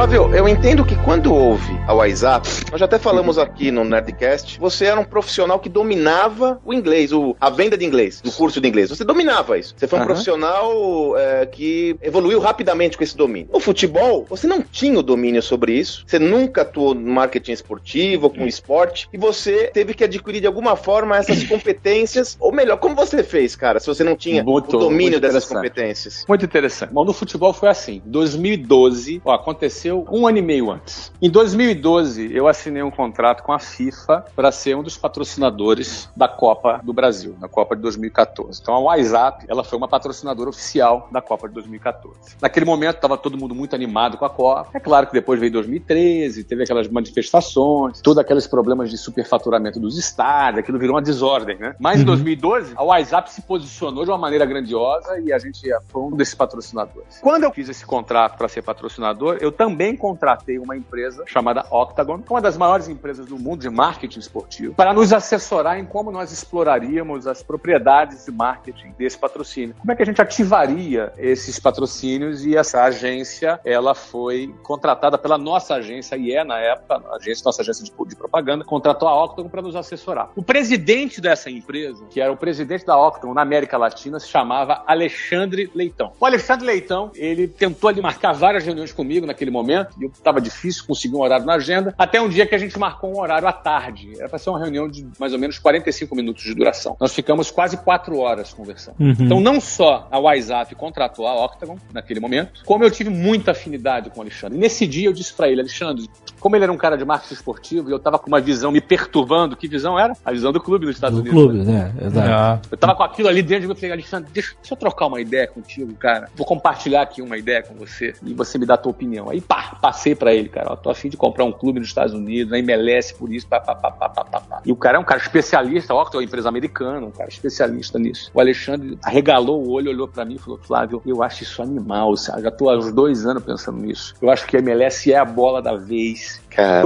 Flávio, 0.05 0.35
eu 0.35 0.47
entendo 0.47 0.85
que 0.85 0.95
quando 0.97 1.33
houve 1.33 1.79
a 1.87 1.93
WhatsApp, 1.95 2.47
nós 2.69 2.79
já 2.79 2.85
até 2.85 2.99
falamos 2.99 3.39
aqui 3.39 3.71
no 3.71 3.83
Nerdcast, 3.83 4.59
você 4.59 4.85
era 4.85 4.99
um 4.99 5.03
profissional 5.03 5.59
que 5.59 5.67
dominava 5.67 6.61
o 6.63 6.71
inglês, 6.71 7.11
o, 7.11 7.35
a 7.41 7.49
venda 7.49 7.75
de 7.75 7.85
inglês, 7.85 8.21
no 8.23 8.31
curso 8.31 8.61
de 8.61 8.67
inglês. 8.67 8.89
Você 8.91 9.03
dominava 9.03 9.57
isso. 9.57 9.73
Você 9.75 9.87
foi 9.87 9.97
um 9.97 10.01
Aham. 10.03 10.09
profissional 10.09 11.17
é, 11.17 11.47
que 11.47 11.95
evoluiu 12.03 12.39
rapidamente 12.39 12.95
com 12.95 13.03
esse 13.03 13.17
domínio. 13.17 13.49
No 13.51 13.59
futebol, 13.59 14.27
você 14.29 14.45
não 14.45 14.61
tinha 14.61 14.99
o 14.99 15.01
domínio 15.01 15.41
sobre 15.41 15.73
isso. 15.73 16.03
Você 16.05 16.19
nunca 16.19 16.61
atuou 16.61 16.93
no 16.93 17.11
marketing 17.11 17.53
esportivo, 17.53 18.29
com 18.29 18.45
esporte, 18.45 19.09
e 19.11 19.17
você 19.17 19.71
teve 19.73 19.95
que 19.95 20.03
adquirir 20.03 20.39
de 20.39 20.45
alguma 20.45 20.75
forma 20.75 21.17
essas 21.17 21.41
competências. 21.49 22.37
Ou 22.39 22.51
melhor, 22.51 22.77
como 22.77 22.93
você 22.95 23.23
fez, 23.23 23.55
cara, 23.55 23.79
se 23.79 23.87
você 23.87 24.03
não 24.03 24.15
tinha 24.15 24.43
Muito- 24.43 24.77
o 24.77 24.79
domínio 24.79 25.19
dessas 25.19 25.45
competências? 25.45 26.23
Muito 26.29 26.45
interessante. 26.45 26.93
Bom, 26.93 27.03
no 27.03 27.11
futebol 27.13 27.51
foi 27.53 27.69
assim. 27.69 28.03
2012, 28.05 29.19
ó, 29.25 29.33
aconteceu 29.33 29.94
um 30.09 30.27
ano 30.27 30.37
e 30.37 30.41
meio 30.41 30.71
antes. 30.71 31.11
Em 31.21 31.29
2012, 31.29 32.35
eu 32.35 32.47
assinei 32.47 32.81
um 32.81 32.91
contrato 32.91 33.43
com 33.43 33.53
a 33.53 33.59
FIFA 33.59 34.25
para 34.35 34.51
ser 34.51 34.75
um 34.75 34.83
dos 34.83 34.97
patrocinadores 34.97 36.09
da 36.15 36.27
Copa 36.27 36.81
do 36.83 36.93
Brasil, 36.93 37.35
na 37.39 37.47
Copa 37.47 37.75
de 37.75 37.81
2014. 37.81 38.59
Então 38.61 38.73
a 38.73 38.79
WhatsApp, 38.79 39.45
ela 39.47 39.63
foi 39.63 39.77
uma 39.77 39.87
patrocinadora 39.87 40.49
oficial 40.49 41.07
da 41.11 41.21
Copa 41.21 41.47
de 41.47 41.53
2014. 41.55 42.35
Naquele 42.41 42.65
momento 42.65 42.95
estava 42.95 43.17
todo 43.17 43.37
mundo 43.37 43.53
muito 43.53 43.75
animado 43.75 44.17
com 44.17 44.25
a 44.25 44.29
Copa. 44.29 44.69
É 44.73 44.79
claro 44.79 45.07
que 45.07 45.13
depois 45.13 45.39
veio 45.39 45.51
2013, 45.51 46.43
teve 46.43 46.63
aquelas 46.63 46.87
manifestações, 46.87 48.01
todos 48.01 48.17
aqueles 48.17 48.47
problemas 48.47 48.89
de 48.89 48.97
superfaturamento 48.97 49.79
dos 49.79 49.97
estádios, 49.97 50.59
aquilo 50.59 50.79
virou 50.79 50.95
uma 50.95 51.01
desordem, 51.01 51.57
né? 51.57 51.75
Mas 51.79 52.01
em 52.01 52.05
2012, 52.05 52.73
a 52.75 52.83
WhatsApp 52.83 53.31
se 53.31 53.41
posicionou 53.41 54.03
de 54.03 54.11
uma 54.11 54.17
maneira 54.17 54.45
grandiosa 54.45 55.19
e 55.19 55.31
a 55.31 55.39
gente 55.39 55.69
foi 55.87 56.01
um 56.01 56.11
desses 56.15 56.35
patrocinadores. 56.35 57.19
Quando 57.21 57.43
eu 57.43 57.51
fiz 57.51 57.69
esse 57.69 57.85
contrato 57.85 58.37
para 58.37 58.47
ser 58.47 58.61
patrocinador, 58.61 59.37
eu 59.41 59.51
também 59.51 59.84
contratei 59.93 60.57
uma 60.57 60.77
empresa 60.77 61.25
chamada 61.27 61.65
Octagon, 61.69 62.19
que 62.19 62.31
é 62.31 62.33
uma 62.33 62.41
das 62.41 62.57
maiores 62.57 62.87
empresas 62.87 63.25
do 63.25 63.37
mundo 63.37 63.59
de 63.59 63.69
marketing 63.69 64.19
esportivo, 64.19 64.73
para 64.73 64.93
nos 64.93 65.11
assessorar 65.11 65.77
em 65.77 65.83
como 65.83 66.11
nós 66.11 66.31
exploraríamos 66.31 67.27
as 67.27 67.43
propriedades 67.43 68.23
de 68.25 68.31
marketing 68.31 68.93
desse 68.97 69.17
patrocínio. 69.17 69.75
Como 69.77 69.91
é 69.91 69.95
que 69.95 70.03
a 70.03 70.05
gente 70.05 70.21
ativaria 70.21 71.11
esses 71.17 71.59
patrocínios 71.59 72.45
e 72.45 72.55
essa 72.55 72.83
agência, 72.83 73.59
ela 73.65 73.93
foi 73.93 74.55
contratada 74.63 75.17
pela 75.17 75.37
nossa 75.37 75.75
agência, 75.75 76.15
e 76.15 76.33
é 76.33 76.43
na 76.43 76.57
época, 76.59 77.01
a 77.11 77.15
agência, 77.17 77.43
nossa 77.43 77.61
agência 77.61 77.83
de, 77.83 77.91
de 77.91 78.15
propaganda, 78.15 78.63
contratou 78.63 79.09
a 79.09 79.25
Octagon 79.25 79.49
para 79.49 79.61
nos 79.61 79.75
assessorar. 79.75 80.29
O 80.35 80.43
presidente 80.43 81.19
dessa 81.19 81.49
empresa, 81.49 82.05
que 82.09 82.21
era 82.21 82.31
o 82.31 82.37
presidente 82.37 82.85
da 82.85 82.97
Octagon 82.97 83.33
na 83.33 83.41
América 83.41 83.77
Latina, 83.77 84.19
se 84.19 84.27
chamava 84.27 84.83
Alexandre 84.87 85.69
Leitão. 85.73 86.13
O 86.19 86.25
Alexandre 86.25 86.65
Leitão, 86.65 87.11
ele 87.15 87.47
tentou 87.47 87.89
ali 87.89 88.01
marcar 88.01 88.33
várias 88.33 88.63
reuniões 88.63 88.91
comigo 88.91 89.25
naquele 89.25 89.51
momento, 89.51 89.64
momento, 89.65 89.95
e 89.99 90.03
eu 90.05 90.11
tava 90.23 90.39
difícil 90.39 90.85
conseguir 90.85 91.15
um 91.15 91.21
horário 91.21 91.45
na 91.45 91.55
agenda, 91.55 91.93
até 91.97 92.21
um 92.21 92.29
dia 92.29 92.45
que 92.45 92.55
a 92.55 92.57
gente 92.57 92.77
marcou 92.77 93.15
um 93.15 93.19
horário 93.19 93.47
à 93.47 93.53
tarde. 93.53 94.13
Era 94.17 94.29
para 94.29 94.37
ser 94.39 94.49
uma 94.49 94.59
reunião 94.59 94.87
de 94.87 95.05
mais 95.19 95.33
ou 95.33 95.39
menos 95.39 95.57
45 95.59 96.15
minutos 96.15 96.43
de 96.43 96.53
duração. 96.53 96.95
Nós 96.99 97.13
ficamos 97.13 97.51
quase 97.51 97.77
quatro 97.77 98.17
horas 98.19 98.53
conversando. 98.53 98.95
Uhum. 98.99 99.15
Então, 99.19 99.39
não 99.39 99.59
só 99.59 100.07
a 100.11 100.19
WhatsApp 100.19 100.73
contratou 100.75 101.27
a 101.27 101.45
Octagon 101.45 101.77
naquele 101.93 102.19
momento, 102.19 102.61
como 102.65 102.83
eu 102.83 102.91
tive 102.91 103.09
muita 103.09 103.51
afinidade 103.51 104.09
com 104.09 104.19
o 104.19 104.21
Alexandre. 104.21 104.57
E 104.57 104.61
nesse 104.61 104.85
dia 104.87 105.07
eu 105.07 105.13
disse 105.13 105.33
para 105.33 105.49
ele, 105.49 105.61
Alexandre, 105.61 106.07
como 106.39 106.55
ele 106.55 106.63
era 106.63 106.71
um 106.71 106.77
cara 106.77 106.97
de 106.97 107.05
marketing 107.05 107.33
esportivo 107.33 107.89
e 107.89 107.91
eu 107.91 107.99
tava 107.99 108.19
com 108.19 108.27
uma 108.27 108.39
visão 108.39 108.71
me 108.71 108.81
perturbando, 108.81 109.55
que 109.55 109.67
visão 109.67 109.97
era? 109.97 110.13
A 110.23 110.31
visão 110.31 110.51
do 110.51 110.59
clube 110.59 110.85
nos 110.85 110.95
Estados 110.95 111.17
Do 111.17 111.21
Unidos. 111.29 111.43
clube, 111.43 111.63
né? 111.65 111.93
Exato. 112.01 112.29
Ah, 112.29 112.59
Eu 112.71 112.77
tava 112.77 112.95
com 112.95 113.03
aquilo 113.03 113.27
ali 113.27 113.41
dentro 113.41 113.61
de 113.61 113.67
mim, 113.67 113.73
eu 113.73 113.75
falei, 113.75 113.91
Alexandre, 113.91 114.29
deixa, 114.33 114.53
deixa 114.61 114.73
eu 114.73 114.77
trocar 114.77 115.07
uma 115.07 115.19
ideia 115.19 115.47
contigo, 115.47 115.93
cara. 115.95 116.29
Vou 116.35 116.45
compartilhar 116.45 117.01
aqui 117.01 117.21
uma 117.21 117.37
ideia 117.37 117.63
com 117.63 117.73
você 117.75 118.13
e 118.23 118.33
você 118.33 118.57
me 118.57 118.65
dá 118.65 118.75
a 118.75 118.77
tua 118.77 118.91
opinião. 118.91 119.29
Aí, 119.29 119.41
pá, 119.41 119.54
passei 119.81 120.15
pra 120.15 120.33
ele, 120.33 120.49
cara. 120.49 120.71
Ó, 120.71 120.75
tô 120.75 120.89
afim 120.89 121.09
de 121.09 121.17
comprar 121.17 121.43
um 121.43 121.51
clube 121.51 121.79
nos 121.79 121.89
Estados 121.89 122.13
Unidos, 122.13 122.51
na 122.51 122.59
MLS, 122.59 123.13
por 123.13 123.31
isso, 123.31 123.47
pá, 123.47 123.59
pá, 123.59 123.75
pá, 123.75 123.91
pá, 123.91 124.09
pá, 124.09 124.23
pá, 124.23 124.39
pá. 124.39 124.61
E 124.65 124.71
o 124.71 124.75
cara 124.75 124.97
é 124.97 124.99
um 124.99 125.03
cara 125.03 125.19
especialista, 125.19 125.93
ó, 125.93 126.05
que 126.05 126.15
é 126.15 126.19
uma 126.19 126.25
empresa 126.25 126.47
americana, 126.49 127.05
um 127.05 127.11
cara 127.11 127.29
especialista 127.29 127.99
nisso. 127.99 128.31
O 128.33 128.39
Alexandre 128.39 128.97
arregalou 129.03 129.63
o 129.63 129.71
olho, 129.71 129.91
olhou 129.91 130.07
pra 130.07 130.23
mim 130.23 130.35
e 130.35 130.39
falou, 130.39 130.59
Flávio, 130.59 131.01
eu 131.05 131.21
acho 131.23 131.43
isso 131.43 131.61
animal, 131.61 132.15
sabe? 132.15 132.45
já 132.45 132.51
tô 132.51 132.69
há 132.69 132.77
uns 132.77 132.93
dois 132.93 133.25
anos 133.25 133.43
pensando 133.43 133.79
nisso. 133.79 134.13
Eu 134.21 134.29
acho 134.29 134.45
que 134.45 134.55
a 134.55 134.59
MLS 134.59 135.11
é 135.11 135.17
a 135.17 135.25
bola 135.25 135.61
da 135.61 135.75
vez. 135.75 136.41
Caraca, 136.55 136.83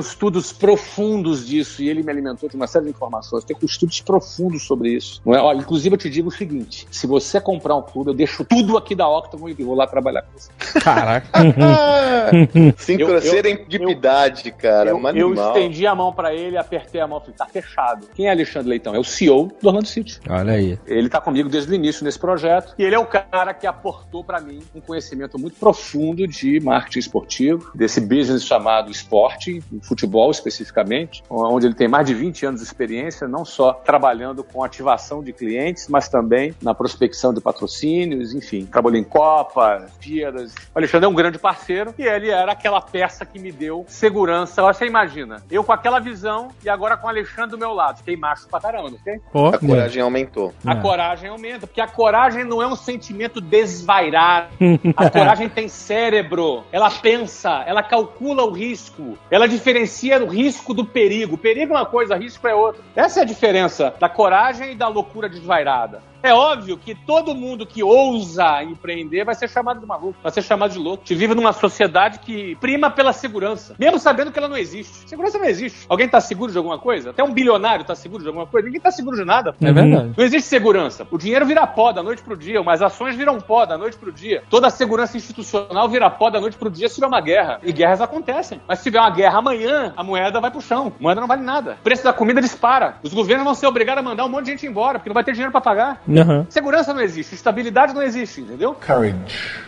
estudos 0.00 0.52
profundos 0.52 1.46
disso 1.46 1.82
e 1.82 1.88
ele 1.88 2.02
me 2.02 2.10
alimentou 2.10 2.48
de 2.48 2.56
uma 2.56 2.66
série 2.66 2.84
de 2.86 2.90
informações. 2.90 3.44
Tem 3.44 3.56
estudos 3.62 4.00
profundos 4.00 4.66
sobre 4.66 4.90
isso. 4.90 5.20
Não 5.24 5.34
é? 5.34 5.40
Olha, 5.40 5.58
inclusive, 5.58 5.94
eu 5.94 5.98
te 5.98 6.08
digo 6.08 6.28
o 6.28 6.32
seguinte: 6.32 6.86
se 6.90 7.06
você 7.06 7.40
comprar 7.40 7.74
um 7.76 7.82
clube, 7.82 8.10
eu 8.10 8.14
deixo 8.14 8.44
tudo 8.44 8.76
aqui 8.76 8.94
da 8.94 9.08
Octagon 9.08 9.48
e 9.48 9.54
vou 9.54 9.74
lá 9.74 9.86
trabalhar 9.86 10.22
com 10.22 10.38
você. 10.38 10.50
caraca. 10.80 11.28
Sincro- 12.78 13.08
Eu- 13.08 13.14
eu- 13.14 13.20
Serendipidade, 13.22 14.50
cara. 14.52 14.90
eu, 14.90 14.96
um 14.96 15.08
eu 15.10 15.34
estendi 15.34 15.86
a 15.86 15.94
mão 15.94 16.12
pra 16.12 16.32
ele, 16.34 16.56
apertei 16.56 17.00
a 17.00 17.06
mão 17.06 17.18
e 17.18 17.20
falei: 17.22 17.34
tá 17.36 17.46
fechado. 17.46 18.06
Quem 18.14 18.26
é 18.26 18.30
Alexandre 18.30 18.68
Leitão? 18.68 18.94
É 18.94 18.98
o 18.98 19.04
CEO 19.04 19.50
do 19.60 19.66
Orlando 19.68 19.86
City. 19.88 20.20
Olha 20.28 20.52
aí. 20.52 20.78
Ele 20.86 21.08
tá 21.08 21.20
comigo 21.20 21.48
desde 21.48 21.70
o 21.70 21.74
início 21.74 22.04
nesse 22.04 22.18
projeto 22.18 22.74
e 22.78 22.84
ele 22.84 22.94
é 22.94 22.98
o 22.98 23.06
cara 23.06 23.52
que 23.54 23.66
aportou 23.66 24.22
pra 24.22 24.40
mim 24.40 24.60
um 24.74 24.80
conhecimento 24.80 25.38
muito 25.38 25.56
profundo 25.58 26.26
de 26.26 26.60
marketing 26.60 26.98
esportivo, 26.98 27.70
desse 27.74 28.00
business 28.00 28.44
chamado 28.44 28.67
esporte, 28.90 29.62
o 29.72 29.80
futebol 29.82 30.30
especificamente, 30.30 31.22
onde 31.30 31.66
ele 31.66 31.74
tem 31.74 31.88
mais 31.88 32.06
de 32.06 32.14
20 32.14 32.46
anos 32.46 32.60
de 32.60 32.66
experiência, 32.66 33.26
não 33.28 33.44
só 33.44 33.72
trabalhando 33.72 34.42
com 34.44 34.62
ativação 34.62 35.22
de 35.22 35.32
clientes, 35.32 35.88
mas 35.88 36.08
também 36.08 36.54
na 36.62 36.74
prospecção 36.74 37.32
de 37.32 37.40
patrocínios, 37.40 38.34
enfim, 38.34 38.66
trabalhou 38.66 38.98
em 38.98 39.04
Copa, 39.04 39.86
Piras. 40.00 40.52
O 40.74 40.78
Alexandre 40.78 41.06
é 41.06 41.08
um 41.08 41.14
grande 41.14 41.38
parceiro 41.38 41.94
e 41.98 42.02
ele 42.02 42.30
era 42.30 42.52
aquela 42.52 42.80
peça 42.80 43.24
que 43.24 43.38
me 43.38 43.50
deu 43.52 43.84
segurança. 43.88 44.62
Você 44.62 44.86
imagina, 44.86 45.42
eu 45.50 45.64
com 45.64 45.72
aquela 45.72 45.98
visão 45.98 46.48
e 46.64 46.68
agora 46.68 46.96
com 46.96 47.06
o 47.06 47.10
Alexandre 47.10 47.50
do 47.50 47.58
meu 47.58 47.72
lado. 47.72 47.98
Fiquei 47.98 48.16
macho 48.16 48.46
pra 48.48 48.60
caramba, 48.60 48.90
não 48.90 48.98
fiquei? 48.98 49.18
Pô, 49.32 49.48
A 49.48 49.58
coragem 49.58 50.02
aumentou. 50.02 50.52
A 50.66 50.72
É. 50.72 50.76
coragem 50.80 51.30
aumenta, 51.30 51.66
porque 51.66 51.80
a 51.80 51.86
coragem 51.88 52.44
não 52.44 52.62
é 52.62 52.66
um 52.66 52.76
sentimento 52.76 53.40
desvairado. 53.40 54.48
A 54.96 55.10
coragem 55.10 55.48
tem 55.50 55.68
cérebro, 55.68 56.64
ela 56.72 56.90
pensa, 56.90 57.62
ela 57.66 57.82
calcula 57.82 58.44
o 58.44 58.52
risco, 58.58 59.16
ela 59.30 59.46
diferencia 59.46 60.22
o 60.22 60.26
risco 60.26 60.74
do 60.74 60.84
perigo. 60.84 61.38
Perigo 61.38 61.74
é 61.74 61.76
uma 61.76 61.86
coisa, 61.86 62.16
risco 62.16 62.46
é 62.48 62.54
outra. 62.54 62.82
Essa 62.96 63.20
é 63.20 63.22
a 63.22 63.26
diferença 63.26 63.94
da 64.00 64.08
coragem 64.08 64.72
e 64.72 64.74
da 64.74 64.88
loucura 64.88 65.28
desvairada. 65.28 66.02
É 66.22 66.32
óbvio 66.32 66.76
que 66.76 66.94
todo 66.94 67.34
mundo 67.34 67.66
que 67.66 67.82
ousa 67.82 68.62
empreender 68.62 69.24
vai 69.24 69.34
ser 69.34 69.48
chamado 69.48 69.80
de 69.80 69.86
maluco, 69.86 70.16
vai 70.22 70.32
ser 70.32 70.42
chamado 70.42 70.72
de 70.72 70.78
louco. 70.78 71.02
A 71.04 71.08
gente 71.08 71.18
vive 71.18 71.34
numa 71.34 71.52
sociedade 71.52 72.18
que 72.18 72.56
prima 72.56 72.90
pela 72.90 73.12
segurança, 73.12 73.74
mesmo 73.78 73.98
sabendo 73.98 74.32
que 74.32 74.38
ela 74.38 74.48
não 74.48 74.56
existe. 74.56 75.08
Segurança 75.08 75.38
não 75.38 75.46
existe. 75.46 75.86
Alguém 75.88 76.08
tá 76.08 76.20
seguro 76.20 76.50
de 76.50 76.58
alguma 76.58 76.78
coisa? 76.78 77.10
Até 77.10 77.22
um 77.22 77.32
bilionário 77.32 77.84
tá 77.84 77.94
seguro 77.94 78.22
de 78.22 78.28
alguma 78.28 78.46
coisa? 78.46 78.66
Ninguém 78.66 78.80
tá 78.80 78.90
seguro 78.90 79.16
de 79.16 79.24
nada. 79.24 79.54
é 79.60 79.72
verdade. 79.72 80.12
Não 80.16 80.24
existe 80.24 80.48
segurança. 80.48 81.06
O 81.10 81.18
dinheiro 81.18 81.46
vira 81.46 81.66
pó 81.66 81.92
da 81.92 82.02
noite 82.02 82.22
pro 82.22 82.36
dia, 82.36 82.60
as 82.68 82.82
ações 82.82 83.16
viram 83.16 83.40
pó 83.40 83.64
da 83.64 83.78
noite 83.78 83.96
pro 83.96 84.12
dia. 84.12 84.42
Toda 84.50 84.66
a 84.66 84.70
segurança 84.70 85.16
institucional 85.16 85.88
vira 85.88 86.10
pó 86.10 86.30
da 86.30 86.40
noite 86.40 86.56
pro 86.56 86.70
dia 86.70 86.88
se 86.88 86.96
tiver 86.96 87.06
uma 87.06 87.20
guerra. 87.20 87.60
E 87.62 87.72
guerras 87.72 88.00
acontecem. 88.00 88.60
Mas 88.66 88.78
se 88.78 88.84
tiver 88.84 89.00
uma 89.00 89.10
guerra 89.10 89.38
amanhã, 89.38 89.92
a 89.96 90.02
moeda 90.02 90.40
vai 90.40 90.50
pro 90.50 90.60
chão. 90.60 90.92
A 90.98 91.02
moeda 91.02 91.20
não 91.20 91.28
vale 91.28 91.42
nada. 91.42 91.76
O 91.80 91.82
preço 91.84 92.04
da 92.04 92.12
comida 92.12 92.40
dispara. 92.40 92.96
Os 93.02 93.14
governos 93.14 93.44
vão 93.44 93.54
ser 93.54 93.66
obrigados 93.66 94.00
a 94.00 94.04
mandar 94.04 94.24
um 94.24 94.28
monte 94.28 94.46
de 94.46 94.50
gente 94.52 94.66
embora, 94.66 94.98
porque 94.98 95.08
não 95.08 95.14
vai 95.14 95.24
ter 95.24 95.32
dinheiro 95.32 95.52
pra 95.52 95.60
pagar. 95.60 96.02
Aham. 96.08 96.46
Segurança 96.48 96.94
não 96.94 97.00
existe, 97.00 97.34
estabilidade 97.34 97.92
não 97.92 98.02
existe, 98.02 98.40
entendeu? 98.40 98.74
Courage. 98.74 99.60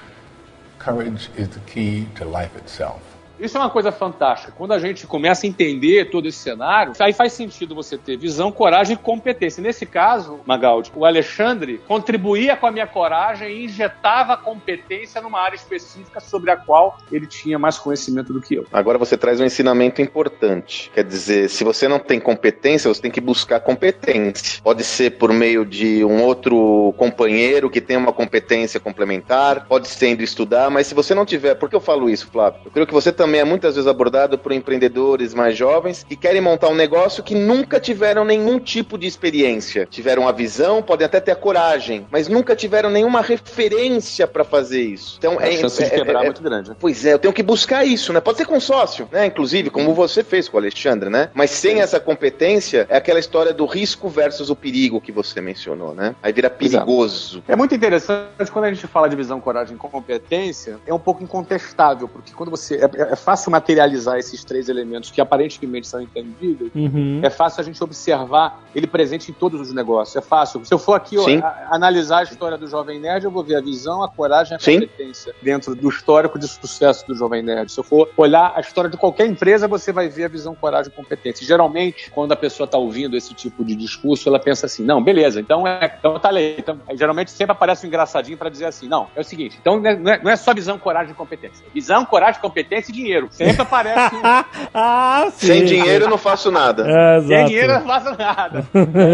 Courage 0.79 1.31
is 1.37 1.49
the 1.49 1.61
key 1.67 2.07
to 2.17 2.25
life 2.25 2.57
itself. 2.57 3.10
Isso 3.41 3.57
é 3.57 3.61
uma 3.61 3.71
coisa 3.71 3.91
fantástica. 3.91 4.53
Quando 4.57 4.73
a 4.73 4.79
gente 4.79 5.07
começa 5.07 5.47
a 5.47 5.49
entender 5.49 6.11
todo 6.11 6.29
esse 6.29 6.39
cenário, 6.39 6.93
aí 7.01 7.13
faz 7.13 7.33
sentido 7.33 7.75
você 7.75 7.97
ter 7.97 8.19
visão, 8.19 8.53
coragem 8.53 8.95
e 8.95 8.99
competência. 8.99 9.63
Nesse 9.63 9.87
caso, 9.87 10.41
Magaldi, 10.45 10.93
o 10.95 11.05
Alexandre 11.07 11.81
contribuía 11.89 12.57
com 12.57 12.67
a 12.67 12.71
minha 12.71 12.87
coragem 12.87 13.49
e 13.49 13.65
injetava 13.65 14.37
competência 14.37 15.23
numa 15.23 15.41
área 15.41 15.57
específica 15.57 16.21
sobre 16.21 16.51
a 16.51 16.57
qual 16.57 16.99
ele 17.11 17.27
tinha 17.27 17.59
mais 17.59 17.79
conhecimento 17.79 18.33
do 18.33 18.41
que 18.43 18.57
eu. 18.57 18.67
Agora 18.73 18.99
você 18.99 19.17
traz 19.17 19.41
um 19.41 19.45
ensinamento 19.45 20.03
importante. 20.03 20.91
Quer 20.95 21.05
dizer, 21.05 21.49
se 21.49 21.65
você 21.65 21.89
não 21.89 21.99
tem 21.99 22.21
competência, 22.21 22.93
você 22.93 23.01
tem 23.01 23.11
que 23.11 23.21
buscar 23.21 23.61
competência. 23.61 24.61
Pode 24.63 24.85
ser 24.85 25.13
por 25.13 25.33
meio 25.33 25.65
de 25.65 26.05
um 26.05 26.23
outro 26.23 26.95
companheiro 26.99 27.71
que 27.71 27.81
tem 27.81 27.97
uma 27.97 28.13
competência 28.13 28.79
complementar, 28.79 29.67
pode 29.67 29.89
ser 29.89 30.09
indo 30.09 30.23
estudar, 30.23 30.71
mas 30.71 30.87
se 30.87 30.95
você 30.95 31.15
não 31.15 31.25
tiver. 31.25 31.55
Por 31.55 31.71
que 31.71 31.77
eu 31.77 31.81
falo 31.81 32.11
isso, 32.11 32.29
Flávio? 32.31 32.61
Eu 32.65 32.71
creio 32.71 32.87
que 32.87 32.93
você 32.93 33.11
também 33.11 33.30
é 33.39 33.45
muitas 33.45 33.75
vezes 33.75 33.89
abordado 33.89 34.39
por 34.39 34.53
empreendedores 34.53 35.35
mais 35.35 35.57
jovens 35.57 36.05
que 36.09 36.17
querem 36.17 36.41
montar 36.41 36.69
um 36.69 36.75
negócio 36.75 37.23
que 37.23 37.35
nunca 37.35 37.79
tiveram 37.79 38.25
nenhum 38.25 38.59
tipo 38.59 38.99
de 38.99 39.07
experiência. 39.07 39.87
Tiveram 39.91 40.29
a 40.29 40.33
visão, 40.33 40.83
podem 40.83 41.07
até 41.07 41.21
ter 41.21 41.33
a 41.33 41.37
coragem, 41.37 42.07
mas 42.11 42.29
nunca 42.29 42.55
tiveram 42.57 42.91
nenhuma 42.91 43.21
referência 43.21 44.27
para 44.27 44.45
fazer 44.45 44.83
isso. 44.83 45.17
Então 45.19 45.39
A 45.39 45.51
chance 45.53 45.83
de 45.83 45.91
quebrar 45.91 46.23
é 46.23 46.25
muito 46.25 46.43
grande. 46.43 46.71
né? 46.71 46.77
Pois 46.79 47.05
é, 47.05 47.13
eu 47.13 47.19
tenho 47.19 47.33
que 47.33 47.43
buscar 47.43 47.85
isso, 47.85 48.13
né? 48.13 48.21
Pode 48.21 48.39
ser 48.39 48.47
com 48.47 48.59
sócio, 48.61 49.09
né? 49.11 49.27
Inclusive, 49.27 49.71
como 49.71 49.95
você 49.95 50.23
fez 50.23 50.49
com 50.49 50.57
o 50.57 50.61
Alexandre, 50.61 51.11
né? 51.11 51.31
Mas 51.35 51.51
sem 51.51 51.81
essa 51.81 52.01
competência, 52.01 52.87
é 52.89 52.97
aquela 52.97 53.19
história 53.19 53.53
do 53.53 53.67
risco 53.67 54.09
versus 54.09 54.51
o 54.51 54.57
perigo 54.57 55.01
que 55.01 55.13
você 55.13 55.41
mencionou, 55.41 55.95
né? 55.95 56.15
Aí 56.23 56.33
vira 56.33 56.51
perigoso. 56.51 57.43
É 57.49 57.57
muito 57.57 57.75
interessante 57.75 58.51
quando 58.53 58.65
a 58.67 58.73
gente 58.73 58.87
fala 58.87 59.09
de 59.09 59.17
visão, 59.17 59.41
coragem 59.41 59.77
e 59.77 59.79
competência, 59.79 60.79
é 60.87 60.95
um 60.95 60.99
pouco 60.99 61.23
incontestável, 61.23 62.09
porque 62.09 62.33
quando 62.33 62.51
você. 62.51 62.77
É, 62.77 63.13
é 63.13 63.17
fácil 63.21 63.51
materializar 63.53 64.19
esses 64.19 64.43
três 64.45 64.69
elementos 64.69 65.11
que 65.11 65.21
aparentemente 65.21 65.87
são 65.87 66.01
intangíveis. 66.03 66.71
Uhum. 66.75 67.21
É 67.23 67.31
fácil 67.31 67.61
a 67.61 67.65
gente 67.65 67.83
observar 67.83 68.63
ele 68.75 68.87
presente 68.87 69.31
em 69.31 69.35
todos 69.35 69.61
os 69.61 69.73
negócios. 69.73 70.17
É 70.17 70.21
fácil. 70.21 70.65
Se 70.65 70.73
eu 70.75 70.79
for 70.79 70.95
aqui 70.95 71.17
ó, 71.19 71.27
a- 71.45 71.69
analisar 71.71 72.19
a 72.21 72.23
história 72.25 72.57
do 72.59 72.67
Jovem 72.67 72.99
Nerd, 72.99 73.25
eu 73.25 73.31
vou 73.31 73.45
ver 73.45 73.57
a 73.57 73.61
visão, 73.61 74.03
a 74.03 74.09
coragem 74.09 74.55
e 74.55 74.57
a 74.57 74.59
Sim. 74.59 74.81
competência 74.81 75.35
dentro 75.43 75.75
do 75.75 75.89
histórico 75.89 76.39
de 76.39 76.49
sucesso 76.49 77.07
do 77.07 77.15
Jovem 77.15 77.43
Nerd. 77.43 77.71
Se 77.71 77.79
eu 77.79 77.85
for 77.85 78.09
olhar 78.17 78.53
a 78.57 78.61
história 78.61 78.89
de 78.91 78.97
qualquer 78.97 79.27
empresa, 79.27 79.69
você 79.69 79.93
vai 79.93 80.09
ver 80.09 80.25
a 80.25 80.29
visão, 80.29 80.55
coragem 80.55 80.91
e 80.93 80.95
competência. 80.97 81.47
Geralmente, 81.47 82.11
quando 82.11 82.33
a 82.33 82.37
pessoa 82.37 82.65
está 82.65 82.79
ouvindo 82.79 83.17
esse 83.17 83.35
tipo 83.35 83.65
de 83.65 83.75
discurso, 83.77 84.29
ela 84.29 84.39
pensa 84.39 84.67
assim: 84.67 84.85
não, 84.85 85.03
beleza, 85.03 85.41
então 85.41 85.67
é. 85.67 85.95
Então 85.99 86.19
tá 86.19 86.31
lei. 86.31 86.57
Então, 86.59 86.79
geralmente 86.95 87.31
sempre 87.31 87.53
aparece 87.53 87.85
um 87.85 87.89
engraçadinho 87.89 88.39
para 88.39 88.49
dizer 88.49 88.65
assim: 88.67 88.89
não, 88.89 89.09
é 89.15 89.21
o 89.21 89.25
seguinte, 89.25 89.59
então 89.61 89.79
não 89.81 89.91
é, 89.91 89.97
não 89.97 90.13
é- 90.13 90.23
não 90.23 90.31
é 90.31 90.37
só 90.37 90.55
visão, 90.55 90.79
coragem 90.79 91.13
e 91.13 91.15
competência. 91.15 91.65
Visão, 91.75 92.05
coragem, 92.05 92.41
competência 92.41 92.91
e 92.91 92.95
dinheiro. 92.95 93.10
Sempre 93.31 93.63
aparece 93.63 94.17
ah, 94.75 95.29
sim. 95.33 95.47
Sem 95.47 95.65
dinheiro 95.65 96.05
eu 96.05 96.11
não 96.11 96.19
faço 96.19 96.51
nada. 96.51 96.85
É. 96.89 97.21
Sem 97.23 97.47
dinheiro 97.47 97.73
eu 97.73 97.81
não 97.81 97.87
faço 97.87 98.17
nada. 98.17 98.67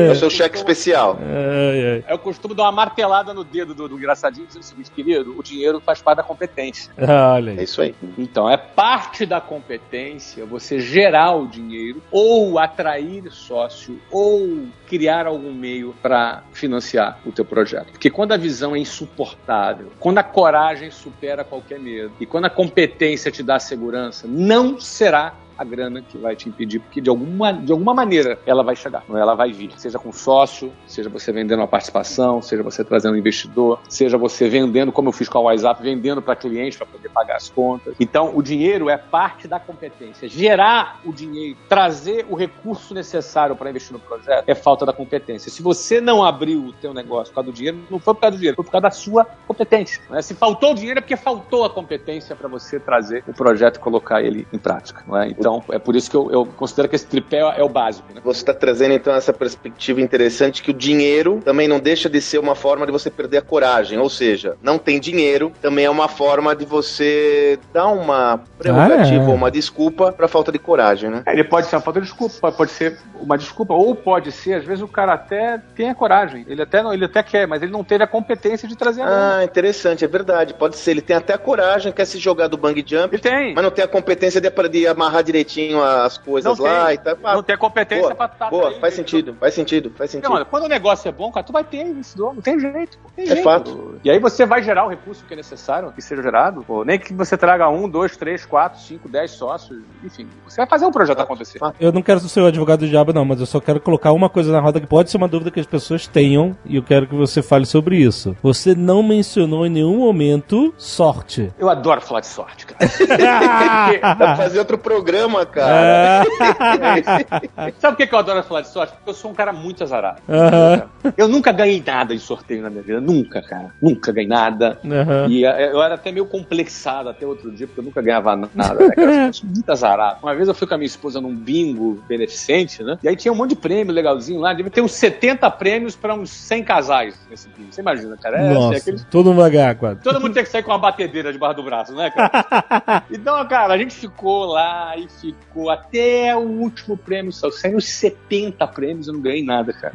É 0.08 0.10
o 0.10 0.14
seu 0.16 0.30
cheque 0.30 0.56
especial. 0.56 1.18
Ai, 1.20 1.94
ai. 1.94 2.04
Eu 2.08 2.18
costumo 2.18 2.54
dar 2.54 2.64
uma 2.64 2.72
martelada 2.72 3.32
no 3.32 3.44
dedo 3.44 3.74
do, 3.74 3.88
do 3.88 3.96
engraçadinho 3.96 4.46
dizendo 4.46 4.62
o 4.62 4.66
seguinte, 4.66 4.90
querido, 4.90 5.34
o 5.38 5.42
dinheiro 5.42 5.80
faz 5.80 6.00
parte 6.02 6.18
da 6.18 6.22
competência. 6.22 6.92
Olha 6.98 7.50
É 7.52 7.58
aí. 7.58 7.64
isso 7.64 7.80
aí. 7.82 7.94
Então, 8.18 8.48
é 8.50 8.56
parte 8.56 9.24
da 9.26 9.40
competência 9.40 10.44
você 10.44 10.78
gerar 10.80 11.32
o 11.34 11.46
dinheiro, 11.46 12.02
ou 12.10 12.58
atrair 12.58 13.24
sócio, 13.30 14.00
ou 14.10 14.66
criar 14.86 15.26
algum 15.26 15.52
meio 15.52 15.94
para 16.02 16.42
financiar 16.52 17.18
o 17.24 17.32
teu 17.32 17.44
projeto. 17.44 17.90
Porque 17.92 18.10
quando 18.10 18.32
a 18.32 18.36
visão 18.36 18.74
é 18.74 18.78
insuportável, 18.78 19.90
quando 19.98 20.18
a 20.18 20.22
coragem 20.22 20.90
supera 20.90 21.44
qualquer 21.44 21.78
medo, 21.78 22.12
e 22.20 22.26
quando 22.26 22.44
a 22.46 22.50
competência 22.50 23.30
te 23.30 23.42
dá 23.42 23.58
segurança, 23.58 23.85
não 24.26 24.80
será 24.80 25.34
a 25.56 25.64
grana 25.64 26.02
que 26.02 26.18
vai 26.18 26.36
te 26.36 26.48
impedir, 26.48 26.80
porque 26.80 27.00
de 27.00 27.10
alguma, 27.10 27.52
de 27.52 27.72
alguma 27.72 27.94
maneira 27.94 28.38
ela 28.46 28.62
vai 28.62 28.76
chegar, 28.76 29.04
é? 29.08 29.18
ela 29.18 29.34
vai 29.34 29.52
vir. 29.52 29.72
Seja 29.76 29.98
com 29.98 30.12
sócio, 30.12 30.72
seja 30.86 31.08
você 31.08 31.32
vendendo 31.32 31.60
uma 31.60 31.68
participação, 31.68 32.42
seja 32.42 32.62
você 32.62 32.84
trazendo 32.84 33.14
um 33.14 33.16
investidor, 33.16 33.80
seja 33.88 34.18
você 34.18 34.48
vendendo, 34.48 34.92
como 34.92 35.08
eu 35.08 35.12
fiz 35.12 35.28
com 35.28 35.38
a 35.38 35.42
WhatsApp, 35.42 35.82
vendendo 35.82 36.20
para 36.22 36.36
cliente 36.36 36.76
para 36.76 36.86
poder 36.86 37.08
pagar 37.08 37.36
as 37.36 37.48
contas. 37.48 37.94
Então, 37.98 38.32
o 38.34 38.42
dinheiro 38.42 38.88
é 38.88 38.96
parte 38.96 39.48
da 39.48 39.58
competência. 39.58 40.28
Gerar 40.28 41.00
o 41.04 41.12
dinheiro, 41.12 41.56
trazer 41.68 42.26
o 42.28 42.34
recurso 42.34 42.94
necessário 42.94 43.56
para 43.56 43.70
investir 43.70 43.92
no 43.92 43.98
projeto 43.98 44.44
é 44.46 44.54
falta 44.54 44.84
da 44.84 44.92
competência. 44.92 45.50
Se 45.50 45.62
você 45.62 46.00
não 46.00 46.24
abriu 46.24 46.66
o 46.66 46.72
teu 46.72 46.92
negócio 46.92 47.32
por 47.32 47.36
causa 47.36 47.50
do 47.50 47.54
dinheiro, 47.54 47.78
não 47.90 47.98
foi 47.98 48.14
por 48.14 48.20
causa 48.20 48.36
do 48.36 48.38
dinheiro, 48.38 48.56
foi 48.56 48.64
por 48.64 48.70
causa 48.70 48.82
da 48.82 48.90
sua 48.90 49.24
competência. 49.46 50.02
né? 50.10 50.22
Se 50.22 50.34
faltou 50.34 50.72
o 50.72 50.74
dinheiro 50.74 50.98
é 50.98 51.00
porque 51.00 51.16
faltou 51.16 51.64
a 51.64 51.70
competência 51.70 52.34
para 52.34 52.48
você 52.48 52.78
trazer 52.78 53.24
o 53.26 53.32
projeto 53.32 53.76
e 53.76 53.80
colocar 53.80 54.22
ele 54.22 54.46
em 54.52 54.58
prática. 54.58 55.04
não 55.06 55.16
é? 55.16 55.28
Então, 55.46 55.62
é 55.70 55.78
por 55.78 55.94
isso 55.94 56.10
que 56.10 56.16
eu, 56.16 56.28
eu 56.32 56.44
considero 56.44 56.88
que 56.88 56.96
esse 56.96 57.06
tripé 57.06 57.38
é 57.38 57.62
o 57.62 57.68
básico. 57.68 58.12
né? 58.12 58.20
Você 58.24 58.40
está 58.40 58.52
trazendo 58.52 58.94
então 58.94 59.14
essa 59.14 59.32
perspectiva 59.32 60.00
interessante 60.00 60.60
que 60.60 60.72
o 60.72 60.74
dinheiro 60.74 61.40
também 61.44 61.68
não 61.68 61.78
deixa 61.78 62.08
de 62.10 62.20
ser 62.20 62.38
uma 62.38 62.56
forma 62.56 62.84
de 62.84 62.90
você 62.90 63.10
perder 63.10 63.38
a 63.38 63.42
coragem. 63.42 63.96
Ou 63.98 64.10
seja, 64.10 64.56
não 64.60 64.76
tem 64.76 64.98
dinheiro 64.98 65.52
também 65.62 65.84
é 65.84 65.90
uma 65.90 66.08
forma 66.08 66.54
de 66.56 66.64
você 66.64 67.60
dar 67.72 67.86
uma 67.88 68.40
prerrogativa 68.58 69.22
Ah, 69.22 69.26
é. 69.26 69.28
ou 69.28 69.34
uma 69.34 69.50
desculpa 69.50 70.10
para 70.10 70.26
falta 70.26 70.50
de 70.50 70.58
coragem, 70.58 71.10
né? 71.10 71.22
Ele 71.28 71.44
pode 71.44 71.68
ser 71.68 71.76
uma 71.76 71.82
falta 71.82 72.00
de 72.00 72.06
desculpa, 72.06 72.50
pode- 72.50 72.72
ser 72.72 72.98
uma 73.20 73.38
desculpa, 73.38 73.72
ou 73.72 73.94
pode 73.94 74.32
ser, 74.32 74.54
às 74.54 74.64
vezes, 74.64 74.82
o 74.82 74.88
cara 74.88 75.12
até 75.14 75.58
tem 75.76 75.90
a 75.90 75.94
coragem, 75.94 76.44
ele 76.48 76.60
até, 76.62 76.82
não, 76.82 76.92
ele 76.92 77.04
até 77.04 77.22
quer, 77.22 77.46
mas 77.46 77.62
ele 77.62 77.70
não 77.70 77.84
teve 77.84 78.02
a 78.02 78.06
competência 78.06 78.66
de 78.66 78.76
trazer 78.76 79.02
a. 79.02 79.36
Ah, 79.38 79.44
interessante, 79.44 80.04
é 80.04 80.08
verdade. 80.08 80.54
Pode 80.54 80.76
ser. 80.76 80.90
Ele 80.90 81.00
tem 81.00 81.14
até 81.16 81.34
a 81.34 81.38
coragem, 81.38 81.92
quer 81.92 82.04
se 82.04 82.18
jogar 82.18 82.48
do 82.48 82.56
bang 82.56 82.84
jump, 82.86 83.14
Ele 83.14 83.22
tem. 83.22 83.54
mas 83.54 83.62
não 83.64 83.70
tem 83.70 83.84
a 83.84 83.88
competência 83.88 84.40
de, 84.40 84.50
de 84.68 84.86
amarrar 84.86 85.22
direitinho 85.36 85.82
as 85.82 86.16
coisas 86.18 86.58
Não 86.58 86.64
lá 86.64 86.86
tem. 86.86 86.94
e 86.94 86.98
tal. 86.98 87.34
Não 87.34 87.42
tem 87.42 87.56
competência 87.56 88.02
boa, 88.04 88.14
pra 88.14 88.28
tá 88.28 88.48
boa, 88.50 88.68
aí, 88.70 88.80
faz 88.80 88.94
né? 88.94 88.96
sentido, 89.02 89.36
faz 89.38 89.54
sentido, 89.54 89.92
faz 89.96 90.12
Não, 90.14 90.20
sentido. 90.20 90.34
olha, 90.34 90.44
quando 90.44 90.64
o 90.64 90.68
negócio 90.68 91.08
é 91.08 91.12
bom, 91.12 91.30
cara, 91.30 91.44
tu 91.44 91.52
vai 91.52 91.64
ter 91.64 91.82
investidor, 91.82 92.34
não 92.34 92.42
tem 92.42 92.58
jeito. 92.58 92.98
Não 93.02 93.10
tem 93.10 93.24
É 93.24 93.28
jeito. 93.28 93.42
fato. 93.44 94.00
E 94.04 94.10
aí 94.10 94.18
você 94.18 94.46
vai 94.46 94.62
gerar 94.62 94.84
o 94.86 94.88
recurso 94.88 95.24
que 95.26 95.34
é 95.34 95.36
necessário, 95.36 95.92
que 95.92 96.02
seja 96.02 96.22
gerado. 96.22 96.62
Pô, 96.66 96.84
nem 96.84 96.98
que 96.98 97.12
você 97.12 97.36
traga 97.36 97.68
um, 97.68 97.88
dois, 97.88 98.16
três, 98.16 98.44
quatro, 98.46 98.80
cinco, 98.80 99.08
dez 99.08 99.30
sócios, 99.32 99.78
enfim. 100.04 100.26
Você 100.46 100.56
vai 100.56 100.66
fazer 100.66 100.86
o 100.86 100.90
projeto 100.92 101.20
acontecer. 101.20 101.58
Eu 101.80 101.92
não 101.92 102.02
quero 102.02 102.20
ser 102.20 102.40
o 102.40 102.46
advogado 102.46 102.80
do 102.80 102.88
diabo, 102.88 103.12
não, 103.12 103.24
mas 103.24 103.40
eu 103.40 103.46
só 103.46 103.60
quero 103.60 103.80
colocar 103.80 104.12
uma 104.12 104.28
coisa 104.28 104.52
na 104.52 104.60
roda 104.60 104.80
que 104.80 104.86
pode 104.86 105.10
ser 105.10 105.16
uma 105.16 105.28
dúvida 105.28 105.50
que 105.50 105.60
as 105.60 105.66
pessoas 105.66 106.06
tenham 106.06 106.56
e 106.64 106.76
eu 106.76 106.82
quero 106.82 107.06
que 107.06 107.14
você 107.14 107.42
fale 107.42 107.66
sobre 107.66 107.96
isso. 107.96 108.36
Você 108.42 108.74
não 108.74 109.02
mencionou 109.02 109.66
em 109.66 109.70
nenhum 109.70 109.98
momento 109.98 110.72
sorte. 110.76 111.52
Eu 111.58 111.68
adoro 111.68 112.00
falar 112.00 112.20
de 112.20 112.26
sorte, 112.26 112.66
cara. 112.66 112.76
Dá 114.00 114.16
pra 114.16 114.36
fazer 114.36 114.58
outro 114.58 114.78
programa, 114.78 115.25
cara. 115.46 116.24
Sabe 117.78 117.96
por 117.96 117.96
que 117.96 118.06
que 118.06 118.14
eu 118.14 118.18
adoro 118.18 118.42
falar 118.42 118.60
de 118.62 118.68
sorte? 118.68 118.92
Porque 118.94 119.10
eu 119.10 119.14
sou 119.14 119.30
um 119.30 119.34
cara 119.34 119.52
muito 119.52 119.82
azarado. 119.82 120.20
Aham. 120.28 120.82
Eu 121.16 121.28
nunca 121.28 121.52
ganhei 121.52 121.82
nada 121.84 122.14
em 122.14 122.18
sorteio 122.18 122.62
na 122.62 122.70
minha 122.70 122.82
vida. 122.82 123.00
Nunca, 123.00 123.42
cara. 123.42 123.72
Nunca 123.80 124.12
ganhei 124.12 124.28
nada. 124.28 124.78
Aham. 124.84 125.26
E 125.28 125.44
eh, 125.44 125.72
eu 125.72 125.82
era 125.82 125.94
até 125.94 126.12
meio 126.12 126.26
complexado 126.26 127.08
até 127.08 127.26
outro 127.26 127.50
dia, 127.50 127.66
porque 127.66 127.80
eu 127.80 127.84
nunca 127.84 128.00
ganhava 128.02 128.36
nada, 128.54 128.86
né, 128.86 128.94
cara? 128.94 129.26
Eu 129.26 129.32
sou 129.32 129.48
muito 129.48 129.70
azarado. 129.70 130.18
Uma 130.22 130.34
vez 130.34 130.48
eu 130.48 130.54
fui 130.54 130.66
com 130.66 130.74
a 130.74 130.78
minha 130.78 130.86
esposa 130.86 131.20
num 131.20 131.34
bingo 131.34 132.02
beneficente, 132.08 132.82
né? 132.82 132.98
E 133.02 133.08
aí 133.08 133.16
tinha 133.16 133.32
um 133.32 133.36
monte 133.36 133.50
de 133.50 133.56
prêmio 133.56 133.92
legalzinho 133.92 134.40
lá. 134.40 134.52
Devia 134.52 134.70
ter 134.70 134.80
uns 134.80 134.92
70 134.92 135.50
prêmios 135.50 135.96
pra 135.96 136.14
uns 136.14 136.30
100 136.30 136.64
casais 136.64 137.14
nesse 137.28 137.48
bingo. 137.48 137.72
Você 137.72 137.80
imagina, 137.80 138.16
cara? 138.16 138.38
É, 138.38 138.44
assim, 138.46 138.54
Nossa, 138.54 138.78
aquele- 138.78 139.04
todo 139.10 139.30
mundo 139.30 139.40
vai 139.42 139.50
ganhar 139.50 139.74
quase. 139.74 140.00
Todo 140.00 140.20
mundo 140.20 140.34
tem 140.34 140.42
que 140.42 140.50
sair 140.50 140.62
com 140.62 140.70
uma 140.70 140.78
batedeira 140.78 141.32
debaixo 141.32 141.56
do 141.56 141.62
braço, 141.62 141.94
né, 141.94 142.10
cara? 142.10 143.04
então, 143.10 143.46
cara, 143.48 143.74
a 143.74 143.78
gente 143.78 143.94
ficou 143.94 144.46
lá 144.46 144.96
e 144.96 145.08
ficou 145.20 145.70
até 145.70 146.34
o 146.36 146.40
último 146.40 146.96
prêmio. 146.96 147.32
Uns 147.74 147.84
70 147.84 148.66
prêmios, 148.68 149.08
eu 149.08 149.14
não 149.14 149.20
ganhei 149.20 149.44
nada, 149.44 149.72
cara. 149.72 149.94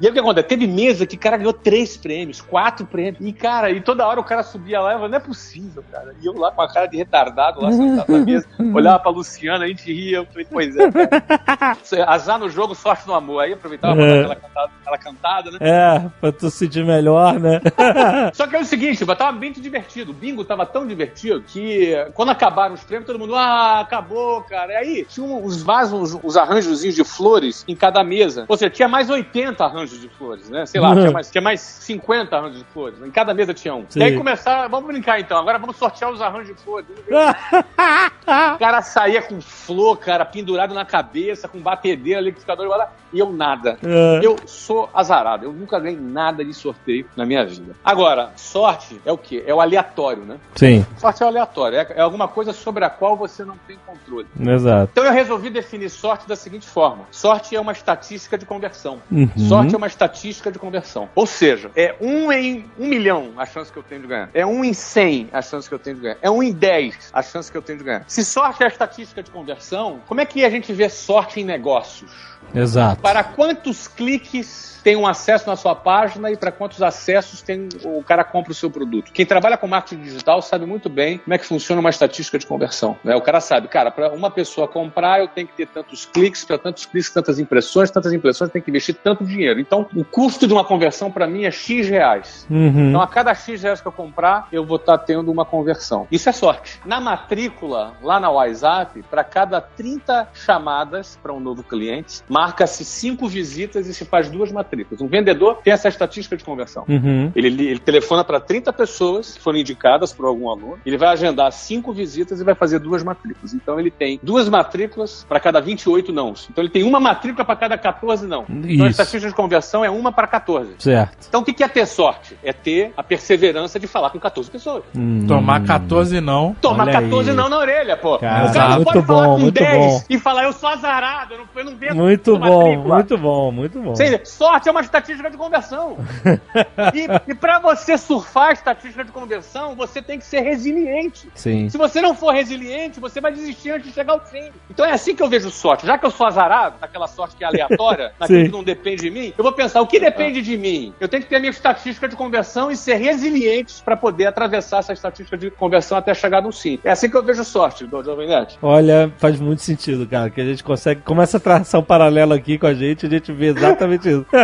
E 0.00 0.06
aí 0.06 0.10
o 0.10 0.12
que 0.12 0.18
acontece? 0.18 0.48
Teve 0.48 0.66
mesa 0.66 1.06
que 1.06 1.16
o 1.16 1.18
cara 1.18 1.36
ganhou 1.36 1.52
três 1.52 1.96
prêmios, 1.96 2.40
quatro 2.40 2.86
prêmios. 2.86 3.24
E, 3.24 3.32
cara, 3.32 3.70
e 3.70 3.80
toda 3.80 4.06
hora 4.06 4.20
o 4.20 4.24
cara 4.24 4.42
subia 4.42 4.80
lá 4.80 4.90
e 4.90 4.94
falava, 4.94 5.08
não 5.08 5.16
é 5.16 5.20
possível, 5.20 5.84
cara. 5.90 6.14
E 6.20 6.26
eu 6.26 6.32
lá 6.34 6.50
com 6.50 6.62
a 6.62 6.72
cara 6.72 6.86
de 6.86 6.96
retardado, 6.96 7.60
lá 7.60 7.72
sentado 7.72 8.12
na 8.12 8.24
mesa, 8.24 8.46
olhava 8.74 8.98
pra 9.00 9.10
Luciana, 9.10 9.64
a 9.64 9.68
gente 9.68 9.92
ria. 9.92 10.18
Eu 10.18 10.26
falei, 10.26 10.46
pois 10.50 10.76
é, 10.76 10.90
cara. 10.90 11.76
Azar 12.12 12.38
no 12.38 12.48
jogo, 12.48 12.74
sorte 12.74 13.06
no 13.06 13.14
amor. 13.14 13.40
Aí 13.40 13.52
aproveitava 13.52 13.94
pra 13.94 14.06
dar 14.06 14.16
aquela 14.16 14.36
cantada, 14.36 14.72
aquela 14.92 14.98
cantada, 14.98 15.50
né? 15.50 15.58
É, 15.60 16.10
pra 16.20 16.32
tu 16.32 16.50
se 16.50 16.58
sentir 16.58 16.84
melhor, 16.84 17.38
né? 17.38 17.60
Só 18.32 18.46
que 18.46 18.56
é 18.56 18.60
o 18.60 18.64
seguinte, 18.64 19.04
tava 19.06 19.32
bem 19.32 19.52
divertido. 19.52 20.10
O 20.10 20.14
bingo 20.14 20.44
tava 20.44 20.64
tão 20.66 20.86
divertido 20.86 21.42
que 21.42 21.94
quando 22.14 22.30
acabaram 22.30 22.74
os 22.74 22.82
prêmios, 22.84 23.06
todo 23.06 23.18
mundo, 23.18 23.34
ah, 23.34 23.80
acabou, 23.80 24.42
cara. 24.42 24.72
E 24.72 24.76
aí 24.76 25.06
tinha 25.08 25.26
os 25.26 25.62
vasos, 25.62 26.14
os, 26.14 26.20
os 26.22 26.36
arranjozinhos 26.36 26.94
de 26.94 27.04
flores 27.04 27.64
em 27.66 27.76
cada 27.76 28.02
mesa. 28.02 28.44
Ou 28.48 28.56
seja, 28.56 28.70
tinha 28.70 28.88
mais 28.88 29.08
80 29.10 29.64
arranjos 29.64 30.00
de 30.00 30.08
flores, 30.08 30.48
né? 30.48 30.66
Sei 30.66 30.80
lá, 30.80 30.90
Uhum. 30.92 31.00
tinha, 31.00 31.10
mais, 31.10 31.30
tinha 31.30 31.42
mais 31.42 31.60
50 31.60 32.36
arranjos 32.36 32.58
de 32.58 32.64
flores. 32.66 33.00
Em 33.02 33.10
cada 33.10 33.32
mesa 33.34 33.54
tinha 33.54 33.74
um. 33.74 33.84
Sim. 33.88 34.00
E 34.00 34.02
aí 34.02 34.16
começaram, 34.16 34.68
vamos 34.68 34.86
brincar 34.86 35.20
então, 35.20 35.38
agora 35.38 35.58
vamos 35.58 35.76
sortear 35.76 36.10
os 36.10 36.20
arranjos 36.20 36.48
de 36.56 36.62
flores. 36.62 36.86
O 38.54 38.58
cara 38.58 38.82
saía 38.82 39.20
com 39.20 39.40
flor, 39.40 39.96
cara, 39.98 40.24
pendurado 40.24 40.72
na 40.74 40.84
cabeça, 40.84 41.48
com 41.48 41.58
batedeira, 41.58 42.20
liquidificador, 42.20 42.68
e 43.12 43.18
eu 43.18 43.30
nada. 43.32 43.78
É. 43.82 44.20
Eu 44.22 44.36
sou 44.46 44.81
azarado, 44.94 45.44
eu 45.44 45.52
nunca 45.52 45.78
ganhei 45.78 45.98
nada 45.98 46.44
de 46.44 46.52
sorteio 46.52 47.06
na 47.16 47.24
minha 47.24 47.44
vida. 47.44 47.74
Agora, 47.84 48.32
sorte 48.36 49.00
é 49.04 49.12
o 49.12 49.18
quê? 49.18 49.42
É 49.46 49.54
o 49.54 49.60
aleatório, 49.60 50.24
né? 50.24 50.38
Sim, 50.54 50.84
Sorte 50.98 51.22
é 51.22 51.26
o 51.26 51.28
aleatório, 51.28 51.78
é, 51.78 51.86
é 51.96 52.00
alguma 52.00 52.28
coisa 52.28 52.52
sobre 52.52 52.84
a 52.84 52.90
qual 52.90 53.16
você 53.16 53.44
não 53.44 53.56
tem 53.66 53.76
controle. 53.86 54.26
exato. 54.40 54.90
Então 54.92 55.04
eu 55.04 55.12
resolvi 55.12 55.50
definir 55.50 55.90
sorte 55.90 56.28
da 56.28 56.36
seguinte 56.36 56.66
forma: 56.66 57.04
sorte 57.10 57.54
é 57.56 57.60
uma 57.60 57.72
estatística 57.72 58.38
de 58.38 58.46
conversão. 58.46 59.00
Uhum. 59.10 59.28
Sorte 59.36 59.74
é 59.74 59.78
uma 59.78 59.86
estatística 59.86 60.50
de 60.50 60.58
conversão. 60.58 61.08
Ou 61.14 61.26
seja, 61.26 61.70
é 61.76 61.94
um 62.00 62.30
em 62.32 62.64
um 62.78 62.86
milhão 62.86 63.32
a 63.36 63.46
chance 63.46 63.72
que 63.72 63.78
eu 63.78 63.82
tenho 63.82 64.02
de 64.02 64.06
ganhar. 64.06 64.30
É 64.34 64.44
um 64.46 64.64
em 64.64 64.72
cem 64.72 65.28
a 65.32 65.42
chance 65.42 65.68
que 65.68 65.74
eu 65.74 65.78
tenho 65.78 65.96
de 65.96 66.02
ganhar. 66.02 66.18
É 66.22 66.30
um 66.30 66.42
em 66.42 66.52
dez 66.52 67.10
a 67.12 67.22
chance 67.22 67.50
que 67.50 67.56
eu 67.56 67.62
tenho 67.62 67.78
de 67.78 67.84
ganhar. 67.84 68.04
Se 68.06 68.24
sorte 68.24 68.62
é 68.62 68.66
a 68.66 68.68
estatística 68.68 69.22
de 69.22 69.30
conversão, 69.30 70.00
como 70.06 70.20
é 70.20 70.24
que 70.24 70.44
a 70.44 70.50
gente 70.50 70.72
vê 70.72 70.88
sorte 70.88 71.40
em 71.40 71.44
negócios? 71.44 72.10
Exato. 72.54 73.00
Para 73.00 73.24
quantos 73.24 73.88
cliques 73.88 74.72
tem 74.82 74.96
um 74.96 75.06
acesso 75.06 75.48
na 75.48 75.56
sua 75.56 75.74
página 75.74 76.30
e 76.30 76.36
para 76.36 76.50
quantos 76.50 76.82
acessos 76.82 77.40
tem 77.40 77.68
o 77.84 78.02
cara 78.02 78.24
compra 78.24 78.52
o 78.52 78.54
seu 78.54 78.70
produto? 78.70 79.12
Quem 79.12 79.24
trabalha 79.24 79.56
com 79.56 79.66
marketing 79.66 80.02
digital 80.02 80.42
sabe 80.42 80.66
muito 80.66 80.88
bem 80.88 81.18
como 81.18 81.34
é 81.34 81.38
que 81.38 81.46
funciona 81.46 81.80
uma 81.80 81.90
estatística 81.90 82.38
de 82.38 82.46
conversão. 82.46 82.96
Né? 83.04 83.14
O 83.14 83.20
cara 83.20 83.40
sabe, 83.40 83.68
cara, 83.68 83.90
para 83.90 84.12
uma 84.12 84.30
pessoa 84.30 84.66
comprar 84.66 85.20
eu 85.20 85.28
tenho 85.28 85.46
que 85.46 85.54
ter 85.54 85.68
tantos 85.68 86.04
cliques, 86.04 86.44
para 86.44 86.58
tantos 86.58 86.84
cliques, 86.84 87.10
tantas 87.10 87.38
impressões, 87.38 87.90
tantas 87.90 88.12
impressões, 88.12 88.50
tem 88.50 88.60
que 88.60 88.70
investir 88.70 88.96
tanto 89.02 89.24
dinheiro. 89.24 89.60
Então, 89.60 89.86
o 89.94 90.04
custo 90.04 90.46
de 90.46 90.52
uma 90.52 90.64
conversão 90.64 91.10
para 91.10 91.26
mim 91.26 91.44
é 91.44 91.50
X 91.50 91.88
reais. 91.88 92.46
Uhum. 92.50 92.88
Então, 92.88 93.00
a 93.00 93.06
cada 93.06 93.34
X 93.34 93.62
reais 93.62 93.80
que 93.80 93.86
eu 93.86 93.92
comprar, 93.92 94.48
eu 94.52 94.64
vou 94.64 94.76
estar 94.76 94.98
tendo 94.98 95.30
uma 95.30 95.44
conversão. 95.44 96.06
Isso 96.10 96.28
é 96.28 96.32
sorte. 96.32 96.80
Na 96.84 97.00
matrícula, 97.00 97.94
lá 98.02 98.18
na 98.18 98.30
WhatsApp, 98.30 99.02
para 99.08 99.22
cada 99.22 99.60
30 99.60 100.28
chamadas 100.34 101.18
para 101.22 101.32
um 101.32 101.40
novo 101.40 101.62
cliente, 101.62 102.22
marca-se 102.42 102.84
5 102.84 103.28
visitas 103.28 103.86
e 103.86 103.94
se 103.94 104.04
faz 104.04 104.28
duas 104.28 104.50
matrículas. 104.50 105.00
Um 105.00 105.06
vendedor 105.06 105.60
tem 105.62 105.72
essa 105.72 105.88
estatística 105.88 106.36
de 106.36 106.42
conversão. 106.42 106.84
Uhum. 106.88 107.30
Ele, 107.36 107.68
ele 107.68 107.78
telefona 107.78 108.24
para 108.24 108.40
30 108.40 108.72
pessoas 108.72 109.34
que 109.34 109.40
foram 109.40 109.58
indicadas 109.58 110.12
por 110.12 110.26
algum 110.26 110.50
aluno, 110.50 110.78
ele 110.84 110.98
vai 110.98 111.10
agendar 111.10 111.52
cinco 111.52 111.92
visitas 111.92 112.40
e 112.40 112.44
vai 112.44 112.56
fazer 112.56 112.80
duas 112.80 113.04
matrículas. 113.04 113.54
Então 113.54 113.78
ele 113.78 113.92
tem 113.92 114.18
duas 114.20 114.48
matrículas 114.48 115.24
para 115.28 115.38
cada 115.38 115.60
28 115.60 116.12
nãos. 116.12 116.48
Então 116.50 116.64
ele 116.64 116.72
tem 116.72 116.82
uma 116.82 116.98
matrícula 116.98 117.44
para 117.44 117.54
cada 117.54 117.78
14 117.78 118.26
não. 118.26 118.44
Então 118.48 118.86
a 118.86 118.88
Isso. 118.88 119.00
estatística 119.00 119.28
de 119.28 119.34
conversão 119.34 119.84
é 119.84 119.90
uma 119.90 120.10
para 120.10 120.26
14. 120.26 120.74
Certo. 120.80 121.26
Então 121.28 121.42
o 121.42 121.44
que 121.44 121.62
é 121.62 121.68
ter 121.68 121.86
sorte? 121.86 122.36
É 122.42 122.52
ter 122.52 122.92
a 122.96 123.04
perseverança 123.04 123.78
de 123.78 123.86
falar 123.86 124.10
com 124.10 124.18
14 124.18 124.50
pessoas. 124.50 124.82
Hum. 124.96 125.26
Tomar 125.28 125.62
14 125.64 126.20
não. 126.20 126.56
Tomar 126.60 126.88
Olha 126.88 127.02
14 127.02 127.30
aí. 127.30 127.36
não 127.36 127.48
na 127.48 127.58
orelha, 127.58 127.96
pô. 127.96 128.18
Cara, 128.18 128.50
o 128.50 128.52
cara 128.52 128.68
não 128.68 128.76
muito 128.76 128.92
pode 128.92 129.06
falar 129.06 129.26
bom, 129.26 129.34
com 129.34 129.40
muito 129.40 129.54
10 129.54 129.76
bom. 129.76 130.02
e 130.10 130.18
falar, 130.18 130.44
eu 130.44 130.52
sou 130.52 130.68
azarado, 130.68 131.34
eu 131.34 131.38
não, 131.38 131.46
eu 131.54 131.64
não 131.64 131.76
vendo 131.76 131.94
Muito 131.94 132.31
na 132.38 132.46
bom, 132.46 132.58
matrícula. 132.58 132.94
muito 132.94 133.18
bom, 133.18 133.52
muito 133.52 133.80
bom. 133.80 133.94
Sorte 134.24 134.68
é 134.68 134.72
uma 134.72 134.80
estatística 134.80 135.30
de 135.30 135.36
conversão. 135.36 135.96
e 136.94 137.30
e 137.32 137.34
para 137.34 137.58
você 137.58 137.96
surfar 137.98 138.50
a 138.50 138.52
estatística 138.52 139.04
de 139.04 139.12
conversão, 139.12 139.74
você 139.74 140.00
tem 140.02 140.18
que 140.18 140.24
ser 140.24 140.40
resiliente. 140.40 141.28
Sim. 141.34 141.68
Se 141.68 141.78
você 141.78 142.00
não 142.00 142.14
for 142.14 142.32
resiliente, 142.32 143.00
você 143.00 143.20
vai 143.20 143.32
desistir 143.32 143.70
antes 143.70 143.88
de 143.88 143.94
chegar 143.94 144.14
ao 144.14 144.20
fim. 144.20 144.50
Então 144.70 144.84
é 144.84 144.92
assim 144.92 145.14
que 145.14 145.22
eu 145.22 145.28
vejo 145.28 145.50
sorte. 145.50 145.86
Já 145.86 145.98
que 145.98 146.06
eu 146.06 146.10
sou 146.10 146.26
azarado, 146.26 146.76
naquela 146.80 147.06
sorte 147.06 147.36
que 147.36 147.44
é 147.44 147.46
aleatória, 147.46 148.12
naquilo 148.20 148.44
que 148.44 148.52
não 148.52 148.64
depende 148.64 149.02
de 149.02 149.10
mim, 149.10 149.32
eu 149.36 149.42
vou 149.42 149.52
pensar, 149.52 149.80
o 149.80 149.86
que 149.86 149.98
depende 149.98 150.42
de 150.42 150.56
mim? 150.56 150.92
Eu 151.00 151.08
tenho 151.08 151.22
que 151.22 151.28
ter 151.28 151.36
a 151.36 151.40
minha 151.40 151.50
estatística 151.50 152.08
de 152.08 152.16
conversão 152.16 152.70
e 152.70 152.76
ser 152.76 152.94
resiliente 152.94 153.82
para 153.84 153.96
poder 153.96 154.26
atravessar 154.26 154.78
essa 154.78 154.92
estatística 154.92 155.36
de 155.36 155.50
conversão 155.50 155.98
até 155.98 156.14
chegar 156.14 156.42
no 156.42 156.52
sim. 156.52 156.78
É 156.84 156.90
assim 156.90 157.08
que 157.08 157.16
eu 157.16 157.22
vejo 157.22 157.44
sorte, 157.44 157.86
do 157.86 158.02
Jovem 158.02 158.28
Nerd. 158.28 158.58
Olha, 158.62 159.12
faz 159.18 159.40
muito 159.40 159.62
sentido, 159.62 160.06
cara, 160.06 160.30
que 160.30 160.40
a 160.40 160.44
gente 160.44 160.62
consegue, 160.62 161.00
como 161.02 161.20
essa 161.20 161.40
tração 161.40 161.82
paralela 161.82 162.02
paralelo 162.02 162.21
aqui 162.30 162.58
com 162.58 162.66
a 162.66 162.74
gente, 162.74 163.06
a 163.06 163.08
gente 163.08 163.32
vê 163.32 163.46
exatamente 163.46 164.08
isso. 164.08 164.26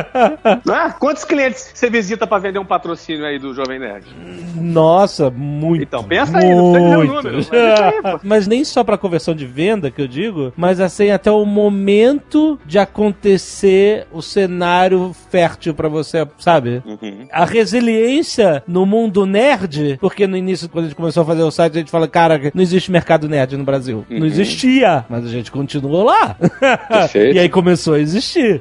Ah, 0.70 0.90
quantos 0.92 1.24
clientes 1.24 1.70
você 1.74 1.90
visita 1.90 2.26
pra 2.26 2.38
vender 2.38 2.58
um 2.58 2.64
patrocínio 2.64 3.24
aí 3.24 3.38
do 3.38 3.52
Jovem 3.54 3.78
Nerd? 3.78 4.06
Nossa, 4.56 5.30
muito. 5.30 5.82
Então, 5.82 6.02
pensa 6.02 6.38
aí, 6.38 6.54
não 6.54 6.70
muito. 6.70 7.06
número, 7.06 7.36
mas 7.36 7.44
isso 7.46 7.54
aí. 7.54 8.18
Mas 8.22 8.46
nem 8.46 8.64
só 8.64 8.82
pra 8.82 8.96
conversão 8.98 9.34
de 9.34 9.46
venda 9.46 9.90
que 9.90 10.00
eu 10.00 10.08
digo, 10.08 10.52
mas 10.56 10.80
assim, 10.80 11.10
até 11.10 11.30
o 11.30 11.44
momento 11.44 12.58
de 12.64 12.78
acontecer 12.78 14.06
o 14.12 14.20
cenário 14.22 15.14
fértil 15.30 15.74
pra 15.74 15.88
você, 15.88 16.26
sabe? 16.38 16.82
A 17.32 17.44
resiliência 17.44 18.62
no 18.66 18.84
mundo 18.86 19.26
nerd, 19.26 19.98
porque 20.00 20.26
no 20.26 20.36
início, 20.36 20.68
quando 20.68 20.84
a 20.86 20.88
gente 20.88 20.96
começou 20.96 21.22
a 21.22 21.26
fazer 21.26 21.42
o 21.42 21.50
site, 21.50 21.74
a 21.74 21.78
gente 21.80 21.90
fala, 21.90 22.08
cara, 22.08 22.40
não 22.54 22.62
existe 22.62 22.90
mercado 22.90 23.28
nerd 23.28 23.56
no 23.56 23.64
Brasil. 23.64 24.04
Não 24.08 24.26
existia, 24.26 25.04
mas 25.08 25.24
a 25.24 25.28
gente 25.28 25.50
continuou 25.50 26.04
lá. 26.04 26.36
Perfeito. 26.88 27.36
e 27.36 27.38
aí 27.38 27.48
começou 27.62 27.94
a 27.94 27.98
existir. 27.98 28.60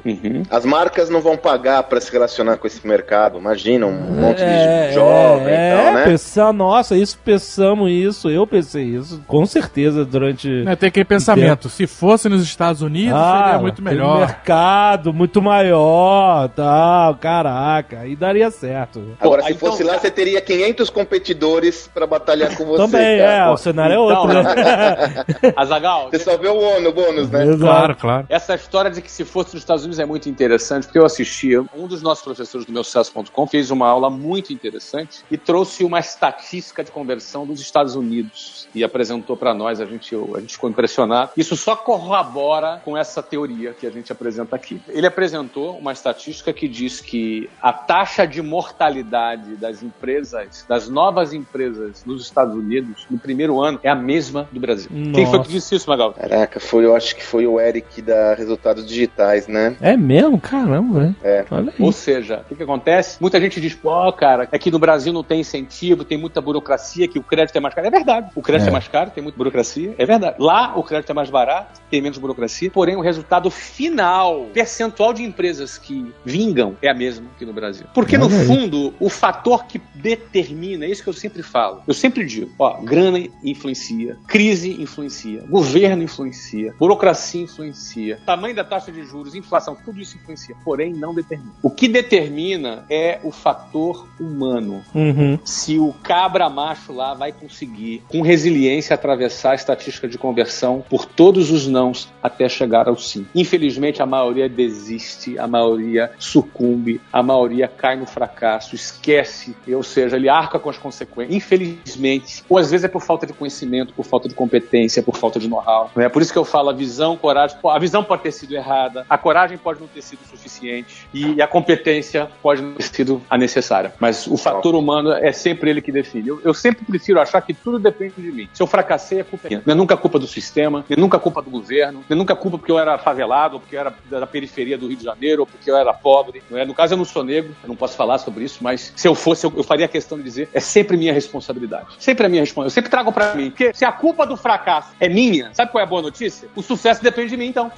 As 0.50 0.64
marcas 0.64 1.08
não 1.08 1.20
vão 1.20 1.36
pagar 1.36 1.82
pra 1.84 2.00
se 2.00 2.10
relacionar 2.12 2.56
com 2.56 2.66
esse 2.66 2.84
mercado. 2.86 3.38
Imagina 3.38 3.86
um 3.86 3.92
monte 3.92 4.42
É, 4.42 4.88
de 4.88 4.94
jovem 4.94 5.54
é, 5.54 5.72
e 5.72 5.76
tal, 5.84 5.92
né? 5.94 6.04
pensar, 6.04 6.52
nossa, 6.52 6.96
isso 6.96 7.16
pensamos 7.24 7.90
isso, 7.90 8.28
eu 8.28 8.46
pensei 8.46 8.82
isso, 8.84 9.22
com 9.26 9.46
certeza 9.46 10.04
durante. 10.04 10.48
Né, 10.64 10.74
tem 10.74 10.88
aquele 10.88 11.04
pensamento, 11.04 11.68
se 11.68 11.86
fosse 11.86 12.28
nos 12.28 12.42
Estados 12.42 12.82
Unidos, 12.82 13.18
seria 13.20 13.58
muito 13.60 13.80
melhor. 13.82 14.18
mercado 14.20 15.12
muito 15.14 15.40
maior, 15.40 16.48
tal, 16.48 17.14
caraca, 17.16 18.00
aí 18.00 18.16
daria 18.16 18.50
certo. 18.50 19.16
Agora, 19.20 19.42
Pô, 19.42 19.46
se 19.48 19.52
então, 19.54 19.70
fosse 19.70 19.82
lá, 19.84 19.90
cara- 19.90 20.00
você 20.02 20.10
teria 20.10 20.40
500 20.40 20.90
competidores 20.90 21.88
pra 21.94 22.06
batalhar 22.06 22.56
com 22.56 22.64
você. 22.64 22.82
Também, 22.82 23.18
cara. 23.18 23.32
é, 23.32 23.46
Pô, 23.46 23.52
o 23.52 23.56
cenário 23.56 23.92
é 23.92 23.96
Então, 23.96 24.06
outro, 24.22 24.42
né? 24.42 25.24
Azagal, 25.56 26.08
Você 26.10 26.18
só 26.18 26.36
vê 26.36 26.48
o 26.48 26.56
ônus, 26.58 26.88
o 26.88 26.92
bônus, 26.92 27.30
né? 27.30 27.44
Exato. 27.44 27.58
Claro, 27.60 27.96
claro. 27.96 28.26
Essa 28.28 28.54
história 28.54 28.87
de 28.88 29.02
que 29.02 29.10
se 29.10 29.24
fosse 29.24 29.54
nos 29.54 29.62
Estados 29.62 29.84
Unidos 29.84 29.98
é 29.98 30.06
muito 30.06 30.28
interessante, 30.28 30.84
porque 30.84 30.98
eu 30.98 31.04
assistia, 31.04 31.64
um 31.74 31.86
dos 31.86 32.02
nossos 32.02 32.24
professores 32.24 32.66
do 32.66 32.72
meu 32.72 32.84
sucesso.com 32.84 33.46
fez 33.46 33.70
uma 33.70 33.88
aula 33.88 34.10
muito 34.10 34.52
interessante 34.52 35.22
e 35.30 35.36
trouxe 35.36 35.84
uma 35.84 35.98
estatística 35.98 36.82
de 36.82 36.90
conversão 36.90 37.46
dos 37.46 37.60
Estados 37.60 37.94
Unidos 37.94 38.68
e 38.74 38.84
apresentou 38.84 39.36
para 39.36 39.54
nós, 39.54 39.80
a 39.80 39.86
gente, 39.86 40.14
a 40.14 40.40
gente 40.40 40.54
ficou 40.54 40.70
impressionado. 40.70 41.32
Isso 41.36 41.56
só 41.56 41.76
corrobora 41.76 42.80
com 42.84 42.96
essa 42.96 43.22
teoria 43.22 43.72
que 43.72 43.86
a 43.86 43.90
gente 43.90 44.12
apresenta 44.12 44.56
aqui. 44.56 44.80
Ele 44.88 45.06
apresentou 45.06 45.76
uma 45.76 45.92
estatística 45.92 46.52
que 46.52 46.68
diz 46.68 47.00
que 47.00 47.48
a 47.62 47.72
taxa 47.72 48.26
de 48.26 48.42
mortalidade 48.42 49.56
das 49.56 49.82
empresas, 49.82 50.64
das 50.68 50.88
novas 50.88 51.32
empresas 51.32 52.04
nos 52.04 52.22
Estados 52.22 52.54
Unidos, 52.54 53.06
no 53.10 53.18
primeiro 53.18 53.60
ano, 53.60 53.78
é 53.82 53.88
a 53.88 53.94
mesma 53.94 54.48
do 54.52 54.60
Brasil. 54.60 54.90
Quem 54.90 55.26
foi 55.26 55.38
Nossa. 55.38 55.42
que 55.42 55.48
disse 55.48 55.74
isso, 55.74 55.88
Magal? 55.88 56.12
Caraca, 56.12 56.60
foi, 56.60 56.84
eu 56.84 56.94
acho 56.94 57.14
que 57.16 57.24
foi 57.24 57.46
o 57.46 57.60
Eric 57.60 58.02
da 58.02 58.34
Resultados 58.78 58.86
Digitais, 58.86 59.48
né? 59.48 59.76
É 59.80 59.96
mesmo? 59.96 60.40
Caramba, 60.40 61.00
né? 61.00 61.14
É. 61.22 61.44
Olha 61.50 61.72
aí. 61.76 61.84
Ou 61.84 61.92
seja, 61.92 62.40
o 62.40 62.44
que, 62.44 62.54
que 62.54 62.62
acontece? 62.62 63.18
Muita 63.20 63.40
gente 63.40 63.60
diz, 63.60 63.74
pô, 63.74 64.12
cara, 64.12 64.48
aqui 64.50 64.70
no 64.70 64.78
Brasil 64.78 65.12
não 65.12 65.22
tem 65.22 65.40
incentivo, 65.40 66.04
tem 66.04 66.18
muita 66.18 66.40
burocracia, 66.40 67.08
que 67.08 67.18
o 67.18 67.22
crédito 67.22 67.56
é 67.56 67.60
mais 67.60 67.74
caro. 67.74 67.86
É 67.86 67.90
verdade. 67.90 68.30
O 68.34 68.42
crédito 68.42 68.68
é, 68.68 68.70
mais 68.70 68.88
caro, 68.88 69.10
tem 69.10 69.22
muita 69.22 69.36
burocracia. 69.36 69.94
É 69.98 70.06
verdade. 70.06 70.36
Lá 70.38 70.76
o 70.76 70.82
crédito 70.82 71.10
é 71.10 71.14
mais 71.14 71.30
barato, 71.30 71.80
tem 71.90 72.00
menos 72.00 72.18
burocracia. 72.18 72.70
Porém, 72.70 72.96
o 72.96 73.00
resultado 73.00 73.50
final, 73.50 74.46
percentual 74.52 75.12
de 75.12 75.22
empresas 75.22 75.78
que 75.78 76.12
vingam, 76.24 76.76
é 76.82 76.88
a 76.88 76.94
mesma 76.94 77.26
que 77.38 77.44
no 77.44 77.52
Brasil. 77.52 77.86
Porque, 77.94 78.18
no 78.18 78.28
fundo, 78.28 78.94
o 79.00 79.08
fator 79.08 79.64
que 79.66 79.80
determina, 79.94 80.84
é 80.84 80.90
isso 80.90 81.02
que 81.02 81.08
eu 81.08 81.14
sempre 81.14 81.42
falo. 81.42 81.82
Eu 81.86 81.94
sempre 81.94 82.24
digo, 82.24 82.50
ó, 82.58 82.80
grana 82.82 83.18
influencia, 83.42 84.16
crise 84.26 84.80
influencia, 84.80 85.42
governo 85.48 86.02
influencia, 86.02 86.74
burocracia 86.78 87.42
influencia, 87.42 88.18
tamanho 88.24 88.54
da 88.54 88.64
taxa 88.68 88.92
de 88.92 89.02
juros, 89.04 89.34
inflação, 89.34 89.76
tudo 89.84 90.00
isso 90.00 90.16
influencia. 90.16 90.54
Porém, 90.64 90.92
não 90.92 91.14
determina. 91.14 91.52
O 91.62 91.70
que 91.70 91.88
determina 91.88 92.84
é 92.88 93.18
o 93.24 93.32
fator 93.32 94.06
humano. 94.20 94.84
Uhum. 94.94 95.38
Se 95.44 95.78
o 95.78 95.92
cabra 96.02 96.48
macho 96.48 96.92
lá 96.92 97.14
vai 97.14 97.32
conseguir, 97.32 98.02
com 98.08 98.20
resiliência, 98.20 98.94
atravessar 98.94 99.52
a 99.52 99.54
estatística 99.54 100.06
de 100.06 100.18
conversão 100.18 100.84
por 100.88 101.04
todos 101.04 101.50
os 101.50 101.66
nãos 101.66 102.08
até 102.22 102.48
chegar 102.48 102.88
ao 102.88 102.96
sim. 102.96 103.26
Infelizmente, 103.34 104.02
a 104.02 104.06
maioria 104.06 104.48
desiste, 104.48 105.38
a 105.38 105.46
maioria 105.46 106.10
sucumbe, 106.18 107.00
a 107.12 107.22
maioria 107.22 107.68
cai 107.68 107.96
no 107.96 108.06
fracasso, 108.06 108.74
esquece, 108.74 109.56
ou 109.68 109.82
seja, 109.82 110.16
ele 110.16 110.28
arca 110.28 110.58
com 110.58 110.68
as 110.68 110.78
consequências. 110.78 111.34
Infelizmente, 111.34 112.44
ou 112.48 112.58
às 112.58 112.70
vezes 112.70 112.84
é 112.84 112.88
por 112.88 113.02
falta 113.02 113.26
de 113.26 113.32
conhecimento, 113.32 113.94
por 113.94 114.04
falta 114.04 114.28
de 114.28 114.34
competência, 114.34 115.02
por 115.02 115.16
falta 115.16 115.38
de 115.38 115.48
know-how. 115.48 115.90
É 115.96 116.08
por 116.08 116.22
isso 116.22 116.32
que 116.32 116.38
eu 116.38 116.44
falo 116.44 116.70
a 116.70 116.72
visão, 116.72 117.16
coragem. 117.16 117.56
A 117.64 117.78
visão 117.78 118.02
pode 118.04 118.22
ter 118.22 118.32
sido 118.32 118.54
errada, 118.58 119.06
a 119.08 119.18
coragem 119.18 119.56
pode 119.58 119.80
não 119.80 119.88
ter 119.88 120.02
sido 120.02 120.20
suficiente 120.28 121.08
e 121.12 121.40
a 121.40 121.46
competência 121.46 122.28
pode 122.42 122.62
não 122.62 122.74
ter 122.74 122.82
sido 122.82 123.22
a 123.28 123.38
necessária. 123.38 123.92
Mas 123.98 124.26
o 124.26 124.36
fator 124.36 124.74
humano 124.74 125.12
é 125.12 125.32
sempre 125.32 125.70
ele 125.70 125.80
que 125.80 125.92
define. 125.92 126.28
Eu, 126.28 126.40
eu 126.44 126.54
sempre 126.54 126.84
prefiro 126.84 127.20
achar 127.20 127.40
que 127.40 127.54
tudo 127.54 127.78
depende 127.78 128.14
de 128.16 128.30
mim. 128.30 128.48
Se 128.52 128.62
eu 128.62 128.66
fracassei, 128.66 129.20
a 129.20 129.24
culpa 129.24 129.46
é 129.46 129.50
minha. 129.50 129.62
Não 129.64 129.72
é 129.72 129.76
nunca 129.76 129.96
culpa 129.96 130.18
do 130.18 130.26
sistema, 130.26 130.84
não 130.88 130.96
é 130.96 131.00
nunca 131.00 131.18
culpa 131.18 131.42
do 131.42 131.50
governo, 131.50 132.04
não 132.08 132.14
é 132.14 132.18
nunca 132.18 132.34
culpa 132.34 132.58
porque 132.58 132.72
eu 132.72 132.78
era 132.78 132.98
favelado, 132.98 133.54
ou 133.54 133.60
porque 133.60 133.76
eu 133.76 133.80
era 133.80 133.94
da 134.10 134.26
periferia 134.26 134.76
do 134.76 134.86
Rio 134.86 134.96
de 134.96 135.04
Janeiro, 135.04 135.42
ou 135.42 135.46
porque 135.46 135.70
eu 135.70 135.76
era 135.76 135.92
pobre. 135.92 136.42
Não 136.50 136.58
é? 136.58 136.64
No 136.64 136.74
caso, 136.74 136.94
eu 136.94 136.98
não 136.98 137.04
sou 137.04 137.24
negro, 137.24 137.54
eu 137.62 137.68
não 137.68 137.76
posso 137.76 137.96
falar 137.96 138.18
sobre 138.18 138.44
isso, 138.44 138.58
mas 138.60 138.92
se 138.94 139.06
eu 139.06 139.14
fosse, 139.14 139.46
eu, 139.46 139.52
eu 139.56 139.62
faria 139.62 139.88
questão 139.88 140.18
de 140.18 140.24
dizer, 140.24 140.48
é 140.52 140.60
sempre 140.60 140.96
minha 140.96 141.12
responsabilidade. 141.12 141.86
Sempre 141.98 142.26
a 142.26 142.28
minha 142.28 142.42
responsabilidade. 142.42 142.72
Eu 142.72 142.74
sempre 142.74 142.90
trago 142.90 143.12
pra 143.12 143.34
mim. 143.34 143.50
Porque 143.50 143.72
se 143.74 143.84
a 143.84 143.92
culpa 143.92 144.26
do 144.26 144.36
fracasso 144.36 144.90
é 145.00 145.08
minha, 145.08 145.50
sabe 145.52 145.70
qual 145.70 145.80
é 145.80 145.84
a 145.84 145.88
boa 145.88 146.02
notícia? 146.02 146.48
O 146.54 146.62
sucesso 146.62 147.02
depende 147.02 147.30
de 147.30 147.36
mim, 147.36 147.46
então. 147.46 147.70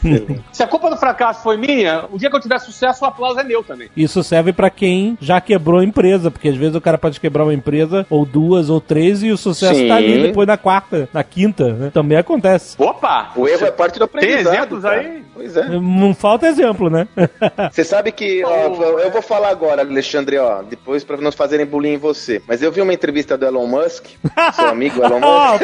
se 0.53 0.63
a 0.63 0.67
culpa 0.71 0.89
do 0.91 0.97
fracasso 0.97 1.43
foi 1.43 1.57
minha, 1.57 2.05
o 2.11 2.19
dia 2.19 2.31
que 2.31 2.37
eu 2.37 2.41
tiver 2.41 2.59
sucesso, 2.59 3.05
o 3.05 3.09
aplauso 3.09 3.39
é 3.41 3.45
meu 3.45 3.63
também. 3.63 3.89
Isso 3.97 4.23
serve 4.23 4.53
pra 4.53 4.71
quem 4.71 5.19
já 5.21 5.41
quebrou 5.41 5.81
a 5.81 5.85
empresa, 5.85 6.31
porque 6.31 6.49
às 6.49 6.57
vezes 6.57 6.75
o 6.75 6.81
cara 6.81 6.97
pode 6.97 7.21
quebrar 7.21 7.45
uma 7.45 7.53
empresa, 7.55 8.07
ou 8.09 8.25
duas, 8.25 8.71
ou 8.71 8.81
três, 8.81 9.23
e 9.23 9.31
o 9.31 9.37
sucesso 9.37 9.75
Sim. 9.75 9.89
tá 9.89 9.97
ali 9.97 10.23
depois 10.23 10.47
na 10.47 10.57
quarta, 10.57 11.09
na 11.13 11.23
quinta, 11.23 11.73
né? 11.73 11.91
Também 11.93 12.17
acontece. 12.17 12.77
Opa! 12.79 13.31
O 13.37 13.47
erro 13.49 13.67
é 13.67 13.71
parte 13.71 13.99
do 13.99 14.07
Tem 14.07 14.21
aprendizado. 14.23 14.55
exemplos 14.55 14.83
cara. 14.83 15.01
aí? 15.01 15.23
Pois 15.35 15.57
é. 15.57 15.69
Não 15.69 16.15
falta 16.15 16.47
exemplo, 16.47 16.89
né? 16.91 17.09
Você 17.71 17.85
sabe 17.85 18.13
que, 18.13 18.45
ó, 18.45 18.99
eu 19.01 19.11
vou 19.11 19.23
falar 19.23 19.49
agora, 19.49 19.83
Alexandre, 19.83 20.39
ó, 20.39 20.63
depois 20.63 21.03
pra 21.05 21.17
não 21.17 21.33
fazerem 21.33 21.67
bullying 21.67 21.95
em 21.95 21.99
você. 21.99 22.43
Mas 22.47 22.63
eu 22.63 22.71
vi 22.71 22.81
uma 22.81 22.93
entrevista 22.93 23.37
do 23.39 23.47
Elon 23.47 23.67
Musk, 23.67 24.07
seu 24.55 24.67
amigo 24.69 25.03
Elon 25.03 25.21
Ó, 25.23 25.53
Musk. 25.53 25.63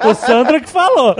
foi 0.00 0.10
o 0.10 0.14
Sandra 0.14 0.60
que 0.60 0.68
falou. 0.70 1.14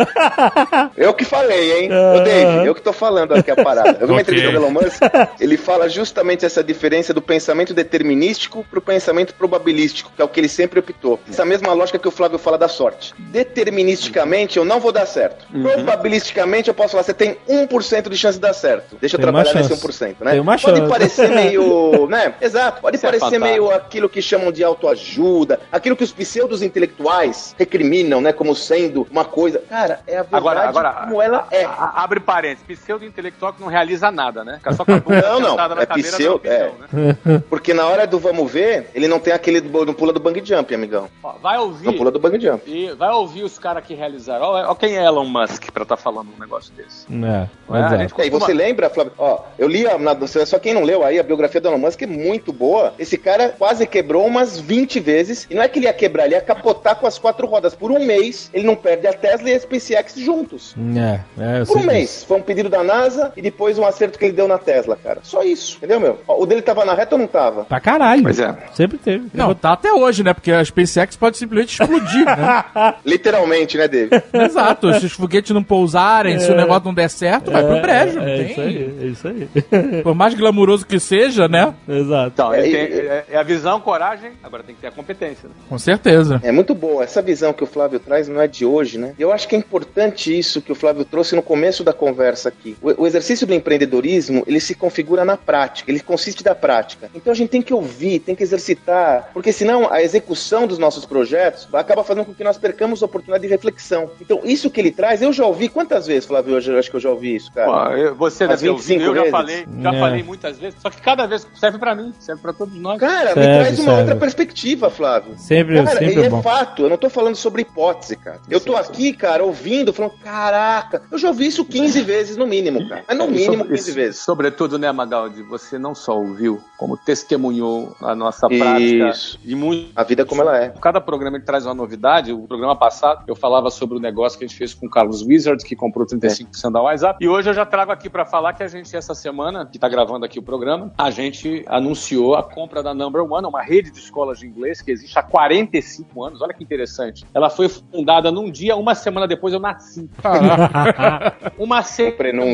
Eu 0.96 1.12
que 1.14 1.24
falei, 1.24 1.82
hein? 1.84 1.90
Ô, 1.92 2.20
Dave, 2.24 2.66
eu 2.66 2.74
que 2.74 2.80
tô 2.82 2.92
falando 2.92 3.19
aqui 3.22 3.50
a 3.50 3.56
parada. 3.56 3.98
Eu 4.00 4.06
vi 4.06 4.12
uma 4.12 4.20
Ok. 4.20 4.22
entrevista 4.22 4.50
do 4.50 4.56
Elon 4.56 4.70
Musk, 4.70 5.02
ele 5.40 5.56
fala 5.56 5.88
justamente 5.88 6.44
essa 6.44 6.62
diferença 6.62 7.12
do 7.14 7.20
pensamento 7.22 7.72
determinístico 7.74 8.64
pro 8.70 8.80
pensamento 8.80 9.34
probabilístico, 9.34 10.10
que 10.14 10.20
é 10.22 10.24
o 10.24 10.28
que 10.28 10.40
ele 10.40 10.48
sempre 10.48 10.80
optou. 10.80 11.18
Essa 11.28 11.44
mesma 11.44 11.72
lógica 11.72 11.98
que 11.98 12.08
o 12.08 12.10
Flávio 12.10 12.38
fala 12.38 12.56
da 12.58 12.68
sorte. 12.68 13.12
Deterministicamente, 13.18 14.56
eu 14.58 14.64
não 14.64 14.80
vou 14.80 14.92
dar 14.92 15.06
certo. 15.06 15.46
Uhum. 15.54 15.62
Probabilisticamente, 15.62 16.68
eu 16.68 16.74
posso 16.74 16.90
falar, 16.92 17.02
você 17.02 17.14
tem 17.14 17.36
1% 17.48 18.08
de 18.08 18.16
chance 18.16 18.38
de 18.38 18.42
dar 18.42 18.52
certo. 18.52 18.96
Deixa 19.00 19.16
eu 19.16 19.18
Tem 19.18 19.24
trabalhar 19.24 19.54
nesse 19.54 19.68
chance. 19.68 19.86
1%, 19.86 20.16
né? 20.20 20.30
Tem 20.32 20.40
uma 20.40 20.58
Pode 20.58 20.78
chance. 20.78 20.88
parecer 20.90 21.28
meio, 21.30 22.06
né? 22.10 22.34
Exato. 22.40 22.80
Pode 22.80 22.96
Isso 22.96 23.06
é 23.06 23.08
parecer 23.08 23.24
fantástico. 23.38 23.44
meio 23.64 23.70
aquilo 23.70 24.08
que 24.08 24.20
chamam 24.22 24.50
de 24.52 24.62
autoajuda, 24.64 25.60
aquilo 25.70 25.96
que 25.96 26.04
os 26.04 26.12
pseudos 26.12 26.62
intelectuais 26.62 27.54
recriminam, 27.58 28.20
né, 28.20 28.32
como 28.32 28.54
sendo 28.54 29.06
uma 29.10 29.24
coisa. 29.24 29.62
Cara, 29.68 30.00
é 30.06 30.16
a 30.18 30.22
verdade 30.22 30.36
Agora, 30.40 30.60
agora 30.68 30.92
como 31.04 31.20
ela 31.22 31.46
é. 31.50 31.64
abre 31.66 32.20
parênteses, 32.20 32.64
pseudo-intelectual 33.11 33.52
que 33.52 33.61
não 33.61 33.68
realiza 33.68 34.11
nada, 34.11 34.44
né? 34.44 34.56
Fica 34.58 34.72
só 34.72 34.84
com 34.84 34.92
a 34.92 35.00
boca 35.00 35.20
Não, 35.20 35.40
não, 35.40 35.56
na 35.56 35.82
é 35.82 35.86
cadeira 35.86 36.16
pseudo, 36.16 36.42
da 36.42 36.66
opinião, 36.66 36.74
né? 36.92 37.42
Porque 37.50 37.74
na 37.74 37.86
hora 37.86 38.06
do 38.06 38.18
vamos 38.18 38.50
ver, 38.50 38.90
ele 38.94 39.08
não 39.08 39.18
tem 39.18 39.32
aquele 39.32 39.61
do, 39.61 39.84
não 39.84 39.94
pula 39.94 40.12
do 40.12 40.20
bang 40.20 40.40
jump, 40.44 40.74
amigão. 40.74 41.08
Ó, 41.22 41.32
vai 41.42 41.58
ouvir. 41.58 41.86
Não 41.86 41.92
pula 41.94 42.11
do 42.11 42.18
bang 42.18 42.40
jump. 42.40 42.70
E 42.70 42.92
vai 42.94 43.11
ouvir 43.11 43.42
os 43.42 43.58
caras 43.58 43.84
que 43.84 43.94
realizaram. 43.94 44.44
Ó, 44.46 44.70
ó 44.70 44.74
quem 44.74 44.96
é 44.96 45.04
Elon 45.04 45.26
Musk 45.26 45.70
pra 45.70 45.82
estar 45.82 45.96
falando 45.96 46.28
um 46.34 46.40
negócio 46.40 46.72
desse. 46.74 47.06
É, 47.12 47.48
É, 47.74 47.78
exato. 47.78 47.94
a 47.94 47.98
gente 47.98 48.26
E 48.26 48.30
você 48.30 48.54
lembra, 48.54 48.88
Flávio? 48.88 49.12
Ó, 49.18 49.40
eu 49.58 49.68
li, 49.68 49.86
a, 49.86 49.98
na, 49.98 50.16
só 50.26 50.58
quem 50.58 50.74
não 50.74 50.82
leu 50.82 51.04
aí, 51.04 51.18
a 51.18 51.22
biografia 51.22 51.61
do 51.61 51.68
Elon 51.68 51.78
Musk 51.78 52.02
é 52.02 52.06
muito 52.06 52.52
boa. 52.52 52.94
Esse 52.98 53.18
cara 53.18 53.50
quase 53.50 53.86
quebrou 53.86 54.26
umas 54.26 54.58
20 54.58 55.00
vezes. 55.00 55.46
E 55.50 55.54
não 55.54 55.62
é 55.62 55.68
que 55.68 55.78
ele 55.78 55.86
ia 55.86 55.92
quebrar, 55.92 56.26
ele 56.26 56.34
ia 56.34 56.40
capotar 56.40 56.96
com 56.96 57.06
as 57.06 57.18
quatro 57.18 57.46
rodas. 57.46 57.74
Por 57.74 57.90
um 57.90 58.04
mês, 58.04 58.50
ele 58.52 58.66
não 58.66 58.76
perde 58.76 59.06
a 59.06 59.12
Tesla 59.12 59.50
e 59.50 59.54
a 59.54 59.61
SpaceX 59.61 60.14
juntos. 60.16 60.74
É, 60.96 61.20
é, 61.38 61.61
eu 61.61 61.66
Por 61.66 61.78
um 61.78 61.82
mês. 61.82 62.24
Foi 62.24 62.38
um 62.38 62.42
pedido 62.42 62.68
da 62.68 62.80
NASA 62.91 63.32
e 63.36 63.43
depois 63.43 63.78
um 63.78 63.84
acerto 63.86 64.18
que 64.18 64.24
ele 64.24 64.32
deu 64.34 64.49
na 64.49 64.59
Tesla, 64.59 64.97
cara. 65.03 65.20
Só 65.22 65.43
isso, 65.43 65.76
entendeu, 65.78 66.01
meu? 66.01 66.18
O 66.26 66.45
dele 66.47 66.62
tava 66.62 66.84
na 66.84 66.95
reta 66.95 67.14
ou 67.14 67.18
não 67.20 67.26
tava? 67.26 67.64
Pra 67.64 67.80
caralho. 67.80 68.22
Pois 68.22 68.38
é. 68.41 68.55
Sempre 68.74 68.99
teve. 68.99 69.28
Não, 69.32 69.55
tá 69.55 69.72
até 69.72 69.93
hoje, 69.93 70.22
né? 70.24 70.34
Porque 70.34 70.51
a 70.53 70.64
SpaceX 70.64 71.16
pode 71.16 71.36
simplesmente 71.38 71.80
explodir, 71.80 72.24
né? 72.24 72.64
Literalmente, 73.05 73.76
né, 73.78 73.86
Dave? 73.88 74.11
Exato. 74.32 74.93
Se 74.95 75.07
os 75.07 75.12
foguetes 75.12 75.51
não 75.53 75.62
pousarem, 75.62 76.38
se 76.38 76.51
o 76.51 76.57
negócio 76.57 76.84
não 76.86 76.95
der 76.95 77.09
certo, 77.11 77.51
vai 77.51 77.62
pro 77.64 77.80
brejo. 77.80 78.18
não 78.18 78.26
É, 78.26 78.36
tem. 78.36 78.51
isso 78.51 78.61
aí, 78.61 78.97
é 79.01 79.07
isso 79.07 79.28
aí. 79.28 79.49
Por 80.03 80.14
mais 80.14 80.34
glamuroso 80.34 80.86
que 80.86 80.99
seja, 80.99 81.49
né? 81.49 81.74
Exato. 81.88 82.30
Então, 82.34 82.53
É, 82.55 82.62
tem- 82.62 82.74
é, 82.74 83.24
é 83.30 83.36
a 83.36 83.43
visão, 83.43 83.80
coragem, 83.80 84.32
agora 84.43 84.62
tem 84.62 84.74
que 84.74 84.80
ter 84.80 84.88
a 84.88 84.93
competência. 84.93 85.49
Né? 85.49 85.55
Com 85.68 85.78
certeza. 85.78 86.41
É 86.43 86.51
muito 86.53 86.74
boa. 86.74 87.05
Essa 87.05 87.22
visão 87.22 87.53
que 87.53 87.62
o 87.64 87.66
Flávio 87.66 87.99
traz 88.01 88.28
não 88.28 88.41
é 88.41 88.47
de 88.47 88.64
hoje, 88.64 88.99
né? 88.99 89.14
Eu 89.18 89.32
acho 89.32 89.47
que 89.49 89.55
é 89.55 89.59
importante 89.59 90.36
isso 90.36 90.61
que 90.61 90.72
o 90.72 90.74
Flávio 90.74 91.05
trouxe 91.05 91.34
no 91.36 91.43
começo 91.43 91.84
da 91.84 91.93
conversa 91.93 92.49
aqui. 92.49 92.76
O, 92.82 93.02
o 93.02 93.06
exercício 93.06 93.46
do 93.46 93.54
empreendedorismo, 93.54 94.42
ele 94.46 94.60
se 94.60 94.74
configura 94.74 95.24
na 95.24 95.36
prática, 95.36 95.90
ele 95.90 96.00
consiste 96.00 96.42
da 96.42 96.54
prática. 96.54 97.10
Então 97.14 97.32
a 97.32 97.36
gente 97.36 97.50
tem 97.50 97.62
que 97.62 97.74
ouvir, 97.74 98.20
tem 98.20 98.34
que 98.34 98.42
exercitar, 98.42 99.30
porque 99.32 99.52
senão 99.52 99.90
a 99.92 100.02
execução 100.02 100.66
dos 100.66 100.78
nossos 100.78 101.04
projetos 101.04 101.68
acaba 101.72 102.02
fazendo 102.04 102.24
com 102.24 102.34
que 102.34 102.44
nós 102.44 102.56
percamos 102.58 103.02
a 103.02 103.06
oportunidade 103.06 103.42
de 103.42 103.48
reflexão. 103.48 104.10
Então 104.20 104.40
isso 104.44 104.70
que 104.70 104.80
ele 104.80 104.90
traz, 104.90 105.22
eu 105.22 105.32
já 105.32 105.44
ouvi 105.44 105.68
quantas 105.68 106.06
vezes, 106.06 106.24
Flávio, 106.26 106.58
eu 106.58 106.78
acho 106.78 106.90
que 106.90 106.96
eu 106.96 107.00
já 107.00 107.10
ouvi 107.10 107.34
isso, 107.36 107.52
cara. 107.52 108.12
Você 108.14 108.46
deve 108.46 108.62
ter 108.62 108.68
ouvido, 108.70 108.86
25 108.88 109.02
eu 109.02 109.14
já 109.14 109.20
vezes. 109.20 109.30
falei, 109.30 109.66
já 109.82 109.94
É. 109.94 110.00
falei 110.00 110.22
muitas 110.22 110.58
vezes, 110.58 110.80
só 110.80 110.90
que 110.90 111.00
cada 111.00 111.26
vez 111.26 111.46
serve 111.58 111.78
pra 111.78 111.94
mim, 111.94 112.12
serve 112.18 112.40
pra 112.42 112.52
todos 112.52 112.74
nós. 112.76 112.98
Cara, 113.00 113.34
Serve, 113.34 113.40
me 113.40 113.46
traz 113.58 113.78
uma 113.78 113.84
serve. 113.86 114.00
outra 114.00 114.16
perspectiva, 114.16 114.90
Flávio. 114.90 115.34
Sempre, 115.38 115.76
Cara, 115.84 115.98
sempre 115.98 116.20
e 116.20 116.24
é 116.24 116.28
bom. 116.28 116.42
fato, 116.42 116.82
eu 116.82 116.88
não 116.88 116.96
tô 116.96 117.08
falando 117.10 117.36
sobre 117.36 117.62
hipótese, 117.62 118.16
cara. 118.16 118.38
Eu 118.48 118.60
tô 118.60 118.76
aqui, 118.76 119.12
cara, 119.12 119.44
ouvindo, 119.44 119.92
falando, 119.92 120.12
caraca, 120.22 121.02
eu 121.10 121.18
já 121.18 121.28
ouvi 121.28 121.46
isso 121.46 121.64
15 121.64 122.00
vezes 122.02 122.36
no 122.36 122.46
mínimo, 122.46 122.69
cara. 122.88 123.04
Mas 123.08 123.18
no 123.18 123.26
mínimo 123.26 123.58
Sobre- 123.58 123.76
15 123.76 123.92
vezes. 123.92 124.20
Sobretudo, 124.20 124.78
né, 124.78 124.90
Magaldi, 124.92 125.42
você 125.42 125.78
não 125.78 125.94
só 125.94 126.16
ouviu, 126.18 126.60
como 126.76 126.96
testemunhou 126.96 127.94
a 128.00 128.14
nossa 128.14 128.48
prática 128.48 129.08
Isso. 129.10 129.38
e 129.44 129.54
muito. 129.54 129.90
A 129.96 130.02
vida 130.04 130.24
como 130.24 130.42
ela 130.42 130.56
é. 130.58 130.68
Cada 130.80 131.00
programa 131.00 131.36
ele 131.36 131.44
traz 131.44 131.66
uma 131.66 131.74
novidade. 131.74 132.32
O 132.32 132.46
programa 132.46 132.76
passado 132.76 133.24
eu 133.26 133.34
falava 133.36 133.70
sobre 133.70 133.96
o 133.96 134.00
negócio 134.00 134.38
que 134.38 134.44
a 134.44 134.48
gente 134.48 134.56
fez 134.56 134.74
com 134.74 134.86
o 134.86 134.90
Carlos 134.90 135.22
Wizard, 135.22 135.64
que 135.64 135.74
comprou 135.76 136.06
35% 136.06 136.72
da 136.72 136.82
WhatsApp. 136.82 137.24
E 137.24 137.28
hoje 137.28 137.50
eu 137.50 137.54
já 137.54 137.66
trago 137.66 137.92
aqui 137.92 138.08
para 138.08 138.24
falar 138.24 138.52
que 138.52 138.62
a 138.62 138.68
gente, 138.68 138.94
essa 138.94 139.14
semana, 139.14 139.66
que 139.66 139.78
tá 139.78 139.88
gravando 139.88 140.24
aqui 140.24 140.38
o 140.38 140.42
programa, 140.42 140.92
a 140.96 141.10
gente 141.10 141.64
anunciou 141.66 142.34
a 142.34 142.42
compra 142.42 142.82
da 142.82 142.94
Number 142.94 143.22
One, 143.22 143.46
uma 143.46 143.62
rede 143.62 143.90
de 143.90 143.98
escolas 143.98 144.38
de 144.38 144.46
inglês 144.46 144.80
que 144.80 144.90
existe 144.90 145.18
há 145.18 145.22
45 145.22 146.24
anos. 146.24 146.42
Olha 146.42 146.54
que 146.54 146.62
interessante. 146.62 147.24
Ela 147.34 147.50
foi 147.50 147.68
fundada 147.68 148.30
num 148.30 148.50
dia, 148.50 148.76
uma 148.76 148.94
semana 148.94 149.26
depois 149.26 149.52
eu 149.54 149.60
nasci. 149.60 150.08
Uma 151.58 151.82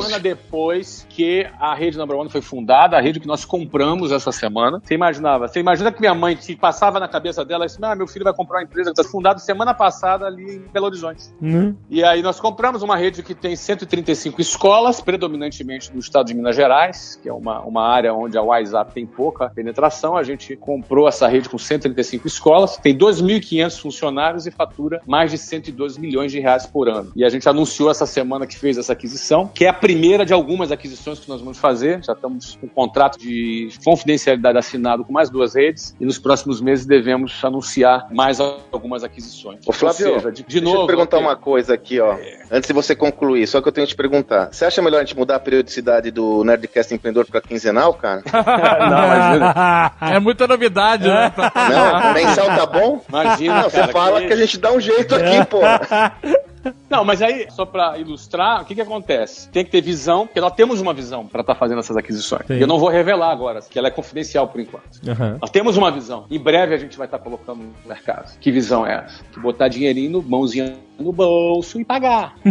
semana 0.07 0.20
depois 0.20 1.07
que 1.09 1.46
a 1.59 1.74
rede 1.74 1.98
Number 1.98 2.16
One 2.16 2.30
foi 2.30 2.40
fundada, 2.40 2.96
a 2.96 3.00
rede 3.00 3.20
que 3.20 3.26
nós 3.26 3.44
compramos 3.44 4.12
essa 4.12 4.30
semana. 4.32 4.80
Você 4.82 4.94
imaginava? 4.94 5.48
Você 5.48 5.61
imagina 5.61 5.90
que 5.92 6.00
minha 6.00 6.14
mãe 6.14 6.36
se 6.36 6.54
passava 6.54 7.00
na 7.00 7.09
cabeça 7.09 7.44
dela 7.44 7.66
disse: 7.66 7.78
ah, 7.82 7.94
meu 7.94 8.07
filho 8.07 8.24
vai 8.24 8.32
comprar 8.32 8.59
uma 8.59 8.64
empresa 8.64 8.92
que 8.92 9.00
está 9.00 9.11
fundada 9.11 9.38
semana 9.38 9.74
passada 9.74 10.26
ali 10.26 10.57
em 10.57 10.72
Belo 10.72 10.86
Horizonte. 10.86 11.24
Hum? 11.42 11.74
E 11.90 12.02
aí 12.04 12.22
nós 12.22 12.40
compramos 12.40 12.82
uma 12.82 12.96
rede 12.96 13.22
que 13.22 13.34
tem 13.34 13.57
135 13.57 14.40
escolas, 14.40 15.00
predominantemente 15.00 15.92
no 15.92 16.00
estado 16.00 16.26
de 16.26 16.34
Minas 16.34 16.54
Gerais, 16.54 17.18
que 17.20 17.28
é 17.28 17.32
uma, 17.32 17.61
uma 17.61 17.86
área 17.86 18.14
onde 18.14 18.38
a 18.38 18.42
WhatsApp 18.42 18.92
tem 18.92 19.07
pouca 19.07 19.50
penetração. 19.50 20.16
A 20.16 20.22
gente 20.22 20.57
comprou 20.57 21.09
essa 21.09 21.26
rede 21.26 21.48
com 21.48 21.59
135 21.59 22.26
escolas, 22.26 22.76
tem 22.76 22.96
2.500 22.96 23.80
funcionários 23.80 24.46
e 24.46 24.50
fatura 24.50 25.00
mais 25.07 25.30
de 25.30 25.38
112 25.38 26.00
milhões 26.00 26.30
de 26.30 26.40
reais 26.40 26.66
por 26.66 26.88
ano. 26.88 27.12
E 27.16 27.24
a 27.24 27.28
gente 27.28 27.48
anunciou 27.48 27.90
essa 27.90 28.07
semana 28.07 28.46
que 28.46 28.57
fez 28.57 28.78
essa 28.78 28.92
aquisição, 28.92 29.48
que 29.48 29.64
é 29.64 29.68
a 29.68 29.72
primeira 29.72 29.95
de 30.24 30.32
algumas 30.32 30.70
aquisições 30.72 31.18
que 31.18 31.28
nós 31.28 31.40
vamos 31.40 31.59
fazer. 31.59 32.03
Já 32.05 32.12
estamos 32.12 32.57
com 32.61 32.66
um 32.66 32.68
contrato 32.68 33.18
de 33.18 33.68
confidencialidade 33.84 34.59
assinado 34.59 35.05
com 35.05 35.12
mais 35.12 35.30
duas 35.30 35.55
redes 35.55 35.94
e 36.01 36.05
nos 36.05 36.18
próximos 36.18 36.61
meses 36.61 36.86
devemos 36.86 37.42
anunciar 37.44 38.07
mais 38.11 38.38
algumas 38.40 39.03
aquisições. 39.05 39.61
Ô, 39.66 39.72
Flávio, 39.72 40.09
Ou 40.09 40.14
seja, 40.14 40.32
de, 40.32 40.42
de 40.42 40.61
Deixa 40.61 40.64
novo, 40.64 40.76
eu 40.78 40.82
te 40.84 40.86
perguntar 40.86 41.18
uma 41.18 41.36
coisa 41.36 41.74
aqui, 41.74 42.01
ó. 42.01 42.16
Antes 42.51 42.68
de 42.68 42.72
você 42.72 42.94
concluir, 42.94 43.47
só 43.47 43.61
que 43.61 43.68
eu 43.68 43.72
tenho 43.72 43.86
que 43.86 43.92
te 43.92 43.97
perguntar. 43.97 44.49
Você 44.53 44.64
acha 44.64 44.80
melhor 44.82 44.99
a 44.99 45.05
gente 45.05 45.16
mudar 45.16 45.36
a 45.36 45.40
periodicidade 45.40 46.11
do 46.11 46.44
Nerdcast 46.44 46.94
Empreendedor 46.94 47.26
pra 47.26 47.40
quinzenal, 47.40 47.94
cara? 47.94 48.22
Não, 48.32 49.05
imagina. 49.07 49.92
É 50.01 50.18
muita 50.20 50.47
novidade, 50.47 51.09
né? 51.09 51.32
Não, 51.36 52.12
mensal 52.14 52.47
tá 52.47 52.66
bom? 52.66 53.03
Imagina, 53.09 53.62
Não, 53.62 53.70
você 53.70 53.80
cara, 53.80 53.92
fala 53.92 54.20
que- 54.20 54.26
que 54.28 54.32
a 54.32 54.36
gente 54.36 54.59
dá 54.59 54.72
um 54.72 54.80
jeito 54.80 55.14
aqui, 55.14 55.44
pô. 55.47 55.61
Não, 56.88 57.04
mas 57.04 57.22
aí, 57.22 57.46
só 57.50 57.64
pra 57.64 57.98
ilustrar, 57.98 58.62
o 58.62 58.64
que 58.64 58.74
que 58.74 58.80
acontece? 58.80 59.48
Tem 59.50 59.64
que 59.64 59.70
ter 59.70 59.80
visão, 59.80 60.26
porque 60.26 60.40
nós 60.40 60.52
temos 60.52 60.80
uma 60.80 60.92
visão 60.92 61.26
pra 61.26 61.40
estar 61.40 61.54
fazendo 61.54 61.78
essas 61.78 61.96
aquisições. 61.96 62.46
Sim. 62.46 62.54
Eu 62.54 62.66
não 62.66 62.78
vou 62.78 62.88
revelar 62.88 63.30
agora, 63.30 63.60
que 63.60 63.78
ela 63.78 63.88
é 63.88 63.90
confidencial 63.90 64.48
por 64.48 64.60
enquanto. 64.60 65.00
Aham. 65.08 65.38
Nós 65.40 65.50
temos 65.50 65.76
uma 65.76 65.90
visão. 65.90 66.26
Em 66.30 66.38
breve 66.38 66.74
a 66.74 66.78
gente 66.78 66.96
vai 66.96 67.06
estar 67.06 67.18
colocando 67.18 67.62
no 67.62 67.88
mercado. 67.88 68.38
Que 68.38 68.50
visão 68.50 68.86
é 68.86 69.04
essa? 69.04 69.24
Que 69.32 69.40
botar 69.40 69.68
dinheirinho 69.68 70.22
mãozinha 70.22 70.76
no 70.99 71.12
bolso 71.12 71.80
e 71.80 71.84
pagar. 71.84 72.34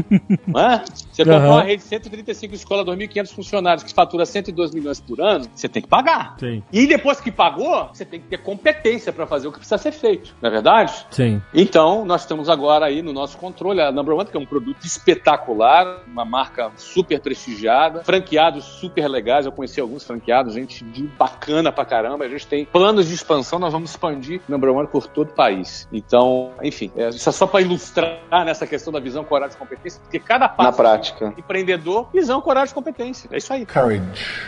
É? 0.55 0.83
Você 1.11 1.23
comprou 1.23 1.41
Aham. 1.41 1.51
uma 1.53 1.63
rede 1.63 1.83
de 1.83 1.89
135 1.89 2.53
escolas, 2.55 2.85
2.500 2.85 3.33
funcionários, 3.33 3.83
que 3.83 3.93
fatura 3.93 4.25
102 4.25 4.71
milhões 4.71 4.99
por 5.01 5.19
ano, 5.19 5.45
você 5.53 5.67
tem 5.67 5.81
que 5.81 5.87
pagar. 5.87 6.35
Sim. 6.39 6.63
E 6.71 6.87
depois 6.87 7.19
que 7.19 7.31
pagou, 7.31 7.89
você 7.91 8.05
tem 8.05 8.19
que 8.19 8.27
ter 8.27 8.37
competência 8.37 9.11
pra 9.11 9.25
fazer 9.27 9.47
o 9.47 9.51
que 9.51 9.57
precisa 9.57 9.77
ser 9.77 9.91
feito. 9.91 10.33
Não 10.41 10.49
é 10.49 10.51
verdade? 10.51 11.05
Sim. 11.11 11.41
Então, 11.53 12.05
nós 12.05 12.21
estamos 12.21 12.49
agora 12.49 12.85
aí 12.85 13.01
no 13.01 13.11
nosso 13.11 13.37
controle 13.37 13.81
a 13.81 13.91
Number 13.91 14.15
One, 14.15 14.29
que 14.29 14.37
é 14.37 14.39
um 14.39 14.45
produto 14.45 14.85
espetacular, 14.85 16.03
uma 16.07 16.23
marca 16.25 16.71
super 16.77 17.19
prestigiada, 17.19 18.03
franqueados 18.03 18.63
super 18.63 19.07
legais. 19.07 19.45
Eu 19.45 19.51
conheci 19.51 19.81
alguns 19.81 20.03
franqueados, 20.03 20.53
gente 20.53 20.83
de 20.85 21.03
bacana 21.03 21.71
pra 21.71 21.85
caramba. 21.85 22.25
A 22.25 22.29
gente 22.29 22.47
tem 22.47 22.65
planos 22.65 23.07
de 23.07 23.13
expansão, 23.13 23.59
nós 23.59 23.73
vamos 23.73 23.89
expandir 23.89 24.41
Number 24.47 24.71
One 24.71 24.87
por 24.87 25.07
todo 25.07 25.29
o 25.29 25.33
país. 25.33 25.87
Então, 25.91 26.51
enfim, 26.63 26.91
é, 26.95 27.09
isso 27.09 27.27
é 27.27 27.31
só 27.31 27.47
para 27.47 27.61
ilustrar 27.61 28.19
nessa 28.43 28.65
questão 28.67 28.91
da 28.91 28.99
visão, 28.99 29.23
coragem 29.23 29.55
e 29.55 29.59
competência, 29.59 30.01
porque 30.01 30.19
cada 30.19 30.49
passo 30.49 30.69
Na 30.69 30.75
prática. 30.75 31.33
empreendedor, 31.37 32.09
visão, 32.11 32.41
coragem 32.41 32.71
e 32.71 32.75
competência. 32.75 33.29
É 33.31 33.37
isso 33.37 33.53
aí. 33.53 33.65
Courage. 33.65 34.41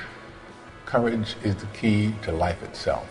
Courage 0.90 1.38
is 1.44 1.56
the 1.56 1.68
key 1.74 2.14
to 2.24 2.32
life 2.32 2.64
itself. 2.66 3.06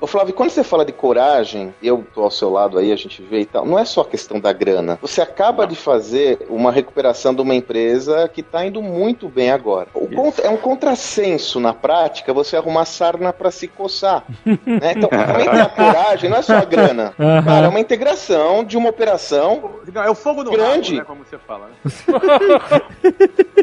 Ô 0.00 0.06
Flávio, 0.06 0.32
quando 0.32 0.50
você 0.50 0.62
fala 0.62 0.84
de 0.84 0.92
coragem, 0.92 1.74
eu 1.82 2.06
tô 2.14 2.22
ao 2.22 2.30
seu 2.30 2.50
lado 2.50 2.78
aí, 2.78 2.92
a 2.92 2.96
gente 2.96 3.20
vê 3.20 3.40
e 3.40 3.44
tal, 3.44 3.66
não 3.66 3.76
é 3.76 3.84
só 3.84 4.04
questão 4.04 4.38
da 4.38 4.52
grana. 4.52 4.96
Você 5.02 5.20
acaba 5.20 5.66
de 5.66 5.74
fazer 5.74 6.46
uma 6.48 6.70
recuperação 6.70 7.34
de 7.34 7.42
uma 7.42 7.52
empresa 7.54 8.28
que 8.28 8.40
tá 8.42 8.64
indo 8.64 8.80
muito 8.80 9.28
bem 9.28 9.50
agora. 9.50 9.88
O 9.92 10.06
contra- 10.14 10.46
é 10.46 10.50
um 10.50 10.56
contrassenso 10.56 11.58
na 11.58 11.74
prática 11.74 12.32
você 12.32 12.56
arrumar 12.56 12.84
sarna 12.84 13.32
pra 13.32 13.50
se 13.50 13.66
coçar. 13.66 14.22
né? 14.46 14.92
Então, 14.96 15.08
também 15.08 15.50
tem 15.50 15.60
a 15.60 15.68
coragem, 15.68 16.30
não 16.30 16.36
é 16.36 16.42
só 16.42 16.54
a 16.58 16.64
grana. 16.64 17.12
Aham. 17.18 17.42
Cara, 17.44 17.66
é 17.66 17.68
uma 17.68 17.80
integração 17.80 18.62
de 18.62 18.76
uma 18.76 18.90
operação. 18.90 19.80
É 19.94 20.10
o 20.10 20.14
fogo 20.14 20.44
no 20.44 20.50
Grande. 20.52 20.98
rabo, 20.98 21.00
né, 21.00 21.04
como 21.06 21.24
você 21.24 21.38
fala. 21.38 21.66
Né? 21.84 21.92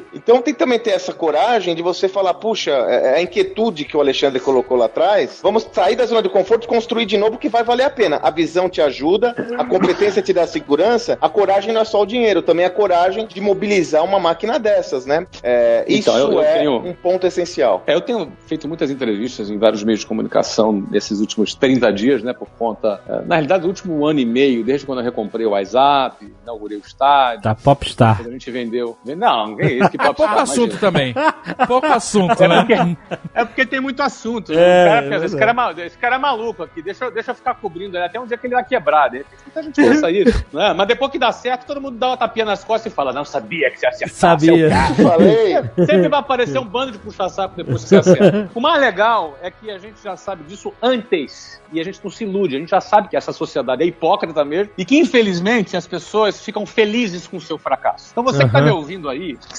Então 0.26 0.41
tem 0.41 0.53
que 0.55 0.59
também 0.59 0.80
ter 0.80 0.89
essa 0.89 1.13
coragem 1.13 1.76
de 1.76 1.84
você 1.84 2.09
falar, 2.09 2.34
puxa, 2.34 2.71
é 2.71 3.05
é 3.05 3.17
a 3.17 3.21
inquietude 3.21 3.86
que 3.86 3.95
o 3.95 3.99
Alexandre 4.01 4.39
colocou 4.39 4.76
lá 4.76 4.86
atrás. 4.86 5.39
Vamos 5.43 5.67
sair 5.71 5.95
da 5.95 6.05
zona 6.07 6.23
de 6.23 6.30
conforto 6.30 6.63
e 6.63 6.67
construir 6.67 7.05
de 7.05 7.15
novo 7.17 7.38
que 7.38 7.47
vai 7.47 7.63
valer 7.63 7.84
a 7.84 7.89
pena. 7.91 8.19
A 8.23 8.32
visão 8.32 8.67
te 8.67 8.82
ajuda, 8.82 9.36
a 9.57 9.63
competência 9.63 10.21
te 10.23 10.34
dá 10.34 10.47
segurança, 10.47 11.15
a 11.21 11.30
coragem 11.30 11.71
não 11.71 11.82
é 11.82 11.86
só 11.86 12.01
o 12.01 12.05
dinheiro, 12.05 12.41
também 12.41 12.65
a 12.65 12.69
coragem 12.71 13.28
de 13.28 13.39
mobilizar 13.39 14.03
uma 14.03 14.19
máquina 14.19 14.57
dessas, 14.57 15.05
né? 15.05 15.28
É, 15.43 15.86
Então, 15.88 16.15
isso 16.17 16.26
eu- 16.28 16.34
eu 16.34 16.41
é 16.41 16.57
tenho- 16.57 16.78
um 16.78 16.93
ponto 16.93 17.28
essencial. 17.28 17.84
É, 17.86 17.93
eu 17.93 18.01
tenho 18.01 18.32
feito 18.47 18.67
muitas 18.67 18.89
entrevistas 18.89 19.51
em 19.51 19.57
vários 19.59 19.84
meios 19.84 19.99
de 19.99 20.07
comunicação 20.07 20.84
nesses 20.89 21.19
últimos 21.19 21.53
30 21.53 21.93
dias, 21.93 22.23
né? 22.23 22.34
Por 22.34 22.47
conta. 22.57 22.99
é, 23.07 23.21
Na 23.26 23.36
realidade, 23.36 23.61
do 23.61 23.67
último 23.67 24.05
ano 24.05 24.19
e 24.19 24.26
meio, 24.26 24.63
desde 24.63 24.86
quando 24.88 24.99
eu 24.99 25.05
recomprei 25.05 25.45
o 25.45 25.51
WhatsApp, 25.51 26.34
inaugurei 26.41 26.78
o 26.78 26.82
estádio. 26.82 27.43
Tá 27.43 27.53
popstar. 27.53 28.17
Quando 28.17 28.30
a 28.30 28.32
gente 28.32 28.49
vendeu. 28.49 28.97
Não, 29.05 29.55
que 29.55 29.65
isso, 29.65 29.89
que 29.91 29.97
pop 29.97 30.14
Pouco 30.16 30.32
star, 30.32 30.43
assunto 30.43 30.78
também. 30.80 31.13
Pouco 31.68 31.88
assunto, 31.88 32.47
né? 32.47 32.97
É 33.34 33.45
porque 33.45 33.66
tem 33.66 33.80
muito 33.80 34.01
assunto. 34.01 34.51
né? 34.53 34.61
É, 34.61 34.86
O 34.86 35.09
cara 35.09 35.22
é 35.22 35.26
esse, 35.26 35.38
cara 35.38 35.51
é 35.51 35.53
maluco, 35.53 35.82
esse 35.82 35.97
cara 35.97 36.16
é 36.16 36.20
maluco 36.20 36.63
aqui, 36.63 36.82
deixa, 36.82 37.05
eu- 37.05 37.11
deixa 37.11 37.32
eu 37.32 37.36
ficar 37.36 37.55
cobrindo 37.55 37.97
ele 37.97 38.05
até 38.05 38.20
um 38.20 38.26
dia 38.26 38.38
que 38.38 38.47
ele 38.47 38.55
vai 38.55 38.63
quebrar. 38.66 39.09
De 39.09 39.18
repente, 39.18 39.66
gente 39.66 39.76
pensa 39.76 40.09
isso. 40.11 40.45
né? 40.53 40.74
Mas 40.74 40.88
depois 40.88 41.11
que 41.11 41.20
dá 41.20 41.32
certo, 41.32 41.66
todo 41.66 41.80
mundo 41.82 41.97
dá 41.97 42.07
uma 42.07 42.18
tapinha 42.18 42.45
nas 42.45 42.63
costas 42.63 42.91
e 42.91 42.95
fala: 42.95 43.11
Não, 43.13 43.26
sabia 43.26 43.70
que 43.72 43.80
você 43.80 43.86
ia 43.86 43.89
acertar. 43.89 44.16
Sabia. 44.16 44.70
Falei. 45.03 45.55
Sempre 45.86 46.07
vai 46.09 46.20
aparecer 46.20 46.57
um 46.59 46.66
bando 46.66 46.91
de 46.91 46.97
puxa-saco 46.99 47.55
depois 47.55 47.84
que 47.84 47.89
você 47.89 47.97
acerta. 47.97 48.49
O 48.53 48.59
mais 48.61 48.80
legal 48.82 49.38
é 49.41 49.49
que 49.51 49.70
a 49.72 49.78
gente 49.78 50.01
já 50.03 50.16
sabe 50.16 50.43
disso 50.43 50.74
antes. 50.82 51.61
E 51.72 51.80
a 51.80 51.84
gente 51.84 51.99
não 52.03 52.11
se 52.11 52.24
ilude. 52.24 52.55
A 52.55 52.59
gente 52.59 52.70
já 52.70 52.80
sabe 52.80 53.09
que 53.09 53.18
essa 53.18 53.34
sociedade 53.34 53.84
é 53.84 53.86
hipócrita 53.86 54.45
mesmo. 54.45 54.72
E 54.78 54.86
que, 54.86 54.97
infelizmente, 54.97 55.76
as 55.76 55.88
pessoas 55.88 56.39
ficam 56.43 56.66
felizes 56.66 57.28
com 57.28 57.38
o 57.38 57.41
seu 57.41 57.57
fracasso. 57.57 58.09
Então 58.11 58.24
você 58.24 58.45
que 58.45 58.51
tá 58.51 58.59
Uhum. 58.59 58.66
me 58.66 58.72
ouvindo 58.72 59.09
aí, 59.09 59.36
fique 59.41 59.57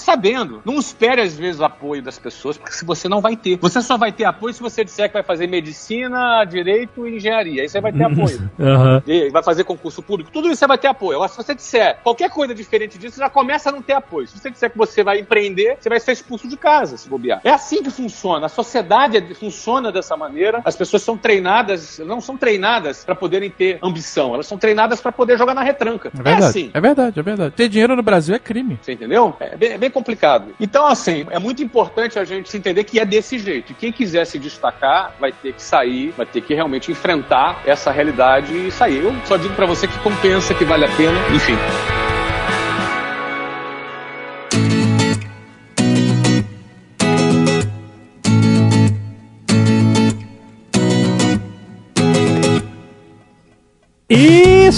Não 0.65 0.75
espere, 0.79 1.21
às 1.21 1.35
vezes, 1.35 1.59
o 1.59 1.65
apoio 1.65 2.01
das 2.01 2.17
pessoas, 2.19 2.57
porque 2.57 2.73
se 2.73 2.85
você 2.85 3.07
não 3.07 3.21
vai 3.21 3.35
ter. 3.35 3.57
Você 3.57 3.81
só 3.81 3.97
vai 3.97 4.11
ter 4.11 4.25
apoio 4.25 4.53
se 4.53 4.61
você 4.61 4.83
disser 4.83 5.07
que 5.07 5.13
vai 5.13 5.23
fazer 5.23 5.47
medicina, 5.47 6.43
direito 6.45 7.07
e 7.07 7.15
engenharia. 7.17 7.61
Aí 7.61 7.69
você 7.69 7.79
vai 7.81 7.91
ter 7.91 8.03
apoio. 8.03 8.49
Aham. 8.59 9.03
E 9.07 9.29
vai 9.29 9.43
fazer 9.43 9.63
concurso 9.63 10.01
público, 10.01 10.31
tudo 10.31 10.47
isso 10.47 10.57
você 10.57 10.67
vai 10.67 10.77
ter 10.77 10.87
apoio. 10.87 11.15
Agora, 11.17 11.29
se 11.29 11.37
você 11.37 11.53
disser 11.55 11.97
qualquer 12.03 12.29
coisa 12.29 12.53
diferente 12.53 12.97
disso, 12.97 13.15
você 13.15 13.21
já 13.21 13.29
começa 13.29 13.69
a 13.69 13.71
não 13.71 13.81
ter 13.81 13.93
apoio. 13.93 14.27
Se 14.27 14.37
você 14.37 14.49
disser 14.49 14.71
que 14.71 14.77
você 14.77 15.03
vai 15.03 15.19
empreender, 15.19 15.77
você 15.79 15.89
vai 15.89 15.99
ser 15.99 16.11
expulso 16.13 16.47
de 16.47 16.57
casa, 16.57 16.97
se 16.97 17.09
bobear. 17.09 17.41
É 17.43 17.49
assim 17.51 17.81
que 17.83 17.89
funciona. 17.89 18.45
A 18.45 18.49
sociedade 18.49 19.17
é- 19.17 19.33
funciona 19.33 19.91
dessa 19.91 20.15
maneira. 20.17 20.61
As 20.65 20.75
pessoas 20.75 21.01
são 21.03 21.17
treinadas, 21.17 21.99
não 21.99 22.19
são 22.21 22.37
treinadas 22.37 23.03
para 23.05 23.15
poderem 23.15 23.49
ter 23.49 23.79
ambição, 23.81 24.33
elas 24.33 24.47
são 24.47 24.57
treinadas 24.57 25.01
para 25.01 25.11
poder 25.11 25.37
jogar 25.37 25.53
na 25.53 25.61
retranca. 25.63 26.09
É 26.13 26.23
verdade. 26.23 26.43
assim. 26.45 26.71
É 26.73 26.81
verdade, 26.81 27.19
é 27.19 27.23
verdade. 27.23 27.55
Ter 27.55 27.67
dinheiro 27.69 27.95
no 27.95 28.03
Brasil 28.03 28.35
é 28.35 28.39
crime. 28.39 28.77
Você 28.81 28.93
entendeu? 28.93 29.35
É 29.39 29.55
bem, 29.55 29.71
é 29.71 29.77
bem 29.77 29.89
complicado. 29.89 30.36
Então, 30.59 30.85
assim, 30.87 31.25
é 31.29 31.39
muito 31.39 31.63
importante 31.63 32.17
a 32.17 32.25
gente 32.25 32.49
se 32.49 32.57
entender 32.57 32.83
que 32.83 32.99
é 32.99 33.05
desse 33.05 33.37
jeito. 33.39 33.73
Quem 33.73 33.91
quiser 33.91 34.25
se 34.25 34.39
destacar 34.39 35.13
vai 35.19 35.31
ter 35.31 35.53
que 35.53 35.61
sair, 35.61 36.11
vai 36.11 36.25
ter 36.25 36.41
que 36.41 36.53
realmente 36.53 36.91
enfrentar 36.91 37.61
essa 37.65 37.91
realidade 37.91 38.67
e 38.67 38.71
sair. 38.71 39.03
Eu 39.03 39.15
só 39.25 39.37
digo 39.37 39.53
pra 39.55 39.65
você 39.65 39.87
que 39.87 39.97
compensa, 39.99 40.53
que 40.53 40.65
vale 40.65 40.85
a 40.85 40.89
pena, 40.89 41.19
enfim. 41.33 41.57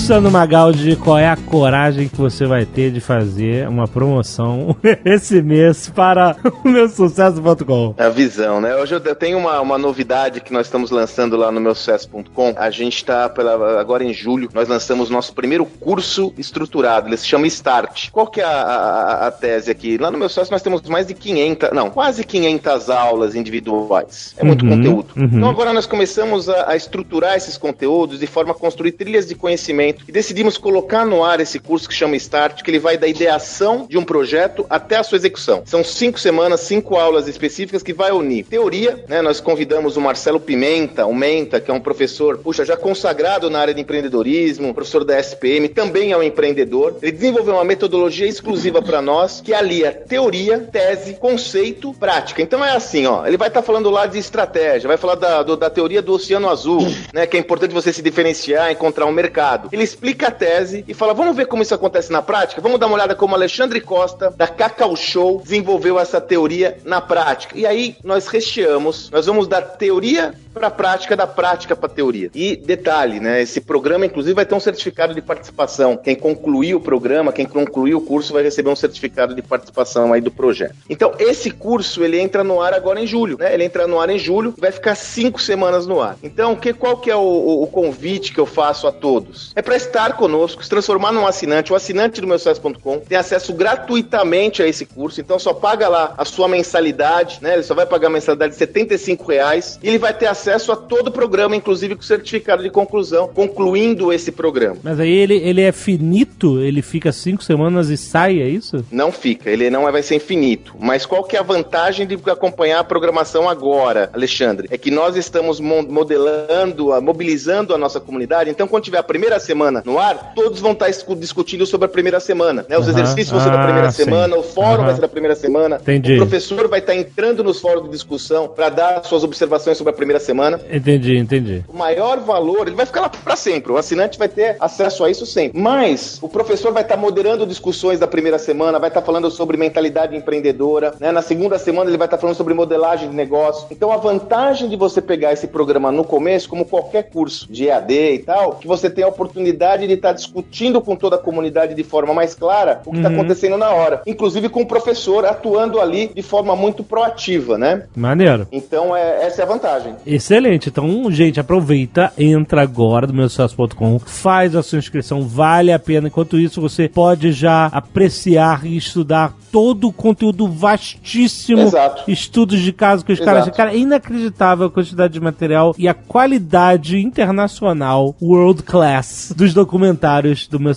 Isso, 0.09 0.17
Ano 0.17 0.31
Magaldi, 0.31 0.95
qual 0.95 1.19
é 1.19 1.27
a 1.29 1.37
coragem 1.37 2.07
que 2.07 2.17
você 2.17 2.47
vai 2.47 2.65
ter 2.65 2.89
de 2.89 2.99
fazer 2.99 3.67
uma 3.67 3.87
promoção 3.87 4.75
esse 5.05 5.39
mês 5.39 5.87
para 5.87 6.35
o 6.65 6.67
meu 6.67 6.89
sucesso.com? 6.89 7.93
A 7.95 8.09
visão, 8.09 8.59
né? 8.59 8.75
Hoje 8.75 8.95
eu 8.95 9.15
tenho 9.15 9.37
uma, 9.37 9.61
uma 9.61 9.77
novidade 9.77 10.41
que 10.41 10.51
nós 10.51 10.65
estamos 10.65 10.89
lançando 10.89 11.37
lá 11.37 11.51
no 11.51 11.61
meu 11.61 11.75
sucesso.com. 11.75 12.55
A 12.57 12.71
gente 12.71 12.95
está 12.95 13.31
agora 13.79 14.03
em 14.03 14.11
julho, 14.11 14.49
nós 14.51 14.67
lançamos 14.67 15.11
nosso 15.11 15.31
primeiro 15.31 15.63
curso 15.63 16.33
estruturado. 16.39 17.07
Ele 17.07 17.15
se 17.15 17.27
chama 17.27 17.45
Start. 17.45 18.09
Qual 18.09 18.25
que 18.25 18.41
é 18.41 18.45
a, 18.45 18.49
a, 18.49 19.27
a 19.27 19.31
tese 19.31 19.69
aqui? 19.69 19.99
Lá 19.99 20.09
no 20.09 20.17
meu 20.17 20.27
sucesso 20.27 20.49
nós 20.51 20.63
temos 20.63 20.81
mais 20.89 21.05
de 21.05 21.13
500, 21.13 21.69
não, 21.71 21.91
quase 21.91 22.23
500 22.23 22.89
aulas 22.89 23.35
individuais. 23.35 24.33
É 24.39 24.43
muito 24.43 24.65
Uhum, 24.65 24.71
conteúdo. 24.71 25.07
uhum. 25.15 25.29
Então 25.33 25.49
agora 25.51 25.71
nós 25.71 25.85
começamos 25.85 26.49
a, 26.49 26.71
a 26.71 26.75
estruturar 26.75 27.35
esses 27.37 27.59
conteúdos 27.59 28.19
de 28.19 28.25
forma 28.25 28.53
a 28.53 28.55
construir 28.55 28.93
trilhas 28.93 29.27
de 29.27 29.35
conhecimento 29.35 29.98
e 30.07 30.11
decidimos 30.11 30.57
colocar 30.57 31.05
no 31.05 31.23
ar 31.23 31.39
esse 31.39 31.59
curso 31.59 31.87
que 31.87 31.93
chama 31.93 32.15
Start, 32.15 32.61
que 32.63 32.71
ele 32.71 32.79
vai 32.79 32.97
da 32.97 33.07
ideação 33.07 33.85
de 33.89 33.97
um 33.97 34.03
projeto 34.03 34.65
até 34.69 34.97
a 34.97 35.03
sua 35.03 35.17
execução. 35.17 35.63
São 35.65 35.83
cinco 35.83 36.19
semanas, 36.19 36.61
cinco 36.61 36.95
aulas 36.95 37.27
específicas 37.27 37.83
que 37.83 37.93
vai 37.93 38.11
unir 38.11 38.45
teoria, 38.45 39.03
né? 39.07 39.21
Nós 39.21 39.39
convidamos 39.39 39.97
o 39.97 40.01
Marcelo 40.01 40.39
Pimenta, 40.39 41.05
o 41.05 41.13
Menta, 41.13 41.59
que 41.59 41.69
é 41.69 41.73
um 41.73 41.79
professor, 41.79 42.37
puxa, 42.37 42.65
já 42.65 42.75
consagrado 42.77 43.49
na 43.49 43.59
área 43.59 43.73
de 43.73 43.81
empreendedorismo, 43.81 44.73
professor 44.73 45.03
da 45.03 45.19
SPM, 45.19 45.67
também 45.69 46.11
é 46.11 46.17
um 46.17 46.23
empreendedor. 46.23 46.97
Ele 47.01 47.11
desenvolveu 47.11 47.53
uma 47.55 47.63
metodologia 47.63 48.27
exclusiva 48.27 48.81
para 48.81 49.01
nós 49.01 49.41
que 49.41 49.53
alia 49.53 49.91
teoria, 49.91 50.59
tese, 50.59 51.13
conceito, 51.15 51.93
prática. 51.93 52.41
Então 52.41 52.63
é 52.63 52.71
assim, 52.71 53.05
ó, 53.05 53.25
ele 53.25 53.37
vai 53.37 53.47
estar 53.47 53.61
falando 53.61 53.89
lá 53.89 54.05
de 54.05 54.17
estratégia, 54.17 54.87
vai 54.87 54.97
falar 54.97 55.15
da, 55.15 55.43
do- 55.43 55.57
da 55.57 55.69
teoria 55.69 56.01
do 56.01 56.13
oceano 56.13 56.49
azul, 56.49 56.79
né? 57.13 57.25
Que 57.27 57.37
é 57.37 57.39
importante 57.39 57.73
você 57.73 57.91
se 57.93 58.01
diferenciar, 58.01 58.71
encontrar 58.71 59.05
um 59.05 59.11
mercado. 59.11 59.69
Ele 59.71 59.83
explica 59.89 60.27
a 60.27 60.31
tese 60.31 60.83
e 60.87 60.93
fala: 60.93 61.13
vamos 61.13 61.35
ver 61.35 61.45
como 61.47 61.61
isso 61.63 61.73
acontece 61.73 62.11
na 62.11 62.21
prática? 62.21 62.61
Vamos 62.61 62.79
dar 62.79 62.87
uma 62.87 62.95
olhada 62.95 63.15
como 63.15 63.35
Alexandre 63.35 63.81
Costa, 63.81 64.31
da 64.35 64.47
Cacau 64.47 64.95
Show, 64.95 65.41
desenvolveu 65.43 65.99
essa 65.99 66.21
teoria 66.21 66.77
na 66.85 67.01
prática. 67.01 67.57
E 67.57 67.65
aí 67.65 67.95
nós 68.03 68.27
recheamos, 68.27 69.09
nós 69.11 69.25
vamos 69.25 69.47
da 69.47 69.61
teoria 69.61 70.33
para 70.53 70.67
a 70.67 70.71
prática, 70.71 71.15
da 71.15 71.27
prática 71.27 71.75
para 71.75 71.87
teoria. 71.89 72.29
E 72.33 72.55
detalhe, 72.55 73.19
né? 73.19 73.41
Esse 73.41 73.61
programa, 73.61 74.05
inclusive, 74.05 74.33
vai 74.33 74.45
ter 74.45 74.55
um 74.55 74.59
certificado 74.59 75.13
de 75.13 75.21
participação. 75.21 75.95
Quem 75.95 76.15
concluir 76.15 76.75
o 76.75 76.79
programa, 76.79 77.31
quem 77.31 77.45
concluir 77.45 77.95
o 77.95 78.01
curso, 78.01 78.33
vai 78.33 78.43
receber 78.43 78.69
um 78.69 78.75
certificado 78.75 79.33
de 79.35 79.41
participação 79.41 80.11
aí 80.11 80.21
do 80.21 80.31
projeto. 80.31 80.75
Então, 80.89 81.13
esse 81.19 81.51
curso 81.51 82.03
ele 82.03 82.19
entra 82.19 82.43
no 82.43 82.61
ar 82.61 82.73
agora 82.73 82.99
em 82.99 83.07
julho, 83.07 83.37
né? 83.39 83.53
Ele 83.53 83.63
entra 83.63 83.87
no 83.87 83.99
ar 83.99 84.09
em 84.09 84.19
julho 84.19 84.53
vai 84.57 84.71
ficar 84.71 84.95
cinco 84.95 85.41
semanas 85.41 85.85
no 85.87 86.01
ar. 86.01 86.17
Então, 86.23 86.55
que, 86.55 86.73
qual 86.73 86.97
que 86.97 87.09
é 87.09 87.15
o, 87.15 87.19
o- 87.19 87.63
o 87.63 87.67
convite 87.67 88.33
que 88.33 88.39
eu 88.39 88.45
faço 88.45 88.87
a 88.87 88.91
todos? 88.91 89.51
É 89.55 89.61
para 89.69 89.77
estar 89.77 90.13
conosco, 90.13 90.63
se 90.63 90.69
transformar 90.69 91.11
num 91.11 91.27
assinante. 91.27 91.71
O 91.71 91.75
assinante 91.75 92.19
do 92.19 92.25
meu 92.25 92.39
sucesso.com 92.39 93.01
tem 93.01 93.15
acesso 93.15 93.53
gratuitamente 93.53 94.63
a 94.63 94.67
esse 94.67 94.83
curso. 94.83 95.21
Então, 95.21 95.37
só 95.37 95.53
paga 95.53 95.87
lá 95.87 96.15
a 96.17 96.25
sua 96.25 96.47
mensalidade, 96.47 97.37
né? 97.39 97.53
Ele 97.53 97.61
só 97.61 97.75
vai 97.75 97.85
pagar 97.85 98.07
a 98.07 98.09
mensalidade 98.09 98.53
de 98.53 98.57
75 98.57 99.31
reais 99.31 99.79
e 99.83 99.87
ele 99.87 99.99
vai 99.99 100.11
ter 100.11 100.25
acesso 100.25 100.71
a 100.71 100.75
todo 100.75 101.09
o 101.09 101.11
programa, 101.11 101.55
inclusive 101.55 101.95
com 101.95 102.01
certificado 102.01 102.63
de 102.63 102.71
conclusão, 102.71 103.27
concluindo 103.27 104.11
esse 104.11 104.31
programa. 104.31 104.77
Mas 104.81 104.99
aí 104.99 105.11
ele, 105.11 105.35
ele 105.35 105.61
é 105.61 105.71
finito? 105.71 106.59
Ele 106.59 106.81
fica 106.81 107.11
cinco 107.11 107.43
semanas 107.43 107.89
e 107.89 107.97
sai, 107.97 108.41
é 108.41 108.49
isso? 108.49 108.83
Não 108.91 109.11
fica, 109.11 109.51
ele 109.51 109.69
não 109.69 109.83
vai 109.83 110.01
ser 110.01 110.15
infinito. 110.15 110.73
Mas 110.79 111.05
qual 111.05 111.23
que 111.23 111.35
é 111.35 111.39
a 111.39 111.43
vantagem 111.43 112.07
de 112.07 112.17
acompanhar 112.25 112.79
a 112.79 112.83
programação 112.83 113.47
agora, 113.47 114.09
Alexandre? 114.13 114.67
É 114.71 114.79
que 114.79 114.89
nós 114.89 115.15
estamos 115.15 115.59
modelando, 115.59 116.99
mobilizando 117.03 117.75
a 117.75 117.77
nossa 117.77 117.99
comunidade. 117.99 118.49
Então, 118.49 118.67
quando 118.67 118.85
tiver 118.85 118.97
a 118.97 119.03
primeira 119.03 119.39
semana 119.39 119.58
no 119.85 119.99
ar, 119.99 120.33
todos 120.35 120.59
vão 120.59 120.71
estar 120.71 120.89
discutindo 121.17 121.65
sobre 121.65 121.85
a 121.85 121.89
primeira 121.89 122.19
semana. 122.19 122.65
Né? 122.67 122.77
Os 122.77 122.87
Aham. 122.87 122.93
exercícios 122.99 123.29
vão 123.31 123.39
ser 123.41 123.51
da 123.51 123.59
primeira 123.63 123.87
Ah, 123.87 123.91
sim. 123.91 124.03
semana, 124.05 124.37
o 124.37 124.43
fórum 124.43 124.77
Aham. 124.77 124.85
vai 124.85 124.95
ser 124.95 125.01
da 125.01 125.07
primeira 125.07 125.35
semana. 125.35 125.77
Entendi. 125.81 126.13
O 126.13 126.17
professor 126.17 126.67
vai 126.67 126.79
estar 126.79 126.95
entrando 126.95 127.43
nos 127.43 127.59
fóruns 127.59 127.83
de 127.85 127.89
discussão 127.89 128.47
para 128.47 128.69
dar 128.69 129.03
suas 129.03 129.23
observações 129.23 129.77
sobre 129.77 129.91
a 129.91 129.95
primeira 129.95 130.19
semana. 130.19 130.59
Entendi, 130.71 131.17
entendi. 131.17 131.63
O 131.67 131.75
maior 131.77 132.19
valor, 132.19 132.67
ele 132.67 132.75
vai 132.75 132.85
ficar 132.85 133.01
lá 133.01 133.09
para 133.09 133.35
sempre. 133.35 133.71
O 133.71 133.77
assinante 133.77 134.17
vai 134.17 134.27
ter 134.29 134.55
acesso 134.59 135.03
a 135.03 135.09
isso 135.09 135.25
sempre. 135.25 135.59
Mas 135.59 136.17
o 136.21 136.29
professor 136.29 136.71
vai 136.71 136.83
estar 136.83 136.97
moderando 136.97 137.45
discussões 137.45 137.99
da 137.99 138.07
primeira 138.07 138.37
semana, 138.39 138.79
vai 138.79 138.89
estar 138.89 139.01
falando 139.01 139.29
sobre 139.29 139.57
mentalidade 139.57 140.15
empreendedora. 140.15 140.93
né? 140.99 141.11
Na 141.11 141.21
segunda 141.21 141.57
semana, 141.59 141.89
ele 141.89 141.97
vai 141.97 142.07
estar 142.07 142.17
falando 142.17 142.35
sobre 142.35 142.53
modelagem 142.53 143.09
de 143.09 143.15
negócio. 143.15 143.67
Então, 143.71 143.91
a 143.91 143.97
vantagem 143.97 144.69
de 144.69 144.75
você 144.75 145.01
pegar 145.01 145.33
esse 145.33 145.47
programa 145.47 145.91
no 145.91 146.03
começo, 146.03 146.47
como 146.49 146.65
qualquer 146.65 147.03
curso 147.09 147.47
de 147.51 147.67
EAD 147.67 147.93
e 148.13 148.19
tal, 148.19 148.55
que 148.55 148.67
você 148.67 148.89
tem 148.89 149.03
a 149.03 149.07
oportunidade 149.07 149.48
de 149.51 149.93
estar 149.93 150.13
discutindo 150.13 150.81
com 150.81 150.95
toda 150.95 151.15
a 151.15 151.19
comunidade 151.19 151.73
de 151.73 151.83
forma 151.83 152.13
mais 152.13 152.33
clara 152.33 152.81
o 152.85 152.91
que 152.91 152.97
está 152.97 153.09
acontecendo 153.09 153.57
na 153.57 153.69
hora. 153.69 154.01
Inclusive 154.05 154.49
com 154.49 154.61
o 154.61 154.67
professor 154.67 155.25
atuando 155.25 155.79
ali 155.79 156.11
de 156.13 156.21
forma 156.21 156.55
muito 156.55 156.83
proativa, 156.83 157.57
né? 157.57 157.83
Maneiro. 157.95 158.47
Então, 158.51 158.95
é, 158.95 159.25
essa 159.25 159.41
é 159.41 159.45
a 159.45 159.47
vantagem. 159.47 159.95
Excelente. 160.05 160.69
Então, 160.69 161.09
gente, 161.11 161.39
aproveita, 161.39 162.11
entra 162.17 162.61
agora 162.61 163.07
no 163.07 163.13
meu 163.13 163.29
sucesso.com, 163.29 163.99
faz 163.99 164.55
a 164.55 164.63
sua 164.63 164.79
inscrição, 164.79 165.21
vale 165.21 165.71
a 165.71 165.79
pena. 165.79 166.07
Enquanto 166.07 166.39
isso, 166.39 166.61
você 166.61 166.87
pode 166.87 167.31
já 167.31 167.67
apreciar 167.67 168.65
e 168.65 168.77
estudar 168.77 169.33
todo 169.51 169.87
o 169.87 169.93
conteúdo 169.93 170.47
vastíssimo. 170.47 171.61
Exato. 171.61 172.09
Estudos 172.09 172.59
de 172.59 172.71
caso 172.71 173.05
que 173.05 173.11
os 173.11 173.19
caras. 173.19 173.49
Cara, 173.49 173.73
é 173.73 173.77
inacreditável 173.77 174.67
a 174.67 174.71
quantidade 174.71 175.13
de 175.13 175.19
material 175.19 175.75
e 175.77 175.87
a 175.87 175.93
qualidade 175.93 176.99
internacional, 176.99 178.15
world 178.21 178.63
class, 178.63 179.33
dos 179.39 179.53
documentários 179.53 180.47
do 180.47 180.59
meu. 180.59 180.73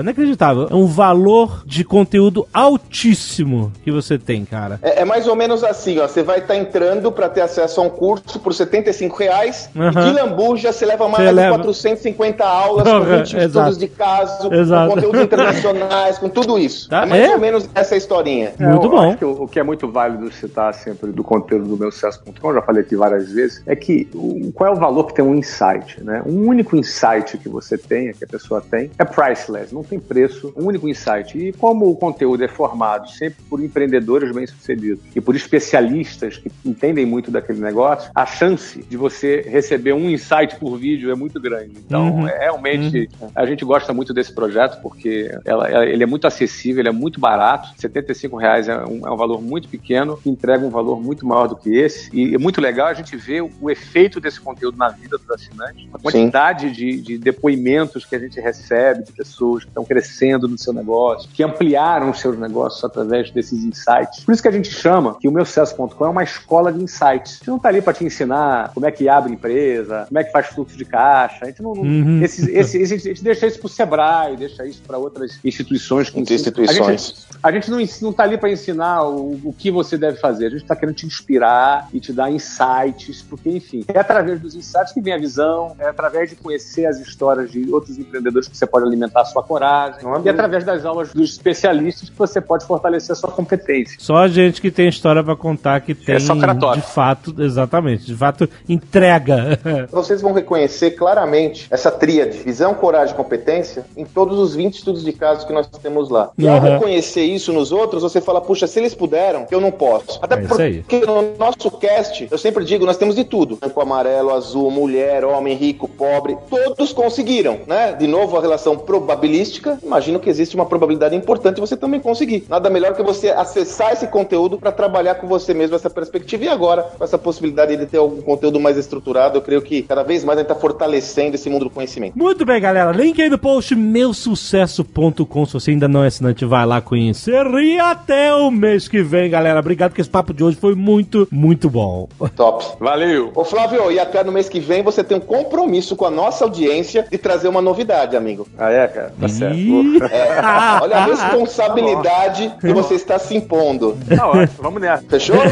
Inacreditável. 0.00 0.68
É 0.70 0.74
um 0.74 0.86
valor 0.86 1.62
de 1.66 1.84
conteúdo 1.84 2.46
altíssimo 2.52 3.72
que 3.82 3.90
você 3.90 4.18
tem, 4.18 4.44
cara. 4.44 4.78
É, 4.82 5.02
é 5.02 5.04
mais 5.04 5.26
ou 5.26 5.36
menos 5.36 5.62
assim, 5.62 5.98
ó. 5.98 6.08
Você 6.08 6.22
vai 6.22 6.38
estar 6.38 6.56
entrando 6.56 7.10
para 7.12 7.28
ter 7.28 7.40
acesso 7.40 7.80
a 7.80 7.84
um 7.84 7.90
curso 7.90 8.38
por 8.40 8.54
75 8.54 9.16
reais. 9.16 9.70
Aham. 9.76 10.00
E 10.00 10.04
de 10.04 10.12
lambuja 10.12 10.72
você 10.72 10.86
leva 10.86 11.08
mais 11.08 11.24
Você 11.24 11.28
de 11.28 11.34
leva. 11.34 11.56
450 11.56 12.44
aulas, 12.44 12.88
com 12.88 13.00
20 13.00 13.36
estudos 13.36 13.78
de 13.78 13.88
caso, 13.88 14.52
Exato. 14.52 14.88
com 14.88 14.94
conteúdos 14.94 15.20
internacionais, 15.22 16.18
com 16.18 16.28
tudo 16.28 16.58
isso. 16.58 16.88
Tá, 16.88 17.02
é 17.02 17.06
mais 17.06 17.22
é? 17.24 17.34
ou 17.34 17.38
menos 17.38 17.68
essa 17.74 17.96
historinha. 17.96 18.52
É, 18.58 18.66
Muito 18.66 18.86
eu 18.86 18.90
bom. 18.90 19.08
Acho 19.08 19.18
que 19.18 19.24
o, 19.24 19.42
o 19.42 19.48
que 19.48 19.58
é 19.58 19.62
muito 19.62 19.90
válido 19.90 20.32
citar 20.32 20.72
sempre 20.74 21.12
do 21.12 21.22
conteúdo 21.22 21.68
do 21.68 21.76
meu 21.76 21.90
sucesso.com, 21.90 22.54
já 22.54 22.62
falei 22.62 22.82
aqui 22.82 22.96
várias 22.96 23.30
vezes, 23.30 23.62
é 23.66 23.74
que 23.74 24.08
o, 24.14 24.52
qual 24.52 24.70
é 24.70 24.72
o 24.72 24.78
valor 24.78 25.04
que 25.04 25.14
tem 25.14 25.24
um 25.24 25.34
insight, 25.34 26.02
né? 26.02 26.22
Um 26.24 26.46
único 26.48 26.76
insight 26.76 27.38
que 27.38 27.48
você 27.48 27.76
que 28.12 28.24
a 28.24 28.26
pessoa 28.26 28.60
tem, 28.60 28.90
é 28.98 29.04
priceless, 29.04 29.72
não 29.72 29.82
tem 29.82 29.98
preço, 29.98 30.52
um 30.56 30.66
único 30.66 30.88
insight. 30.88 31.38
E 31.38 31.52
como 31.52 31.88
o 31.90 31.96
conteúdo 31.96 32.44
é 32.44 32.48
formado 32.48 33.08
sempre 33.10 33.42
por 33.48 33.62
empreendedores 33.62 34.32
bem-sucedidos 34.32 35.02
e 35.14 35.20
por 35.20 35.34
especialistas 35.34 36.36
que 36.38 36.50
entendem 36.64 37.06
muito 37.06 37.30
daquele 37.30 37.60
negócio, 37.60 38.10
a 38.14 38.26
chance 38.26 38.82
de 38.82 38.96
você 38.96 39.42
receber 39.48 39.92
um 39.92 40.10
insight 40.10 40.56
por 40.58 40.76
vídeo 40.76 41.10
é 41.10 41.14
muito 41.14 41.40
grande. 41.40 41.72
Então, 41.86 42.10
Uhum. 42.18 42.28
é, 42.28 42.38
realmente, 42.40 43.08
a 43.34 43.46
gente 43.46 43.64
gosta 43.64 43.92
muito 43.92 44.12
desse 44.12 44.32
projeto 44.34 44.80
porque 44.82 45.30
ela- 45.44 45.68
ela- 45.68 45.86
ele 45.86 46.02
é 46.02 46.06
muito 46.06 46.26
acessível, 46.26 46.80
ele 46.80 46.88
é 46.88 46.92
muito 46.92 47.20
barato. 47.20 47.68
75 47.78 48.36
reais 48.36 48.68
é 48.68 48.76
um, 48.84 49.06
é 49.06 49.10
um 49.10 49.16
valor 49.16 49.40
muito 49.40 49.68
pequeno, 49.68 50.16
que 50.16 50.28
entrega 50.28 50.64
um 50.66 50.70
valor 50.70 51.00
muito 51.00 51.26
maior 51.26 51.46
do 51.46 51.56
que 51.56 51.74
esse. 51.76 52.10
E 52.12 52.34
é 52.34 52.38
muito 52.38 52.60
legal 52.60 52.88
a 52.88 52.94
gente 52.94 53.16
ver 53.16 53.42
o, 53.42 53.50
o 53.60 53.70
efeito 53.70 54.20
desse 54.20 54.40
conteúdo 54.40 54.76
na 54.76 54.88
vida 54.88 55.16
dos 55.16 55.30
assinantes. 55.30 55.86
A 55.92 55.98
quantidade 55.98 56.70
de, 56.70 57.00
de 57.00 57.18
depoimentos 57.18 57.93
que 58.02 58.16
a 58.16 58.18
gente 58.18 58.40
recebe 58.40 59.02
de 59.04 59.12
pessoas 59.12 59.64
que 59.64 59.68
estão 59.68 59.84
crescendo 59.84 60.48
no 60.48 60.56
seu 60.56 60.72
negócio, 60.72 61.28
que 61.34 61.42
ampliaram 61.42 62.10
os 62.10 62.18
seus 62.20 62.38
negócios 62.38 62.82
através 62.82 63.30
desses 63.30 63.62
insights. 63.62 64.24
Por 64.24 64.32
isso 64.32 64.40
que 64.40 64.48
a 64.48 64.52
gente 64.52 64.70
chama 64.70 65.18
que 65.20 65.28
o 65.28 65.30
meu 65.30 65.44
sucesso.com 65.44 66.06
é 66.06 66.08
uma 66.08 66.22
escola 66.24 66.72
de 66.72 66.82
insights. 66.82 67.34
A 67.34 67.36
gente 67.36 67.48
não 67.48 67.56
está 67.58 67.68
ali 67.68 67.82
para 67.82 67.92
te 67.92 68.04
ensinar 68.04 68.70
como 68.72 68.86
é 68.86 68.90
que 68.90 69.06
abre 69.06 69.32
empresa, 69.34 70.06
como 70.08 70.18
é 70.18 70.24
que 70.24 70.32
faz 70.32 70.46
fluxo 70.46 70.76
de 70.78 70.86
caixa. 70.86 71.40
A 71.42 71.46
gente 71.48 71.62
não, 71.62 71.72
Uhum. 71.72 72.22
esses- 72.22 72.48
esse- 72.48 72.78
esse- 72.78 72.94
a 72.94 72.98
gente 72.98 73.22
deixa 73.22 73.46
isso 73.46 73.58
para 73.58 73.66
o 73.66 73.68
Sebrae, 73.68 74.36
deixa 74.36 74.64
isso 74.64 74.80
para 74.86 74.96
outras 74.96 75.38
instituições. 75.44 76.08
Que 76.08 76.20
ensinam. 76.20 76.34
A 76.34 76.72
gente, 76.72 76.80
instituições. 76.94 77.26
a 77.42 77.52
gente 77.52 77.70
não, 77.70 77.80
ens- 77.80 78.00
não 78.00 78.12
tá 78.12 78.22
ali 78.22 78.38
para 78.38 78.50
ensinar 78.50 79.02
o, 79.04 79.40
o 79.44 79.52
que 79.52 79.70
você 79.70 79.98
deve 79.98 80.16
fazer. 80.18 80.46
A 80.46 80.50
gente 80.50 80.62
está 80.62 80.74
querendo 80.74 80.94
te 80.94 81.04
inspirar 81.06 81.88
e 81.92 82.00
te 82.00 82.12
dar 82.12 82.30
insights, 82.30 83.22
porque, 83.28 83.50
enfim, 83.50 83.84
é 83.88 83.98
através 83.98 84.40
dos 84.40 84.54
insights 84.54 84.92
que 84.92 85.00
vem 85.00 85.12
a 85.12 85.18
visão, 85.18 85.74
é 85.78 85.86
através 85.88 86.30
de 86.30 86.36
conhecer 86.36 86.86
as 86.86 86.98
histórias 86.98 87.50
de 87.50 87.70
outros 87.72 87.83
empreendedores 87.90 88.48
que 88.48 88.56
você 88.56 88.66
pode 88.66 88.86
alimentar 88.86 89.22
a 89.22 89.24
sua 89.24 89.42
coragem, 89.42 90.00
e 90.24 90.28
através 90.28 90.64
das 90.64 90.84
aulas 90.84 91.12
dos 91.12 91.30
especialistas 91.30 92.08
que 92.10 92.16
você 92.18 92.40
pode 92.40 92.64
fortalecer 92.66 93.12
a 93.12 93.14
sua 93.16 93.30
competência. 93.30 93.96
Só 93.98 94.16
a 94.16 94.28
gente 94.28 94.60
que 94.60 94.70
tem 94.70 94.88
história 94.88 95.22
pra 95.22 95.36
contar 95.36 95.80
que 95.80 95.94
tem, 95.94 96.18
Socratório. 96.20 96.80
de 96.82 96.86
fato, 96.88 97.34
exatamente, 97.38 98.04
de 98.06 98.14
fato, 98.14 98.48
entrega. 98.68 99.58
Vocês 99.90 100.20
vão 100.20 100.32
reconhecer 100.32 100.92
claramente 100.92 101.66
essa 101.70 101.90
tríade, 101.90 102.38
visão, 102.38 102.74
coragem 102.74 103.14
e 103.14 103.16
competência, 103.16 103.84
em 103.96 104.04
todos 104.04 104.38
os 104.38 104.54
20 104.54 104.74
estudos 104.74 105.04
de 105.04 105.12
casos 105.12 105.44
que 105.44 105.52
nós 105.52 105.66
temos 105.68 106.08
lá. 106.10 106.30
E 106.36 106.46
ao 106.48 106.54
Uhum. 106.56 106.60
reconhecer 106.74 107.24
isso 107.24 107.52
nos 107.52 107.72
outros, 107.72 108.02
você 108.02 108.20
fala, 108.20 108.40
puxa, 108.40 108.66
se 108.66 108.78
eles 108.78 108.94
puderam, 108.94 109.46
eu 109.50 109.60
não 109.60 109.70
posso. 109.70 110.18
Até 110.22 110.34
É 110.34 110.38
porque 110.38 111.04
no 111.06 111.36
nosso 111.38 111.70
cast, 111.72 112.28
eu 112.30 112.38
sempre 112.38 112.64
digo, 112.64 112.84
nós 112.86 112.96
temos 112.96 113.14
de 113.14 113.24
tudo. 113.24 113.56
Branco, 113.56 113.80
amarelo, 113.80 114.30
azul, 114.30 114.70
mulher, 114.70 115.24
homem, 115.24 115.56
rico, 115.56 115.88
pobre, 115.88 116.36
todos 116.50 116.92
conseguiram. 116.92 117.54
tenham, 117.54 117.66
né, 117.74 117.92
de 117.92 118.06
novo 118.06 118.38
a 118.38 118.40
relação 118.40 118.76
probabilística, 118.78 119.78
imagino 119.82 120.20
que 120.20 120.30
existe 120.30 120.54
uma 120.54 120.64
probabilidade 120.64 121.16
importante 121.16 121.56
de 121.56 121.60
você 121.60 121.76
também 121.76 121.98
conseguir. 121.98 122.46
Nada 122.48 122.70
melhor 122.70 122.94
que 122.94 123.02
você 123.02 123.30
acessar 123.30 123.92
esse 123.92 124.06
conteúdo 124.06 124.58
para 124.58 124.70
trabalhar 124.70 125.16
com 125.16 125.26
você 125.26 125.52
mesmo 125.52 125.74
essa 125.74 125.90
perspectiva 125.90 126.44
e 126.44 126.48
agora 126.48 126.84
com 126.96 127.02
essa 127.02 127.18
possibilidade 127.18 127.76
de 127.76 127.86
ter 127.86 127.98
algum 127.98 128.22
conteúdo 128.22 128.60
mais 128.60 128.76
estruturado, 128.76 129.38
eu 129.38 129.42
creio 129.42 129.60
que 129.60 129.82
cada 129.82 130.04
vez 130.04 130.22
mais 130.22 130.38
a 130.38 130.42
gente 130.42 130.50
está 130.50 130.60
fortalecendo 130.60 131.34
esse 131.34 131.50
mundo 131.50 131.64
do 131.64 131.70
conhecimento. 131.70 132.16
Muito 132.16 132.44
bem, 132.44 132.60
galera. 132.60 132.92
Link 132.92 133.20
aí 133.20 133.28
no 133.28 133.38
post 133.38 133.74
meusucesso.com. 133.74 135.46
Se 135.46 135.54
você 135.54 135.72
ainda 135.72 135.88
não 135.88 136.04
é 136.04 136.06
assinante, 136.06 136.44
vai 136.44 136.64
lá 136.64 136.80
conhecer. 136.80 137.44
E 137.46 137.78
até 137.78 138.32
o 138.32 138.50
mês 138.50 138.86
que 138.86 139.02
vem, 139.02 139.28
galera. 139.28 139.58
Obrigado, 139.58 139.92
que 139.92 140.00
esse 140.00 140.10
papo 140.10 140.32
de 140.32 140.44
hoje 140.44 140.56
foi 140.56 140.76
muito, 140.76 141.26
muito 141.30 141.68
bom. 141.68 142.08
Top. 142.36 142.64
Valeu. 142.78 143.32
Ô 143.34 143.44
Flávio, 143.44 143.90
e 143.90 143.98
até 143.98 144.22
no 144.22 144.30
mês 144.30 144.48
que 144.48 144.60
vem 144.60 144.82
você 144.82 145.02
tem 145.02 145.16
um 145.16 145.20
compromisso 145.20 145.96
com 145.96 146.04
a 146.04 146.10
nossa 146.10 146.44
audiência 146.44 147.06
de 147.10 147.18
trazer 147.18 147.48
uma 147.48 147.63
novidade, 147.64 148.16
amigo. 148.16 148.46
Ah, 148.58 148.70
é, 148.70 148.86
cara? 148.86 149.12
Tá 149.20 149.28
certo. 149.28 149.56
Ih. 149.56 149.98
É, 150.14 150.38
olha 150.82 150.96
a 150.98 151.04
responsabilidade 151.06 152.54
que 152.60 152.72
você 152.72 152.94
está 152.94 153.18
se 153.18 153.34
impondo. 153.34 153.96
Tá 154.14 154.28
ótimo, 154.28 154.48
vamos 154.58 154.80
nessa. 154.80 155.02
Fechou? 155.08 155.36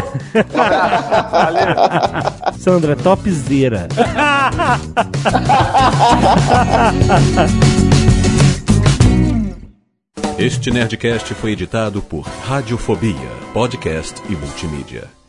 Sandra, 2.58 2.94
topzera. 2.94 3.88
Este 10.38 10.70
Nerdcast 10.70 11.34
foi 11.34 11.52
editado 11.52 12.02
por 12.02 12.22
Radiofobia, 12.44 13.14
podcast 13.52 14.20
e 14.28 14.32
multimídia. 14.34 15.21